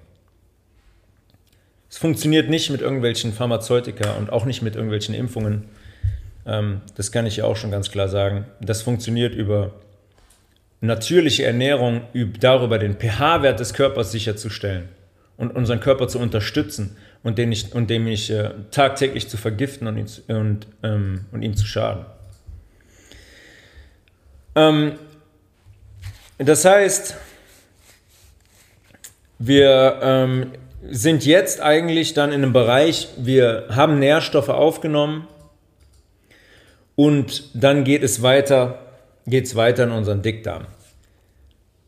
Es 1.88 1.98
funktioniert 1.98 2.50
nicht 2.50 2.70
mit 2.70 2.80
irgendwelchen 2.80 3.32
Pharmazeutika 3.32 4.14
und 4.14 4.30
auch 4.30 4.46
nicht 4.46 4.62
mit 4.62 4.74
irgendwelchen 4.74 5.14
Impfungen. 5.14 5.66
Ähm, 6.44 6.80
das 6.96 7.12
kann 7.12 7.24
ich 7.24 7.36
ja 7.36 7.44
auch 7.44 7.56
schon 7.56 7.70
ganz 7.70 7.92
klar 7.92 8.08
sagen. 8.08 8.46
Das 8.60 8.82
funktioniert 8.82 9.32
über 9.32 9.74
natürliche 10.80 11.44
Ernährung, 11.44 12.02
darüber 12.40 12.78
den 12.78 12.98
pH-Wert 12.98 13.60
des 13.60 13.74
Körpers 13.74 14.12
sicherzustellen 14.12 14.88
und 15.36 15.54
unseren 15.54 15.80
Körper 15.80 16.08
zu 16.08 16.18
unterstützen 16.18 16.96
und 17.22 17.38
den 17.38 17.52
ich, 17.52 17.74
und 17.74 17.90
dem 17.90 18.06
ich 18.06 18.30
äh, 18.30 18.50
tagtäglich 18.70 19.28
zu 19.28 19.36
vergiften 19.36 19.88
und, 19.88 20.22
und, 20.28 20.66
ähm, 20.82 21.24
und 21.32 21.42
ihm 21.42 21.56
zu 21.56 21.66
schaden. 21.66 22.06
Ähm, 24.54 24.92
das 26.38 26.64
heißt, 26.64 27.16
wir 29.38 29.98
ähm, 30.02 30.52
sind 30.88 31.26
jetzt 31.26 31.60
eigentlich 31.60 32.14
dann 32.14 32.30
in 32.30 32.42
einem 32.42 32.52
Bereich, 32.52 33.08
wir 33.16 33.66
haben 33.70 33.98
Nährstoffe 33.98 34.48
aufgenommen 34.48 35.26
und 36.94 37.50
dann 37.54 37.84
geht 37.84 38.02
es 38.02 38.22
weiter, 38.22 38.85
geht 39.26 39.46
es 39.46 39.56
weiter 39.56 39.84
in 39.84 39.90
unseren 39.90 40.22
Dickdarm. 40.22 40.66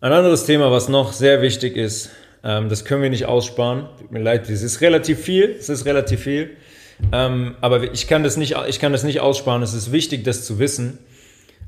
Ein 0.00 0.12
anderes 0.12 0.44
Thema, 0.44 0.70
was 0.70 0.88
noch 0.88 1.12
sehr 1.12 1.42
wichtig 1.42 1.76
ist, 1.76 2.10
ähm, 2.44 2.68
das 2.68 2.84
können 2.84 3.02
wir 3.02 3.10
nicht 3.10 3.26
aussparen. 3.26 3.88
Tut 3.98 4.12
mir 4.12 4.20
leid, 4.20 4.48
es 4.48 4.62
ist 4.62 4.80
relativ 4.80 5.20
viel. 5.20 5.56
Es 5.58 5.68
ist 5.68 5.86
relativ 5.86 6.20
viel. 6.22 6.56
Ähm, 7.12 7.56
aber 7.60 7.92
ich 7.92 8.06
kann, 8.06 8.22
das 8.22 8.36
nicht, 8.36 8.56
ich 8.68 8.80
kann 8.80 8.92
das 8.92 9.04
nicht 9.04 9.20
aussparen. 9.20 9.62
Es 9.62 9.74
ist 9.74 9.92
wichtig, 9.92 10.24
das 10.24 10.44
zu 10.44 10.58
wissen. 10.58 10.98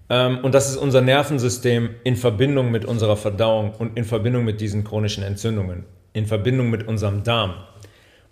Ähm, 0.08 0.38
und 0.42 0.54
das 0.54 0.68
ist 0.70 0.76
unser 0.76 1.00
Nervensystem 1.00 1.90
in 2.04 2.16
Verbindung 2.16 2.70
mit 2.70 2.84
unserer 2.84 3.16
Verdauung 3.16 3.74
und 3.74 3.96
in 3.96 4.04
Verbindung 4.04 4.44
mit 4.44 4.60
diesen 4.60 4.84
chronischen 4.84 5.22
Entzündungen. 5.22 5.84
in 6.12 6.26
Verbindung 6.26 6.70
mit 6.70 6.88
unserem 6.88 7.22
Darm. 7.22 7.54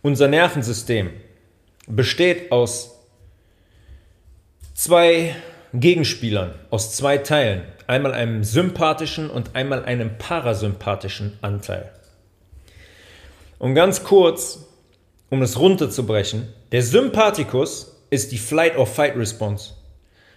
Unser 0.03 0.27
Nervensystem 0.27 1.11
besteht 1.87 2.51
aus 2.51 2.99
zwei 4.75 5.37
Gegenspielern, 5.75 6.55
aus 6.71 6.97
zwei 6.97 7.19
Teilen. 7.19 7.63
Einmal 7.87 8.13
einem 8.13 8.45
sympathischen 8.45 9.31
und 9.31 9.55
einmal 9.55 9.85
einem 9.85 10.19
parasympathischen 10.19 11.39
Anteil. 11.41 11.91
Und 13.59 13.75
ganz 13.75 14.05
kurz, 14.05 14.67
um 15.31 15.43
es 15.43 15.59
runterzubrechen, 15.59 16.49
der 16.73 16.83
Sympathikus 16.83 17.97
ist 18.11 18.33
die 18.33 18.39
Flight 18.39 18.77
or 18.77 18.87
Fight 18.87 19.17
Response. 19.17 19.75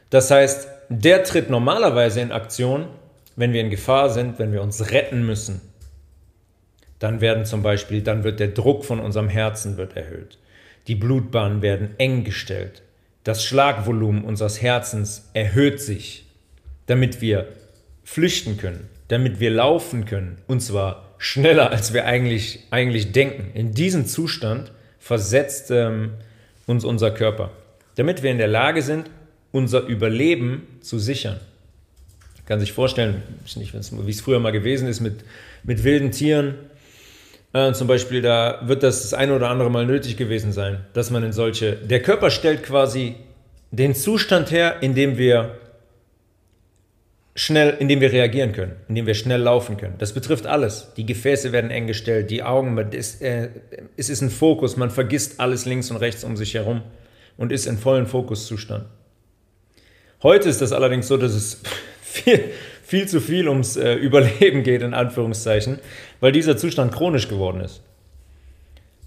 Das 0.10 0.32
heißt, 0.32 0.68
der 0.90 1.24
tritt 1.24 1.50
normalerweise 1.50 2.22
in 2.22 2.32
Aktion, 2.32 2.88
wenn 3.36 3.54
wir 3.54 3.62
in 3.62 3.70
Gefahr 3.70 4.10
sind, 4.10 4.40
wenn 4.40 4.52
wir 4.52 4.62
uns 4.62 4.92
retten 4.92 5.26
müssen. 5.26 5.62
Dann 7.00 7.22
werden 7.22 7.46
zum 7.46 7.64
Beispiel, 7.64 8.02
dann 8.02 8.24
wird 8.24 8.40
der 8.40 8.50
Druck 8.50 8.86
von 8.86 9.00
unserem 9.00 9.30
Herzen 9.30 9.78
wird 9.78 9.96
erhöht. 9.96 10.38
Die 10.88 10.96
Blutbahnen 10.96 11.62
werden 11.62 11.96
eng 11.98 12.24
gestellt. 12.24 12.82
Das 13.24 13.44
Schlagvolumen 13.44 14.24
unseres 14.24 14.62
Herzens 14.62 15.30
erhöht 15.34 15.80
sich, 15.80 16.26
damit 16.88 17.22
wir 17.22 17.48
flüchten 18.04 18.58
können, 18.58 18.90
damit 19.10 19.40
wir 19.40 19.52
laufen 19.52 20.06
können, 20.06 20.40
und 20.48 20.62
zwar 20.62 21.12
schneller, 21.18 21.70
als 21.70 21.94
wir 21.94 22.06
eigentlich, 22.06 22.66
eigentlich 22.72 23.12
denken. 23.12 23.52
In 23.54 23.74
diesen 23.74 24.08
Zustand 24.08 24.72
versetzt 25.00 25.70
ähm, 25.70 26.14
uns 26.66 26.84
unser 26.84 27.12
Körper, 27.12 27.52
damit 27.96 28.24
wir 28.24 28.32
in 28.32 28.40
der 28.40 28.48
Lage 28.48 28.82
sind, 28.82 29.10
unser 29.52 29.86
Überleben 29.86 30.68
zu 30.82 30.98
sichern. 30.98 31.40
Man 32.38 32.46
kann 32.46 32.60
sich 32.60 32.74
vorstellen, 32.74 33.22
wie 33.56 34.10
es 34.10 34.22
früher 34.22 34.40
mal 34.40 34.52
gewesen 34.52 34.88
ist 34.88 35.00
mit, 35.00 35.24
mit 35.64 35.84
wilden 35.84 36.12
Tieren. 36.12 36.56
Äh, 37.54 37.74
zum 37.74 37.88
Beispiel, 37.88 38.22
da 38.22 38.62
wird 38.64 38.84
das 38.84 39.02
das 39.04 39.14
eine 39.14 39.36
oder 39.36 39.50
andere 39.50 39.70
Mal 39.70 39.86
nötig 39.86 40.18
gewesen 40.18 40.54
sein, 40.54 40.86
dass 40.94 41.12
man 41.12 41.24
in 41.24 41.34
solche. 41.34 41.74
Der 41.74 42.02
Körper 42.02 42.30
stellt 42.30 42.64
quasi 42.64 43.16
den 43.72 43.94
Zustand 43.96 44.52
her, 44.52 44.82
in 44.82 44.96
dem 44.96 45.18
wir 45.18 45.58
schnell, 47.36 47.76
indem 47.80 48.02
wir 48.02 48.12
reagieren 48.12 48.52
können, 48.52 48.76
indem 48.88 49.08
wir 49.08 49.14
schnell 49.14 49.42
laufen 49.42 49.78
können. 49.78 49.96
Das 49.98 50.14
betrifft 50.14 50.46
alles. 50.46 50.92
Die 50.98 51.06
Gefäße 51.06 51.52
werden 51.52 51.72
eng 51.72 51.88
gestellt, 51.88 52.30
die 52.30 52.44
Augen, 52.44 52.78
es, 52.94 53.22
äh, 53.22 53.50
es 53.98 54.10
ist 54.10 54.22
ein 54.22 54.30
Fokus, 54.30 54.78
man 54.78 54.90
vergisst 54.90 55.40
alles 55.40 55.66
links 55.66 55.92
und 55.92 55.98
rechts 55.98 56.24
um 56.24 56.36
sich 56.36 56.54
herum 56.54 56.82
und 57.38 57.52
ist 57.52 57.66
in 57.66 57.78
vollen 57.78 58.06
Fokuszustand. 58.06 58.86
Heute 60.24 60.50
ist 60.50 60.62
das 60.62 60.72
allerdings 60.72 61.08
so, 61.08 61.18
dass 61.18 61.34
es 61.34 61.62
viel, 62.02 62.52
viel 62.92 63.08
zu 63.08 63.22
viel 63.22 63.48
ums 63.48 63.78
äh, 63.78 63.94
Überleben 64.08 64.64
geht, 64.64 64.82
in 64.82 64.94
Anführungszeichen, 64.94 65.80
weil 66.20 66.34
dieser 66.34 66.58
Zustand 66.58 66.92
chronisch 66.92 67.30
geworden 67.30 67.62
ist. 67.62 67.82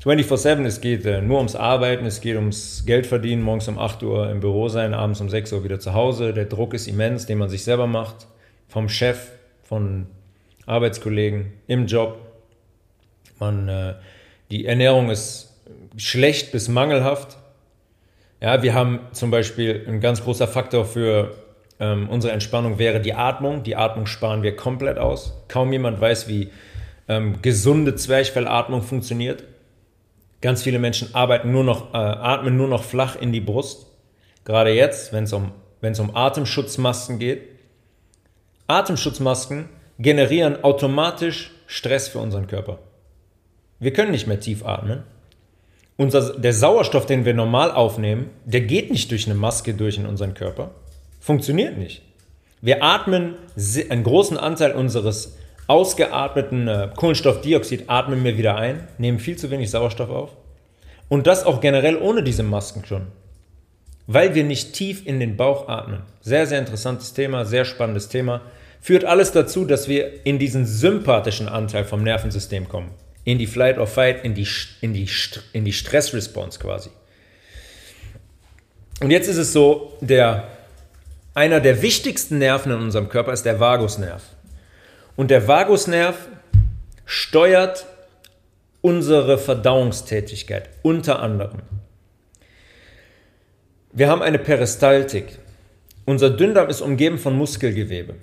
24-7, 0.02 0.64
es 0.64 0.80
geht 0.80 1.04
äh, 1.04 1.20
nur 1.20 1.36
ums 1.36 1.54
Arbeiten, 1.54 2.06
es 2.06 2.22
geht 2.22 2.36
ums 2.36 2.84
Geld 2.86 3.06
verdienen, 3.06 3.42
morgens 3.42 3.68
um 3.68 3.78
8 3.78 4.02
Uhr 4.02 4.30
im 4.30 4.40
Büro 4.40 4.70
sein, 4.70 4.94
abends 4.94 5.20
um 5.20 5.28
6 5.28 5.52
Uhr 5.52 5.64
wieder 5.64 5.80
zu 5.80 5.92
Hause. 5.92 6.32
Der 6.32 6.46
Druck 6.46 6.72
ist 6.72 6.86
immens, 6.86 7.26
den 7.26 7.36
man 7.36 7.50
sich 7.50 7.62
selber 7.62 7.86
macht, 7.86 8.26
vom 8.68 8.88
Chef, 8.88 9.32
von 9.62 10.06
Arbeitskollegen, 10.64 11.52
im 11.66 11.86
Job. 11.86 12.18
Man, 13.38 13.68
äh, 13.68 13.94
die 14.50 14.64
Ernährung 14.64 15.10
ist 15.10 15.52
schlecht 15.98 16.52
bis 16.52 16.68
mangelhaft. 16.68 17.36
Ja, 18.40 18.62
wir 18.62 18.72
haben 18.72 19.00
zum 19.12 19.30
Beispiel 19.30 19.84
ein 19.86 20.00
ganz 20.00 20.24
großer 20.24 20.48
Faktor 20.48 20.86
für 20.86 21.34
ähm, 21.80 22.08
unsere 22.08 22.32
Entspannung 22.32 22.78
wäre 22.78 23.00
die 23.00 23.14
Atmung. 23.14 23.62
Die 23.62 23.76
Atmung 23.76 24.06
sparen 24.06 24.42
wir 24.42 24.56
komplett 24.56 24.98
aus. 24.98 25.34
Kaum 25.48 25.72
jemand 25.72 26.00
weiß, 26.00 26.28
wie 26.28 26.50
ähm, 27.08 27.42
gesunde 27.42 27.94
Zwerchfellatmung 27.94 28.82
funktioniert. 28.82 29.44
Ganz 30.40 30.62
viele 30.62 30.78
Menschen 30.78 31.14
arbeiten 31.14 31.50
nur 31.52 31.64
noch, 31.64 31.94
äh, 31.94 31.96
atmen 31.96 32.56
nur 32.56 32.68
noch 32.68 32.84
flach 32.84 33.16
in 33.16 33.32
die 33.32 33.40
Brust. 33.40 33.86
Gerade 34.44 34.70
jetzt, 34.72 35.12
wenn 35.12 35.24
es 35.24 35.32
um, 35.32 35.52
um 35.80 36.16
Atemschutzmasken 36.16 37.18
geht. 37.18 37.48
Atemschutzmasken 38.66 39.68
generieren 39.98 40.62
automatisch 40.62 41.50
Stress 41.66 42.08
für 42.08 42.18
unseren 42.18 42.46
Körper. 42.46 42.78
Wir 43.78 43.92
können 43.92 44.12
nicht 44.12 44.26
mehr 44.26 44.40
tief 44.40 44.64
atmen. 44.64 45.02
Unser, 45.96 46.38
der 46.38 46.52
Sauerstoff, 46.52 47.06
den 47.06 47.24
wir 47.24 47.34
normal 47.34 47.70
aufnehmen, 47.70 48.30
der 48.44 48.62
geht 48.62 48.90
nicht 48.90 49.10
durch 49.10 49.26
eine 49.26 49.34
Maske 49.34 49.74
durch 49.74 49.96
in 49.96 50.06
unseren 50.06 50.34
Körper. 50.34 50.72
Funktioniert 51.24 51.78
nicht. 51.78 52.02
Wir 52.60 52.82
atmen 52.82 53.36
einen 53.88 54.04
großen 54.04 54.36
Anteil 54.36 54.72
unseres 54.72 55.38
ausgeatmeten 55.66 56.68
äh, 56.68 56.90
Kohlenstoffdioxid 56.94 57.84
atmen 57.86 58.22
wir 58.24 58.36
wieder 58.36 58.56
ein, 58.56 58.86
nehmen 58.98 59.18
viel 59.18 59.38
zu 59.38 59.50
wenig 59.50 59.70
Sauerstoff 59.70 60.10
auf. 60.10 60.36
Und 61.08 61.26
das 61.26 61.46
auch 61.46 61.62
generell 61.62 61.96
ohne 61.96 62.22
diese 62.22 62.42
Masken 62.42 62.84
schon. 62.84 63.06
Weil 64.06 64.34
wir 64.34 64.44
nicht 64.44 64.74
tief 64.74 65.06
in 65.06 65.18
den 65.18 65.38
Bauch 65.38 65.66
atmen. 65.66 66.02
Sehr, 66.20 66.46
sehr 66.46 66.58
interessantes 66.58 67.14
Thema, 67.14 67.46
sehr 67.46 67.64
spannendes 67.64 68.10
Thema. 68.10 68.42
Führt 68.82 69.06
alles 69.06 69.32
dazu, 69.32 69.64
dass 69.64 69.88
wir 69.88 70.26
in 70.26 70.38
diesen 70.38 70.66
sympathischen 70.66 71.48
Anteil 71.48 71.86
vom 71.86 72.02
Nervensystem 72.02 72.68
kommen. 72.68 72.90
In 73.24 73.38
die 73.38 73.46
Flight 73.46 73.78
or 73.78 73.86
Fight, 73.86 74.26
in 74.26 74.34
die, 74.34 74.46
in 74.82 74.92
die, 74.92 75.08
in 75.54 75.64
die 75.64 75.72
Stressresponse 75.72 76.58
quasi. 76.58 76.90
Und 79.00 79.10
jetzt 79.10 79.26
ist 79.26 79.38
es 79.38 79.54
so, 79.54 79.96
der, 80.02 80.48
einer 81.34 81.60
der 81.60 81.82
wichtigsten 81.82 82.38
Nerven 82.38 82.72
in 82.72 82.78
unserem 82.78 83.08
Körper 83.08 83.32
ist 83.32 83.44
der 83.44 83.60
Vagusnerv. 83.60 84.22
Und 85.16 85.30
der 85.30 85.46
Vagusnerv 85.46 86.28
steuert 87.04 87.86
unsere 88.80 89.38
Verdauungstätigkeit 89.38 90.70
unter 90.82 91.20
anderem. 91.20 91.60
Wir 93.92 94.08
haben 94.08 94.22
eine 94.22 94.38
Peristaltik. 94.38 95.38
Unser 96.04 96.30
Dünndarm 96.30 96.68
ist 96.68 96.80
umgeben 96.80 97.18
von 97.18 97.36
Muskelgewebe. 97.36 98.14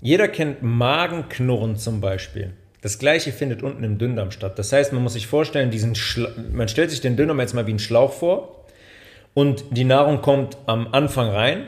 Jeder 0.00 0.28
kennt 0.28 0.62
Magenknurren 0.62 1.76
zum 1.76 2.00
Beispiel. 2.00 2.52
Das 2.82 2.98
gleiche 2.98 3.32
findet 3.32 3.62
unten 3.62 3.82
im 3.82 3.98
Dünndarm 3.98 4.30
statt. 4.30 4.58
Das 4.58 4.72
heißt, 4.72 4.92
man 4.92 5.02
muss 5.02 5.14
sich 5.14 5.26
vorstellen, 5.26 5.70
diesen 5.70 5.96
man 6.52 6.68
stellt 6.68 6.90
sich 6.90 7.00
den 7.00 7.16
Dünndarm 7.16 7.40
jetzt 7.40 7.54
mal 7.54 7.66
wie 7.66 7.70
einen 7.70 7.78
Schlauch 7.78 8.12
vor 8.12 8.66
und 9.34 9.64
die 9.70 9.84
Nahrung 9.84 10.20
kommt 10.20 10.56
am 10.66 10.88
Anfang 10.92 11.28
rein 11.28 11.66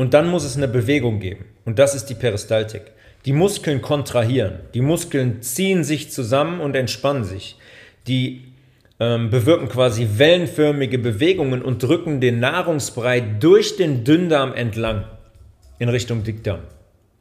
und 0.00 0.14
dann 0.14 0.28
muss 0.28 0.44
es 0.44 0.56
eine 0.56 0.66
Bewegung 0.66 1.20
geben. 1.20 1.44
Und 1.66 1.78
das 1.78 1.94
ist 1.94 2.06
die 2.06 2.14
Peristaltik. 2.14 2.84
Die 3.26 3.34
Muskeln 3.34 3.82
kontrahieren. 3.82 4.60
Die 4.72 4.80
Muskeln 4.80 5.42
ziehen 5.42 5.84
sich 5.84 6.10
zusammen 6.10 6.62
und 6.62 6.74
entspannen 6.74 7.24
sich. 7.24 7.58
Die 8.06 8.44
ähm, 8.98 9.28
bewirken 9.28 9.68
quasi 9.68 10.08
wellenförmige 10.16 10.98
Bewegungen 10.98 11.60
und 11.60 11.82
drücken 11.82 12.18
den 12.22 12.40
Nahrungsbrei 12.40 13.20
durch 13.20 13.76
den 13.76 14.02
Dünndarm 14.02 14.54
entlang 14.54 15.04
in 15.78 15.90
Richtung 15.90 16.24
Dickdarm. 16.24 16.60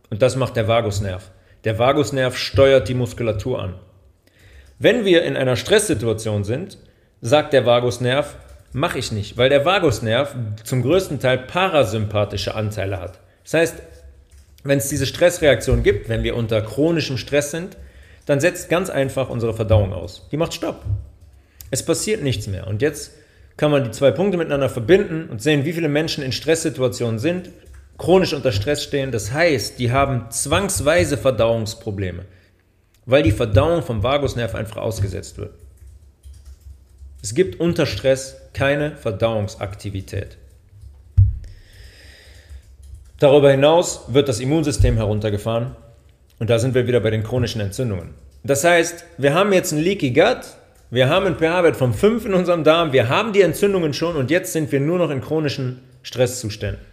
Und 0.09 0.21
das 0.21 0.37
macht 0.37 0.55
der 0.55 0.69
Vagusnerv. 0.69 1.31
Der 1.65 1.79
Vagusnerv 1.79 2.37
steuert 2.37 2.87
die 2.87 2.93
Muskulatur 2.93 3.61
an. 3.61 3.73
Wenn 4.77 5.03
wir 5.03 5.23
in 5.23 5.35
einer 5.35 5.57
Stresssituation 5.57 6.45
sind, 6.45 6.77
sagt 7.19 7.51
der 7.51 7.65
Vagusnerv, 7.65 8.37
mache 8.71 8.99
ich 8.99 9.11
nicht, 9.11 9.37
weil 9.37 9.49
der 9.49 9.65
Vagusnerv 9.65 10.35
zum 10.63 10.81
größten 10.81 11.19
Teil 11.19 11.39
parasympathische 11.39 12.55
Anteile 12.55 12.99
hat. 12.99 13.19
Das 13.43 13.53
heißt, 13.53 13.75
wenn 14.63 14.77
es 14.77 14.89
diese 14.89 15.05
Stressreaktion 15.05 15.83
gibt, 15.83 16.09
wenn 16.09 16.23
wir 16.23 16.35
unter 16.35 16.61
chronischem 16.61 17.17
Stress 17.17 17.51
sind, 17.51 17.77
dann 18.25 18.39
setzt 18.39 18.69
ganz 18.69 18.89
einfach 18.89 19.29
unsere 19.29 19.53
Verdauung 19.53 19.93
aus. 19.93 20.27
Die 20.31 20.37
macht 20.37 20.53
Stopp. 20.53 20.83
Es 21.71 21.83
passiert 21.83 22.21
nichts 22.21 22.47
mehr. 22.47 22.67
Und 22.67 22.81
jetzt 22.81 23.11
kann 23.57 23.71
man 23.71 23.83
die 23.83 23.91
zwei 23.91 24.11
Punkte 24.11 24.37
miteinander 24.37 24.69
verbinden 24.69 25.29
und 25.29 25.41
sehen, 25.41 25.65
wie 25.65 25.73
viele 25.73 25.89
Menschen 25.89 26.23
in 26.23 26.31
Stresssituationen 26.31 27.19
sind, 27.19 27.49
chronisch 27.97 28.33
unter 28.33 28.51
Stress 28.51 28.83
stehen. 28.83 29.11
Das 29.11 29.31
heißt, 29.31 29.79
die 29.79 29.91
haben 29.91 30.29
zwangsweise 30.29 31.17
Verdauungsprobleme, 31.17 32.25
weil 33.05 33.23
die 33.23 33.31
Verdauung 33.31 33.83
vom 33.83 34.03
Vagusnerv 34.03 34.55
einfach 34.55 34.77
ausgesetzt 34.77 35.37
wird. 35.37 35.53
Es 37.21 37.33
gibt 37.33 37.59
unter 37.59 37.85
Stress 37.85 38.37
keine 38.53 38.95
Verdauungsaktivität. 38.95 40.37
Darüber 43.19 43.51
hinaus 43.51 44.05
wird 44.07 44.29
das 44.29 44.39
Immunsystem 44.39 44.95
heruntergefahren 44.95 45.75
und 46.39 46.49
da 46.49 46.57
sind 46.57 46.73
wir 46.73 46.87
wieder 46.87 47.01
bei 47.01 47.09
den 47.09 47.23
chronischen 47.23 47.59
Entzündungen. 47.59 48.13
Das 48.43 48.63
heißt, 48.63 49.03
wir 49.17 49.33
haben 49.33 49.51
jetzt 49.51 49.73
ein 49.73 49.79
Leaky 49.79 50.11
Gut, 50.11 50.39
wir 50.89 51.09
haben 51.09 51.25
einen 51.25 51.35
pH-Wert 51.35 51.75
von 51.75 51.93
5 51.93 52.25
in 52.25 52.33
unserem 52.33 52.63
Darm, 52.63 52.93
wir 52.93 53.09
haben 53.09 53.33
die 53.33 53.41
Entzündungen 53.41 53.93
schon 53.93 54.15
und 54.15 54.31
jetzt 54.31 54.53
sind 54.53 54.71
wir 54.71 54.79
nur 54.79 54.97
noch 54.97 55.09
in 55.09 55.21
chronischen 55.21 55.81
Stresszuständen. 56.01 56.83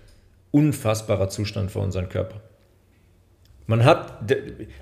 Unfassbarer 0.51 1.29
Zustand 1.29 1.71
für 1.71 1.79
unseren 1.79 2.09
Körper. 2.09 2.41
Man 3.69 3.85
hat, 3.85 4.33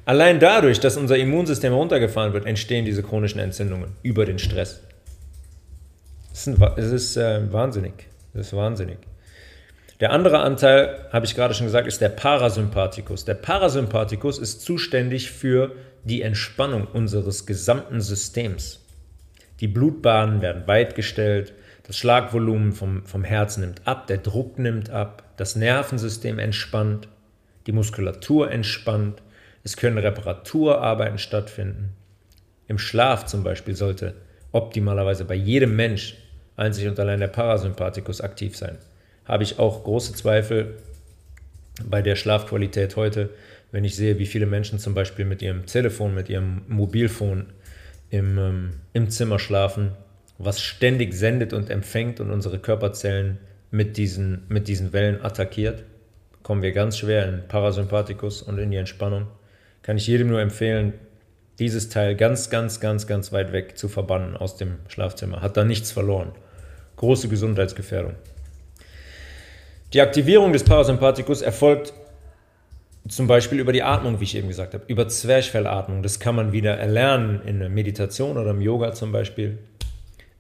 allein 0.04 0.40
dadurch, 0.40 0.78
dass 0.80 0.96
unser 0.96 1.16
Immunsystem 1.16 1.72
heruntergefahren 1.72 2.32
wird, 2.32 2.46
entstehen 2.46 2.84
diese 2.84 3.02
chronischen 3.02 3.40
Entzündungen 3.40 3.92
über 4.02 4.26
den 4.26 4.38
Stress. 4.38 4.82
Das 6.35 6.49
ist, 6.49 6.93
ist 6.93 7.16
äh, 7.16 7.53
wahnsinnig. 7.53 8.09
Das 8.32 8.49
ist 8.49 8.57
wahnsinnig. 8.57 8.99
Der 10.01 10.11
andere 10.11 10.41
Anteil, 10.41 11.07
habe 11.12 11.24
ich 11.24 11.37
gerade 11.37 11.55
schon 11.55 11.66
gesagt, 11.66 11.87
ist 11.87 12.01
der 12.01 12.09
Parasympathikus. 12.09 13.24
Der 13.24 13.35
Parasympathikus 13.35 14.39
ist 14.39 14.61
zuständig 14.62 15.30
für 15.30 15.76
die 16.03 16.22
Entspannung 16.22 16.89
unseres 16.89 17.47
gesamten 17.47 18.01
Systems. 18.01 18.85
Die 19.61 19.68
Blutbahnen 19.68 20.43
werden 20.43 20.66
weitgestellt, 20.66 21.53
das 21.85 21.97
Schlagvolumen 21.97 22.72
vom, 22.72 23.07
vom 23.07 23.22
Herz 23.22 23.57
nimmt 23.57 23.87
ab, 23.87 24.09
der 24.09 24.18
Druck 24.18 24.59
nimmt 24.59 24.91
ab, 24.91 25.22
das 25.37 25.55
Nervensystem 25.55 26.41
entspannt, 26.41 27.07
die 27.68 27.72
Muskulatur 27.72 28.51
entspannt, 28.51 29.22
es 29.62 29.76
können 29.76 29.99
Reparaturarbeiten 29.99 31.18
stattfinden. 31.18 31.93
Im 32.66 32.78
Schlaf 32.78 33.26
zum 33.26 33.45
Beispiel 33.45 33.76
sollte 33.76 34.14
optimalerweise 34.51 35.24
bei 35.24 35.35
jedem 35.35 35.76
Mensch 35.76 36.16
einzig 36.57 36.86
und 36.88 36.98
allein 36.98 37.20
der 37.20 37.28
Parasympathikus 37.28 38.20
aktiv 38.20 38.57
sein. 38.57 38.78
Habe 39.24 39.42
ich 39.42 39.59
auch 39.59 39.84
große 39.84 40.14
Zweifel 40.14 40.74
bei 41.84 42.02
der 42.02 42.16
Schlafqualität 42.16 42.96
heute, 42.96 43.30
wenn 43.72 43.84
ich 43.84 43.96
sehe, 43.96 44.18
wie 44.18 44.26
viele 44.26 44.46
Menschen 44.46 44.78
zum 44.78 44.94
Beispiel 44.94 45.24
mit 45.24 45.42
ihrem 45.42 45.66
Telefon, 45.66 46.14
mit 46.14 46.28
ihrem 46.28 46.62
Mobilfon 46.68 47.46
im, 48.11 48.38
ähm, 48.38 48.70
im 48.92 49.11
Zimmer 49.11 49.38
schlafen, 49.38 49.92
was 50.38 50.61
ständig 50.61 51.14
sendet 51.14 51.52
und 51.52 51.70
empfängt 51.70 52.20
und 52.20 52.30
unsere 52.30 52.59
Körperzellen 52.59 53.38
mit 53.70 53.96
diesen, 53.96 54.42
mit 54.48 54.68
diesen 54.68 54.92
Wellen 54.92 55.20
attackiert, 55.24 55.82
kommen 56.44 56.62
wir 56.62 56.72
ganz 56.72 56.98
schwer 56.98 57.28
in 57.28 57.48
Parasympathikus 57.48 58.42
und 58.42 58.59
in 58.59 58.70
die 58.70 58.76
Entspannung. 58.76 59.26
Kann 59.82 59.96
ich 59.96 60.07
jedem 60.07 60.28
nur 60.28 60.40
empfehlen, 60.40 60.92
dieses 61.59 61.88
Teil 61.88 62.16
ganz, 62.16 62.50
ganz, 62.50 62.80
ganz, 62.80 63.07
ganz 63.07 63.32
weit 63.32 63.52
weg 63.52 63.78
zu 63.78 63.88
verbannen 63.88 64.36
aus 64.36 64.57
dem 64.57 64.76
Schlafzimmer. 64.88 65.40
Hat 65.40 65.57
da 65.57 65.64
nichts 65.64 65.92
verloren. 65.92 66.32
Große 66.97 67.28
Gesundheitsgefährdung. 67.28 68.14
Die 69.92 70.01
Aktivierung 70.01 70.53
des 70.53 70.64
Parasympathikus 70.64 71.42
erfolgt 71.42 71.92
zum 73.09 73.26
Beispiel 73.26 73.61
über 73.61 73.72
die 73.72 73.82
Atmung, 73.82 74.18
wie 74.20 74.24
ich 74.24 74.34
eben 74.34 74.49
gesagt 74.49 74.74
habe, 74.74 74.84
über 74.88 75.09
Zwerchfellatmung. 75.09 76.03
Das 76.03 76.20
kann 76.20 76.34
man 76.34 76.53
wieder 76.53 76.76
erlernen 76.76 77.42
in 77.45 77.61
der 77.61 77.68
Meditation 77.68 78.38
oder 78.38 78.51
im 78.51 78.61
Yoga 78.61 78.92
zum 78.92 79.12
Beispiel. 79.12 79.59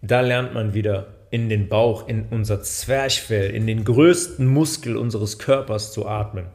Da 0.00 0.22
lernt 0.22 0.54
man 0.54 0.74
wieder 0.74 1.08
in 1.30 1.48
den 1.48 1.68
Bauch, 1.68 2.08
in 2.08 2.26
unser 2.30 2.62
Zwerchfell, 2.62 3.50
in 3.50 3.66
den 3.66 3.84
größten 3.84 4.46
Muskel 4.46 4.96
unseres 4.96 5.38
Körpers 5.38 5.92
zu 5.92 6.06
atmen. 6.06 6.46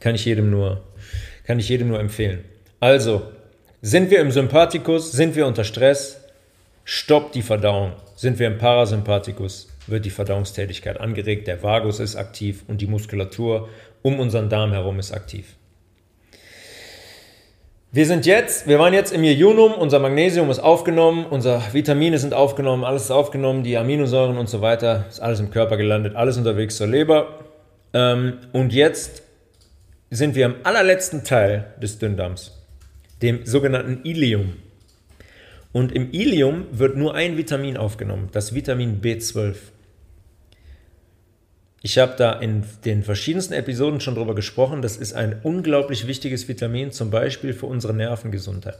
Kann 0.00 0.14
ich 0.14 0.24
jedem 0.24 0.50
nur, 0.50 0.82
kann 1.44 1.58
ich 1.58 1.68
jedem 1.68 1.88
nur 1.88 2.00
empfehlen. 2.00 2.44
Also, 2.80 3.22
sind 3.82 4.10
wir 4.10 4.20
im 4.20 4.30
Sympathikus, 4.30 5.12
sind 5.12 5.36
wir 5.36 5.46
unter 5.46 5.64
Stress, 5.64 6.20
stoppt 6.84 7.34
die 7.34 7.42
Verdauung. 7.42 7.92
Sind 8.14 8.38
wir 8.38 8.46
im 8.46 8.58
Parasympathikus, 8.58 9.68
wird 9.86 10.04
die 10.04 10.10
Verdauungstätigkeit 10.10 11.00
angeregt, 11.00 11.46
der 11.46 11.62
Vagus 11.62 12.00
ist 12.00 12.16
aktiv 12.16 12.62
und 12.68 12.80
die 12.80 12.86
Muskulatur 12.86 13.68
um 14.02 14.20
unseren 14.20 14.48
Darm 14.48 14.72
herum 14.72 14.98
ist 14.98 15.12
aktiv. 15.12 15.56
Wir 17.94 18.06
sind 18.06 18.26
jetzt, 18.26 18.66
wir 18.66 18.80
waren 18.80 18.92
jetzt 18.92 19.12
im 19.12 19.22
Jejunum, 19.22 19.72
unser 19.72 20.00
Magnesium 20.00 20.50
ist 20.50 20.58
aufgenommen, 20.58 21.26
unsere 21.26 21.62
Vitamine 21.72 22.18
sind 22.18 22.34
aufgenommen, 22.34 22.82
alles 22.82 23.04
ist 23.04 23.10
aufgenommen, 23.12 23.62
die 23.62 23.76
Aminosäuren 23.76 24.36
und 24.36 24.48
so 24.48 24.60
weiter, 24.60 25.04
ist 25.08 25.20
alles 25.20 25.38
im 25.38 25.52
Körper 25.52 25.76
gelandet, 25.76 26.16
alles 26.16 26.36
unterwegs 26.36 26.76
zur 26.76 26.88
Leber. 26.88 27.38
Ähm, 27.92 28.38
und 28.52 28.72
jetzt 28.72 29.22
sind 30.10 30.34
wir 30.34 30.46
im 30.46 30.56
allerletzten 30.64 31.22
Teil 31.22 31.72
des 31.80 32.00
Dünndarms, 32.00 32.64
dem 33.22 33.46
sogenannten 33.46 34.04
Ilium. 34.04 34.54
Und 35.74 35.90
im 35.90 36.12
Ilium 36.12 36.66
wird 36.70 36.96
nur 36.96 37.16
ein 37.16 37.36
Vitamin 37.36 37.76
aufgenommen, 37.76 38.28
das 38.30 38.54
Vitamin 38.54 39.00
B12. 39.02 39.56
Ich 41.82 41.98
habe 41.98 42.14
da 42.16 42.34
in 42.34 42.62
den 42.84 43.02
verschiedensten 43.02 43.54
Episoden 43.54 43.98
schon 43.98 44.14
drüber 44.14 44.36
gesprochen. 44.36 44.82
Das 44.82 44.96
ist 44.96 45.14
ein 45.14 45.40
unglaublich 45.42 46.06
wichtiges 46.06 46.46
Vitamin, 46.46 46.92
zum 46.92 47.10
Beispiel 47.10 47.52
für 47.52 47.66
unsere 47.66 47.92
Nervengesundheit, 47.92 48.78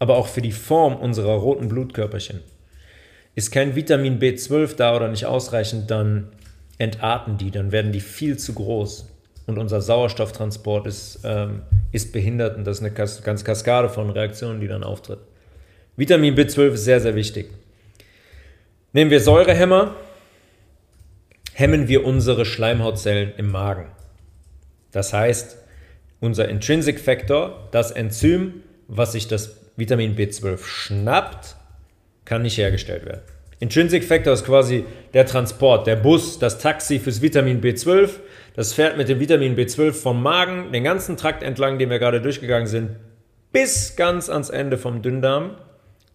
aber 0.00 0.16
auch 0.16 0.26
für 0.26 0.42
die 0.42 0.50
Form 0.50 0.96
unserer 0.96 1.34
roten 1.34 1.68
Blutkörperchen. 1.68 2.40
Ist 3.36 3.52
kein 3.52 3.76
Vitamin 3.76 4.18
B12 4.18 4.74
da 4.74 4.96
oder 4.96 5.06
nicht 5.06 5.26
ausreichend, 5.26 5.92
dann 5.92 6.32
entarten 6.76 7.38
die, 7.38 7.52
dann 7.52 7.70
werden 7.70 7.92
die 7.92 8.00
viel 8.00 8.36
zu 8.36 8.52
groß 8.54 9.08
und 9.46 9.58
unser 9.58 9.80
Sauerstofftransport 9.80 10.88
ist, 10.88 11.20
ähm, 11.22 11.62
ist 11.92 12.12
behindert 12.12 12.56
und 12.56 12.64
das 12.64 12.80
ist 12.80 12.84
eine 12.84 12.92
ganz 12.92 13.44
Kaskade 13.44 13.88
von 13.88 14.10
Reaktionen, 14.10 14.60
die 14.60 14.66
dann 14.66 14.82
auftritt. 14.82 15.20
Vitamin 15.94 16.34
B12 16.34 16.72
ist 16.72 16.84
sehr, 16.84 17.00
sehr 17.00 17.14
wichtig. 17.14 17.50
Nehmen 18.94 19.10
wir 19.10 19.20
Säurehämmer, 19.20 19.94
hemmen 21.52 21.86
wir 21.86 22.06
unsere 22.06 22.46
Schleimhautzellen 22.46 23.34
im 23.36 23.50
Magen. 23.50 23.88
Das 24.90 25.12
heißt, 25.12 25.58
unser 26.20 26.48
Intrinsic 26.48 26.98
Factor, 26.98 27.68
das 27.72 27.90
Enzym, 27.90 28.62
was 28.88 29.12
sich 29.12 29.28
das 29.28 29.56
Vitamin 29.76 30.16
B12 30.16 30.64
schnappt, 30.64 31.56
kann 32.24 32.40
nicht 32.40 32.56
hergestellt 32.56 33.04
werden. 33.04 33.22
Intrinsic 33.60 34.04
Factor 34.04 34.32
ist 34.32 34.46
quasi 34.46 34.84
der 35.12 35.26
Transport, 35.26 35.86
der 35.86 35.96
Bus, 35.96 36.38
das 36.38 36.58
Taxi 36.58 37.00
fürs 37.00 37.20
Vitamin 37.20 37.60
B12. 37.60 38.10
Das 38.54 38.72
fährt 38.72 38.96
mit 38.96 39.10
dem 39.10 39.20
Vitamin 39.20 39.56
B12 39.56 39.92
vom 39.92 40.22
Magen, 40.22 40.72
den 40.72 40.84
ganzen 40.84 41.18
Trakt 41.18 41.42
entlang, 41.42 41.78
den 41.78 41.90
wir 41.90 41.98
gerade 41.98 42.22
durchgegangen 42.22 42.66
sind, 42.66 42.96
bis 43.52 43.94
ganz 43.94 44.30
ans 44.30 44.48
Ende 44.48 44.78
vom 44.78 45.02
Dünndarm 45.02 45.56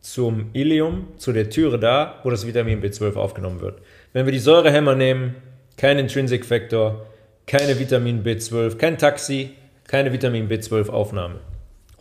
zum 0.01 0.49
Ilium, 0.53 1.07
zu 1.17 1.33
der 1.33 1.49
Türe 1.49 1.79
da, 1.79 2.19
wo 2.23 2.29
das 2.29 2.47
Vitamin 2.47 2.81
B12 2.81 3.15
aufgenommen 3.15 3.61
wird. 3.61 3.81
Wenn 4.13 4.25
wir 4.25 4.31
die 4.31 4.39
Säurehämmer 4.39 4.95
nehmen, 4.95 5.35
kein 5.77 5.99
Intrinsic 5.99 6.45
Factor, 6.45 7.05
keine 7.45 7.79
Vitamin 7.79 8.23
B12, 8.23 8.77
kein 8.77 8.97
Taxi, 8.97 9.51
keine 9.87 10.11
Vitamin 10.11 10.49
B12 10.49 10.89
Aufnahme. 10.89 11.39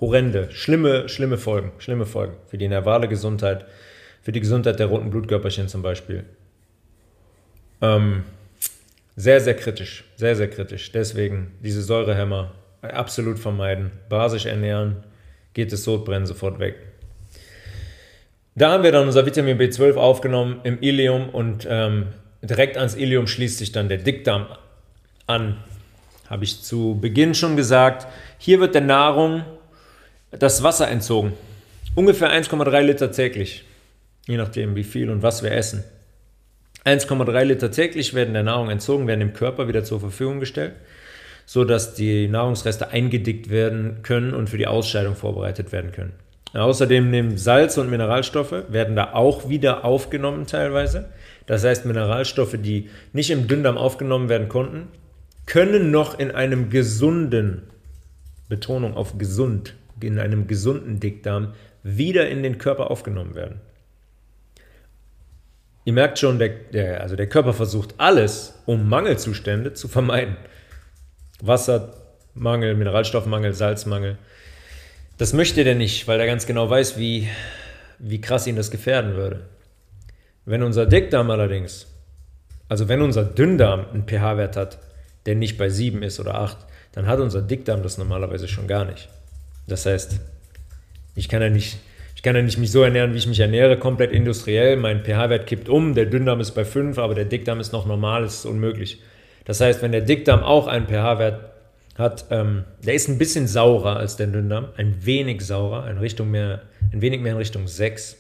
Horrende, 0.00 0.50
schlimme, 0.50 1.08
schlimme 1.08 1.38
Folgen, 1.38 1.72
schlimme 1.78 2.06
Folgen 2.06 2.34
für 2.48 2.58
die 2.58 2.68
nervale 2.68 3.08
Gesundheit, 3.08 3.64
für 4.22 4.32
die 4.32 4.40
Gesundheit 4.40 4.78
der 4.78 4.86
roten 4.86 5.10
Blutkörperchen 5.10 5.68
zum 5.68 5.82
Beispiel. 5.82 6.24
Ähm, 7.80 8.24
sehr, 9.14 9.40
sehr 9.40 9.54
kritisch, 9.54 10.04
sehr, 10.16 10.36
sehr 10.36 10.48
kritisch. 10.48 10.92
Deswegen 10.92 11.52
diese 11.62 11.82
Säurehämmer 11.82 12.52
absolut 12.82 13.38
vermeiden, 13.38 13.90
basisch 14.08 14.46
ernähren, 14.46 15.04
geht 15.54 15.72
das 15.72 15.84
Sodbrennen 15.84 16.26
sofort 16.26 16.58
weg. 16.58 16.76
Da 18.58 18.72
haben 18.72 18.82
wir 18.82 18.90
dann 18.90 19.06
unser 19.06 19.26
Vitamin 19.26 19.58
B12 19.58 19.96
aufgenommen 19.96 20.60
im 20.64 20.80
Ilium 20.80 21.28
und 21.28 21.68
ähm, 21.68 22.06
direkt 22.40 22.78
ans 22.78 22.94
Ilium 22.94 23.26
schließt 23.26 23.58
sich 23.58 23.70
dann 23.70 23.90
der 23.90 23.98
Dickdarm 23.98 24.46
an. 25.26 25.58
Habe 26.30 26.44
ich 26.44 26.62
zu 26.62 26.98
Beginn 26.98 27.34
schon 27.34 27.56
gesagt. 27.56 28.06
Hier 28.38 28.58
wird 28.58 28.74
der 28.74 28.80
Nahrung 28.80 29.44
das 30.30 30.62
Wasser 30.62 30.88
entzogen. 30.88 31.34
Ungefähr 31.94 32.30
1,3 32.30 32.80
Liter 32.80 33.12
täglich. 33.12 33.64
Je 34.26 34.38
nachdem, 34.38 34.74
wie 34.74 34.84
viel 34.84 35.10
und 35.10 35.22
was 35.22 35.42
wir 35.42 35.52
essen. 35.52 35.84
1,3 36.86 37.44
Liter 37.44 37.70
täglich 37.70 38.14
werden 38.14 38.32
der 38.32 38.42
Nahrung 38.42 38.70
entzogen, 38.70 39.06
werden 39.06 39.20
dem 39.20 39.34
Körper 39.34 39.68
wieder 39.68 39.84
zur 39.84 40.00
Verfügung 40.00 40.40
gestellt, 40.40 40.72
sodass 41.44 41.94
die 41.94 42.26
Nahrungsreste 42.26 42.88
eingedickt 42.88 43.50
werden 43.50 44.02
können 44.02 44.32
und 44.32 44.48
für 44.48 44.56
die 44.58 44.66
Ausscheidung 44.66 45.14
vorbereitet 45.14 45.72
werden 45.72 45.92
können. 45.92 46.14
Außerdem 46.52 47.10
nehmen 47.10 47.36
Salz 47.36 47.76
und 47.76 47.90
Mineralstoffe, 47.90 48.64
werden 48.68 48.96
da 48.96 49.12
auch 49.12 49.48
wieder 49.48 49.84
aufgenommen 49.84 50.46
teilweise. 50.46 51.10
Das 51.46 51.64
heißt, 51.64 51.86
Mineralstoffe, 51.86 52.56
die 52.58 52.90
nicht 53.12 53.30
im 53.30 53.46
Dünndarm 53.46 53.76
aufgenommen 53.76 54.28
werden 54.28 54.48
konnten, 54.48 54.88
können 55.44 55.90
noch 55.90 56.18
in 56.18 56.30
einem 56.30 56.70
gesunden, 56.70 57.62
Betonung 58.48 58.94
auf 58.94 59.18
gesund, 59.18 59.74
in 60.00 60.18
einem 60.18 60.46
gesunden 60.46 61.00
Dickdarm 61.00 61.54
wieder 61.82 62.28
in 62.28 62.42
den 62.42 62.58
Körper 62.58 62.90
aufgenommen 62.90 63.34
werden. 63.34 63.60
Ihr 65.84 65.92
merkt 65.92 66.18
schon, 66.18 66.40
der, 66.40 66.48
der, 66.48 67.00
also 67.00 67.14
der 67.14 67.28
Körper 67.28 67.52
versucht 67.52 67.94
alles, 67.98 68.60
um 68.66 68.88
Mangelzustände 68.88 69.72
zu 69.72 69.86
vermeiden. 69.86 70.36
Wassermangel, 71.40 72.74
Mineralstoffmangel, 72.74 73.54
Salzmangel. 73.54 74.18
Das 75.18 75.32
möchte 75.32 75.64
der 75.64 75.74
nicht, 75.74 76.06
weil 76.08 76.20
er 76.20 76.26
ganz 76.26 76.46
genau 76.46 76.68
weiß, 76.68 76.98
wie, 76.98 77.28
wie 77.98 78.20
krass 78.20 78.46
ihn 78.46 78.56
das 78.56 78.70
gefährden 78.70 79.14
würde. 79.14 79.44
Wenn 80.44 80.62
unser 80.62 80.84
Dickdarm 80.84 81.30
allerdings, 81.30 81.86
also 82.68 82.88
wenn 82.88 83.00
unser 83.00 83.24
Dünndarm 83.24 83.86
einen 83.92 84.06
pH-Wert 84.06 84.56
hat, 84.56 84.78
der 85.24 85.34
nicht 85.34 85.56
bei 85.56 85.70
7 85.70 86.02
ist 86.02 86.20
oder 86.20 86.34
8, 86.34 86.58
dann 86.92 87.06
hat 87.06 87.18
unser 87.18 87.40
Dickdarm 87.40 87.82
das 87.82 87.96
normalerweise 87.96 88.46
schon 88.46 88.66
gar 88.66 88.84
nicht. 88.84 89.08
Das 89.66 89.86
heißt, 89.86 90.20
ich 91.14 91.28
kann 91.30 91.40
ja 91.40 91.48
nicht, 91.48 91.78
ich 92.14 92.22
kann 92.22 92.36
ja 92.36 92.42
nicht 92.42 92.58
mich 92.58 92.70
so 92.70 92.82
ernähren, 92.82 93.14
wie 93.14 93.18
ich 93.18 93.26
mich 93.26 93.40
ernähre, 93.40 93.78
komplett 93.78 94.12
industriell. 94.12 94.76
Mein 94.76 95.02
pH-Wert 95.02 95.46
kippt 95.46 95.70
um, 95.70 95.94
der 95.94 96.06
Dünndarm 96.06 96.40
ist 96.40 96.52
bei 96.52 96.66
5, 96.66 96.98
aber 96.98 97.14
der 97.14 97.24
Dickdarm 97.24 97.58
ist 97.58 97.72
noch 97.72 97.86
normal, 97.86 98.22
das 98.22 98.40
ist 98.40 98.46
unmöglich. 98.46 99.02
Das 99.46 99.62
heißt, 99.62 99.80
wenn 99.80 99.92
der 99.92 100.02
Dickdarm 100.02 100.42
auch 100.42 100.66
einen 100.66 100.86
pH-Wert 100.86 101.55
hat, 101.98 102.26
ähm, 102.30 102.64
der 102.84 102.94
ist 102.94 103.08
ein 103.08 103.18
bisschen 103.18 103.46
saurer 103.46 103.96
als 103.96 104.16
der 104.16 104.26
Dünndarm, 104.26 104.68
ein 104.76 105.04
wenig 105.04 105.42
saurer, 105.42 105.84
ein, 105.84 105.98
Richtung 105.98 106.30
mehr, 106.30 106.62
ein 106.92 107.00
wenig 107.00 107.20
mehr 107.20 107.32
in 107.32 107.38
Richtung 107.38 107.66
6. 107.66 108.16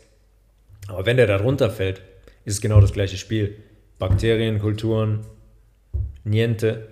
Aber 0.88 1.06
wenn 1.06 1.16
der 1.16 1.26
da 1.26 1.38
drunter 1.38 1.70
fällt, 1.70 2.00
ist 2.44 2.54
es 2.54 2.60
genau 2.60 2.80
das 2.80 2.92
gleiche 2.92 3.16
Spiel. 3.16 3.56
Bakterien, 3.98 4.58
Kulturen, 4.58 5.20
Niente. 6.24 6.88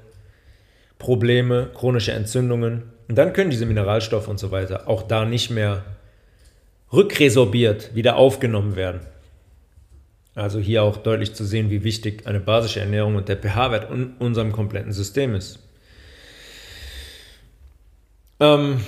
Probleme, 0.99 1.71
chronische 1.75 2.13
Entzündungen. 2.13 2.85
Und 3.09 3.19
dann 3.19 3.33
können 3.33 3.51
diese 3.51 3.67
Mineralstoffe 3.67 4.29
und 4.29 4.39
so 4.39 4.51
weiter 4.51 4.89
auch 4.89 5.03
da 5.03 5.25
nicht 5.25 5.51
mehr 5.51 5.85
rückresorbiert 6.93 7.95
wieder 7.95 8.17
aufgenommen 8.17 8.77
werden. 8.77 9.01
Also 10.35 10.59
hier 10.59 10.83
auch 10.83 10.97
deutlich 10.97 11.35
zu 11.35 11.45
sehen, 11.45 11.71
wie 11.71 11.85
wichtig 11.85 12.27
eine 12.27 12.41
basische 12.41 12.81
Ernährung 12.81 13.17
und 13.17 13.29
der 13.29 13.37
pH-Wert 13.37 13.91
in 13.91 14.15
unserem 14.19 14.53
kompletten 14.53 14.93
System 14.93 15.35
ist. 15.35 15.61
Ähm, 18.41 18.81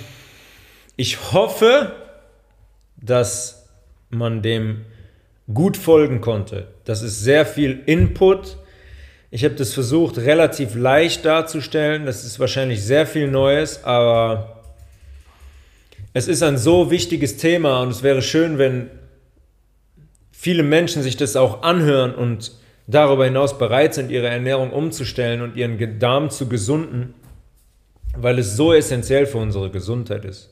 ich 0.95 1.31
hoffe, 1.33 1.93
dass 2.97 3.67
man 4.09 4.41
dem 4.41 4.85
gut 5.53 5.77
folgen 5.77 6.21
konnte. 6.21 6.67
Das 6.85 7.01
ist 7.01 7.21
sehr 7.21 7.45
viel 7.45 7.81
Input. 7.85 8.57
Ich 9.29 9.43
habe 9.43 9.55
das 9.55 9.73
versucht, 9.73 10.17
relativ 10.17 10.75
leicht 10.75 11.25
darzustellen. 11.25 12.05
Das 12.05 12.23
ist 12.25 12.39
wahrscheinlich 12.39 12.83
sehr 12.83 13.05
viel 13.05 13.29
Neues, 13.29 13.83
aber 13.83 14.63
es 16.13 16.27
ist 16.27 16.41
ein 16.41 16.57
so 16.57 16.89
wichtiges 16.89 17.37
Thema 17.37 17.81
und 17.81 17.89
es 17.89 18.03
wäre 18.03 18.21
schön, 18.21 18.57
wenn 18.57 18.89
viele 20.31 20.63
Menschen 20.63 21.03
sich 21.03 21.17
das 21.17 21.35
auch 21.35 21.61
anhören 21.63 22.15
und 22.15 22.53
darüber 22.87 23.25
hinaus 23.25 23.57
bereit 23.57 23.93
sind, 23.93 24.09
ihre 24.09 24.27
Ernährung 24.27 24.71
umzustellen 24.71 25.41
und 25.41 25.55
ihren 25.55 25.99
Darm 25.99 26.29
zu 26.29 26.47
gesunden, 26.47 27.13
weil 28.21 28.39
es 28.39 28.55
so 28.55 28.73
essentiell 28.73 29.25
für 29.25 29.37
unsere 29.37 29.69
Gesundheit 29.69 30.23
ist. 30.25 30.49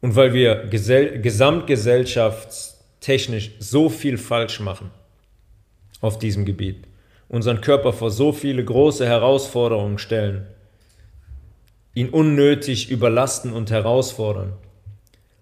Und 0.00 0.16
weil 0.16 0.32
wir 0.32 0.66
gesamtgesellschaftstechnisch 0.66 3.52
so 3.58 3.88
viel 3.88 4.18
falsch 4.18 4.60
machen 4.60 4.90
auf 6.00 6.18
diesem 6.18 6.44
Gebiet, 6.44 6.84
unseren 7.28 7.60
Körper 7.60 7.92
vor 7.92 8.10
so 8.10 8.32
viele 8.32 8.64
große 8.64 9.06
Herausforderungen 9.06 9.98
stellen, 9.98 10.46
ihn 11.94 12.08
unnötig 12.10 12.90
überlasten 12.90 13.52
und 13.52 13.72
herausfordern 13.72 14.52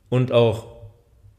und 0.08 0.32
auch 0.32 0.68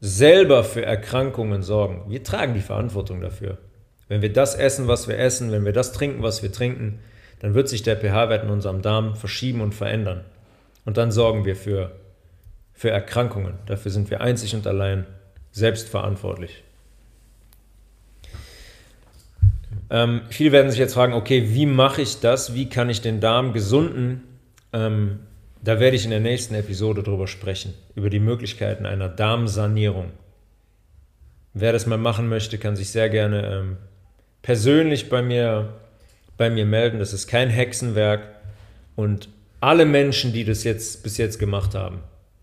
selber 0.00 0.62
für 0.62 0.84
Erkrankungen 0.84 1.62
sorgen. 1.62 2.04
Wir 2.08 2.22
tragen 2.22 2.54
die 2.54 2.60
Verantwortung 2.60 3.20
dafür. 3.20 3.58
Wenn 4.06 4.22
wir 4.22 4.32
das 4.32 4.54
essen, 4.54 4.86
was 4.86 5.08
wir 5.08 5.18
essen, 5.18 5.50
wenn 5.50 5.64
wir 5.64 5.72
das 5.72 5.92
trinken, 5.92 6.22
was 6.22 6.40
wir 6.42 6.52
trinken, 6.52 7.00
dann 7.40 7.54
wird 7.54 7.68
sich 7.68 7.82
der 7.82 7.96
pH-Wert 7.96 8.44
in 8.44 8.50
unserem 8.50 8.82
Darm 8.82 9.14
verschieben 9.14 9.60
und 9.60 9.74
verändern. 9.74 10.24
Und 10.84 10.96
dann 10.96 11.12
sorgen 11.12 11.44
wir 11.44 11.56
für, 11.56 11.92
für 12.72 12.90
Erkrankungen. 12.90 13.54
Dafür 13.66 13.90
sind 13.90 14.10
wir 14.10 14.20
einzig 14.20 14.54
und 14.54 14.66
allein 14.66 15.06
selbst 15.52 15.88
verantwortlich. 15.88 16.62
Ähm, 19.90 20.22
viele 20.28 20.52
werden 20.52 20.70
sich 20.70 20.80
jetzt 20.80 20.94
fragen, 20.94 21.14
okay, 21.14 21.48
wie 21.48 21.66
mache 21.66 22.02
ich 22.02 22.20
das? 22.20 22.54
Wie 22.54 22.68
kann 22.68 22.90
ich 22.90 23.00
den 23.00 23.20
Darm 23.20 23.52
gesunden? 23.52 24.22
Ähm, 24.72 25.20
da 25.62 25.80
werde 25.80 25.96
ich 25.96 26.04
in 26.04 26.10
der 26.10 26.20
nächsten 26.20 26.54
Episode 26.54 27.02
drüber 27.02 27.26
sprechen, 27.26 27.74
über 27.94 28.10
die 28.10 28.20
Möglichkeiten 28.20 28.86
einer 28.86 29.08
Darmsanierung. 29.08 30.10
Wer 31.54 31.72
das 31.72 31.86
mal 31.86 31.98
machen 31.98 32.28
möchte, 32.28 32.58
kann 32.58 32.76
sich 32.76 32.90
sehr 32.90 33.08
gerne 33.08 33.46
ähm, 33.46 33.76
persönlich 34.42 35.08
bei 35.08 35.22
mir, 35.22 35.74
bei 36.38 36.48
mir 36.48 36.64
melden. 36.64 36.98
Das 36.98 37.12
ist 37.12 37.26
kein 37.26 37.50
Hexenwerk. 37.50 38.26
Und 38.96 39.28
alle 39.60 39.84
Menschen, 39.84 40.32
die 40.32 40.44
das 40.44 40.64
jetzt 40.64 41.02
bis 41.02 41.18
jetzt 41.18 41.38
gemacht 41.38 41.74
haben, 41.74 42.00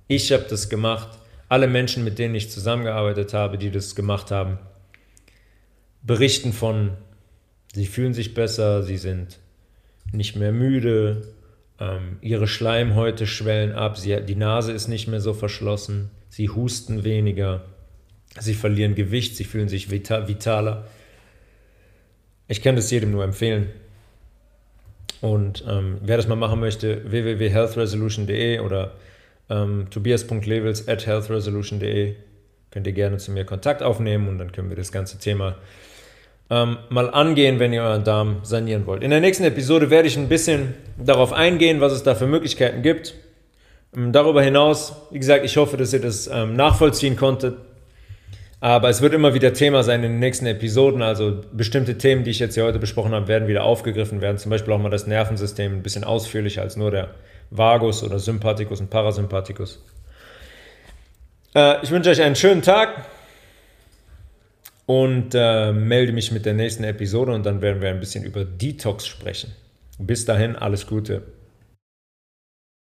ich 0.08 0.32
habe 0.32 0.46
das 0.48 0.70
gemacht, 0.70 1.18
alle 1.50 1.68
Menschen, 1.68 2.04
mit 2.04 2.20
denen 2.20 2.36
ich 2.36 2.52
zusammengearbeitet 2.52 3.34
habe, 3.34 3.58
die 3.58 3.72
das 3.72 3.96
gemacht 3.96 4.30
haben, 4.30 4.60
berichten 6.04 6.54
von, 6.54 6.91
sie 7.74 7.88
fühlen 7.88 8.14
sich 8.14 8.34
besser, 8.34 8.84
sie 8.84 8.98
sind 8.98 9.39
nicht 10.12 10.36
mehr 10.36 10.52
müde, 10.52 11.34
ähm, 11.80 12.18
ihre 12.22 12.48
Schleimhäute 12.48 13.28
schwellen 13.28 13.74
ab, 13.74 13.98
sie, 13.98 14.22
die 14.22 14.36
Nase 14.36 14.72
ist 14.72 14.88
nicht 14.88 15.08
mehr 15.08 15.22
so 15.22 15.34
verschlossen, 15.34 16.12
sie 16.30 16.50
husten 16.50 17.04
weniger, 17.04 17.66
sie 18.39 18.54
verlieren 18.54 18.96
Gewicht, 18.96 19.36
sie 19.36 19.43
fühlen 19.43 19.70
sich 19.70 19.89
vita 19.89 20.28
vitaler. 20.28 20.88
Ich 22.48 22.62
kann 22.62 22.76
das 22.76 22.91
jedem 22.91 23.12
nur 23.12 23.24
empfehlen. 23.24 23.70
Und 25.26 25.63
ähm, 25.67 25.97
wer 26.01 26.17
das 26.17 26.28
mal 26.28 26.36
machen 26.36 26.59
möchte, 26.59 27.01
www.healthresolution.de 27.09 28.59
oder 28.59 28.91
ähm, 29.49 29.88
tobias.levels 29.89 30.88
at 30.88 31.07
healthresolution.de 31.07 32.13
könnt 32.69 32.86
ihr 32.86 32.93
gerne 32.93 33.17
zu 33.17 33.32
mir 33.32 33.43
Kontakt 33.43 33.82
aufnehmen 33.82 34.28
und 34.28 34.38
dann 34.38 34.51
können 34.51 34.69
wir 34.69 34.76
das 34.76 34.91
ganze 34.91 35.17
Thema 35.17 35.55
ähm, 36.51 36.78
mal 36.89 37.09
angehen, 37.09 37.57
wenn 37.57 37.73
ihr 37.73 37.82
euren 37.82 38.03
Darm 38.03 38.41
sanieren 38.43 38.86
wollt. 38.86 39.01
In 39.01 39.09
der 39.09 39.19
nächsten 39.19 39.45
Episode 39.45 39.89
werde 39.89 40.07
ich 40.07 40.15
ein 40.15 40.30
bisschen 40.30 40.76
darauf 40.95 41.34
eingehen, 41.34 41.82
was 41.82 41.93
es 41.93 42.03
da 42.03 42.13
für 42.13 42.28
Möglichkeiten 42.28 42.84
gibt. 42.84 43.15
Ähm, 43.97 44.11
darüber 44.11 44.43
hinaus, 44.43 44.93
wie 45.09 45.17
gesagt, 45.17 45.43
ich 45.43 45.57
hoffe, 45.57 45.76
dass 45.76 45.91
ihr 45.91 46.01
das 46.01 46.28
ähm, 46.32 46.55
nachvollziehen 46.55 47.15
konntet. 47.15 47.57
Aber 48.66 48.89
es 48.89 48.99
wird 48.99 49.13
immer 49.13 49.36
wieder 49.36 49.53
Thema 49.53 49.84
sein 49.84 50.01
in 50.03 50.13
den 50.13 50.20
nächsten 50.20 50.47
Episoden. 50.47 51.03
Also 51.03 51.43
bestimmte 51.53 51.99
Themen, 51.99 52.24
die 52.24 52.32
ich 52.32 52.39
jetzt 52.39 52.55
hier 52.55 52.63
heute 52.63 52.80
besprochen 52.80 53.11
habe, 53.11 53.28
werden 53.28 53.47
wieder 53.47 53.63
aufgegriffen 53.63 54.22
werden. 54.22 54.39
Zum 54.39 54.49
Beispiel 54.49 54.74
auch 54.74 54.80
mal 54.80 54.89
das 54.89 55.05
Nervensystem 55.05 55.72
ein 55.72 55.84
bisschen 55.84 56.03
ausführlicher 56.03 56.63
als 56.63 56.76
nur 56.76 56.89
der 56.89 57.11
Vagus 57.51 58.01
oder 58.01 58.18
Sympathikus 58.18 58.82
und 58.82 58.89
Parasympathikus. 58.89 59.84
Äh, 61.53 61.84
ich 61.84 61.91
wünsche 61.91 62.09
euch 62.09 62.24
einen 62.24 62.36
schönen 62.36 62.63
Tag 62.63 63.05
und 64.88 65.36
äh, 65.36 65.72
melde 65.72 66.11
mich 66.11 66.32
mit 66.32 66.47
der 66.47 66.55
nächsten 66.55 66.86
Episode 66.86 67.34
und 67.34 67.45
dann 67.45 67.61
werden 67.61 67.84
wir 67.84 67.89
ein 67.89 67.99
bisschen 67.99 68.24
über 68.24 68.45
Detox 68.45 69.05
sprechen. 69.05 69.53
Bis 69.99 70.26
dahin, 70.26 70.55
alles 70.55 70.88
Gute. 70.88 71.22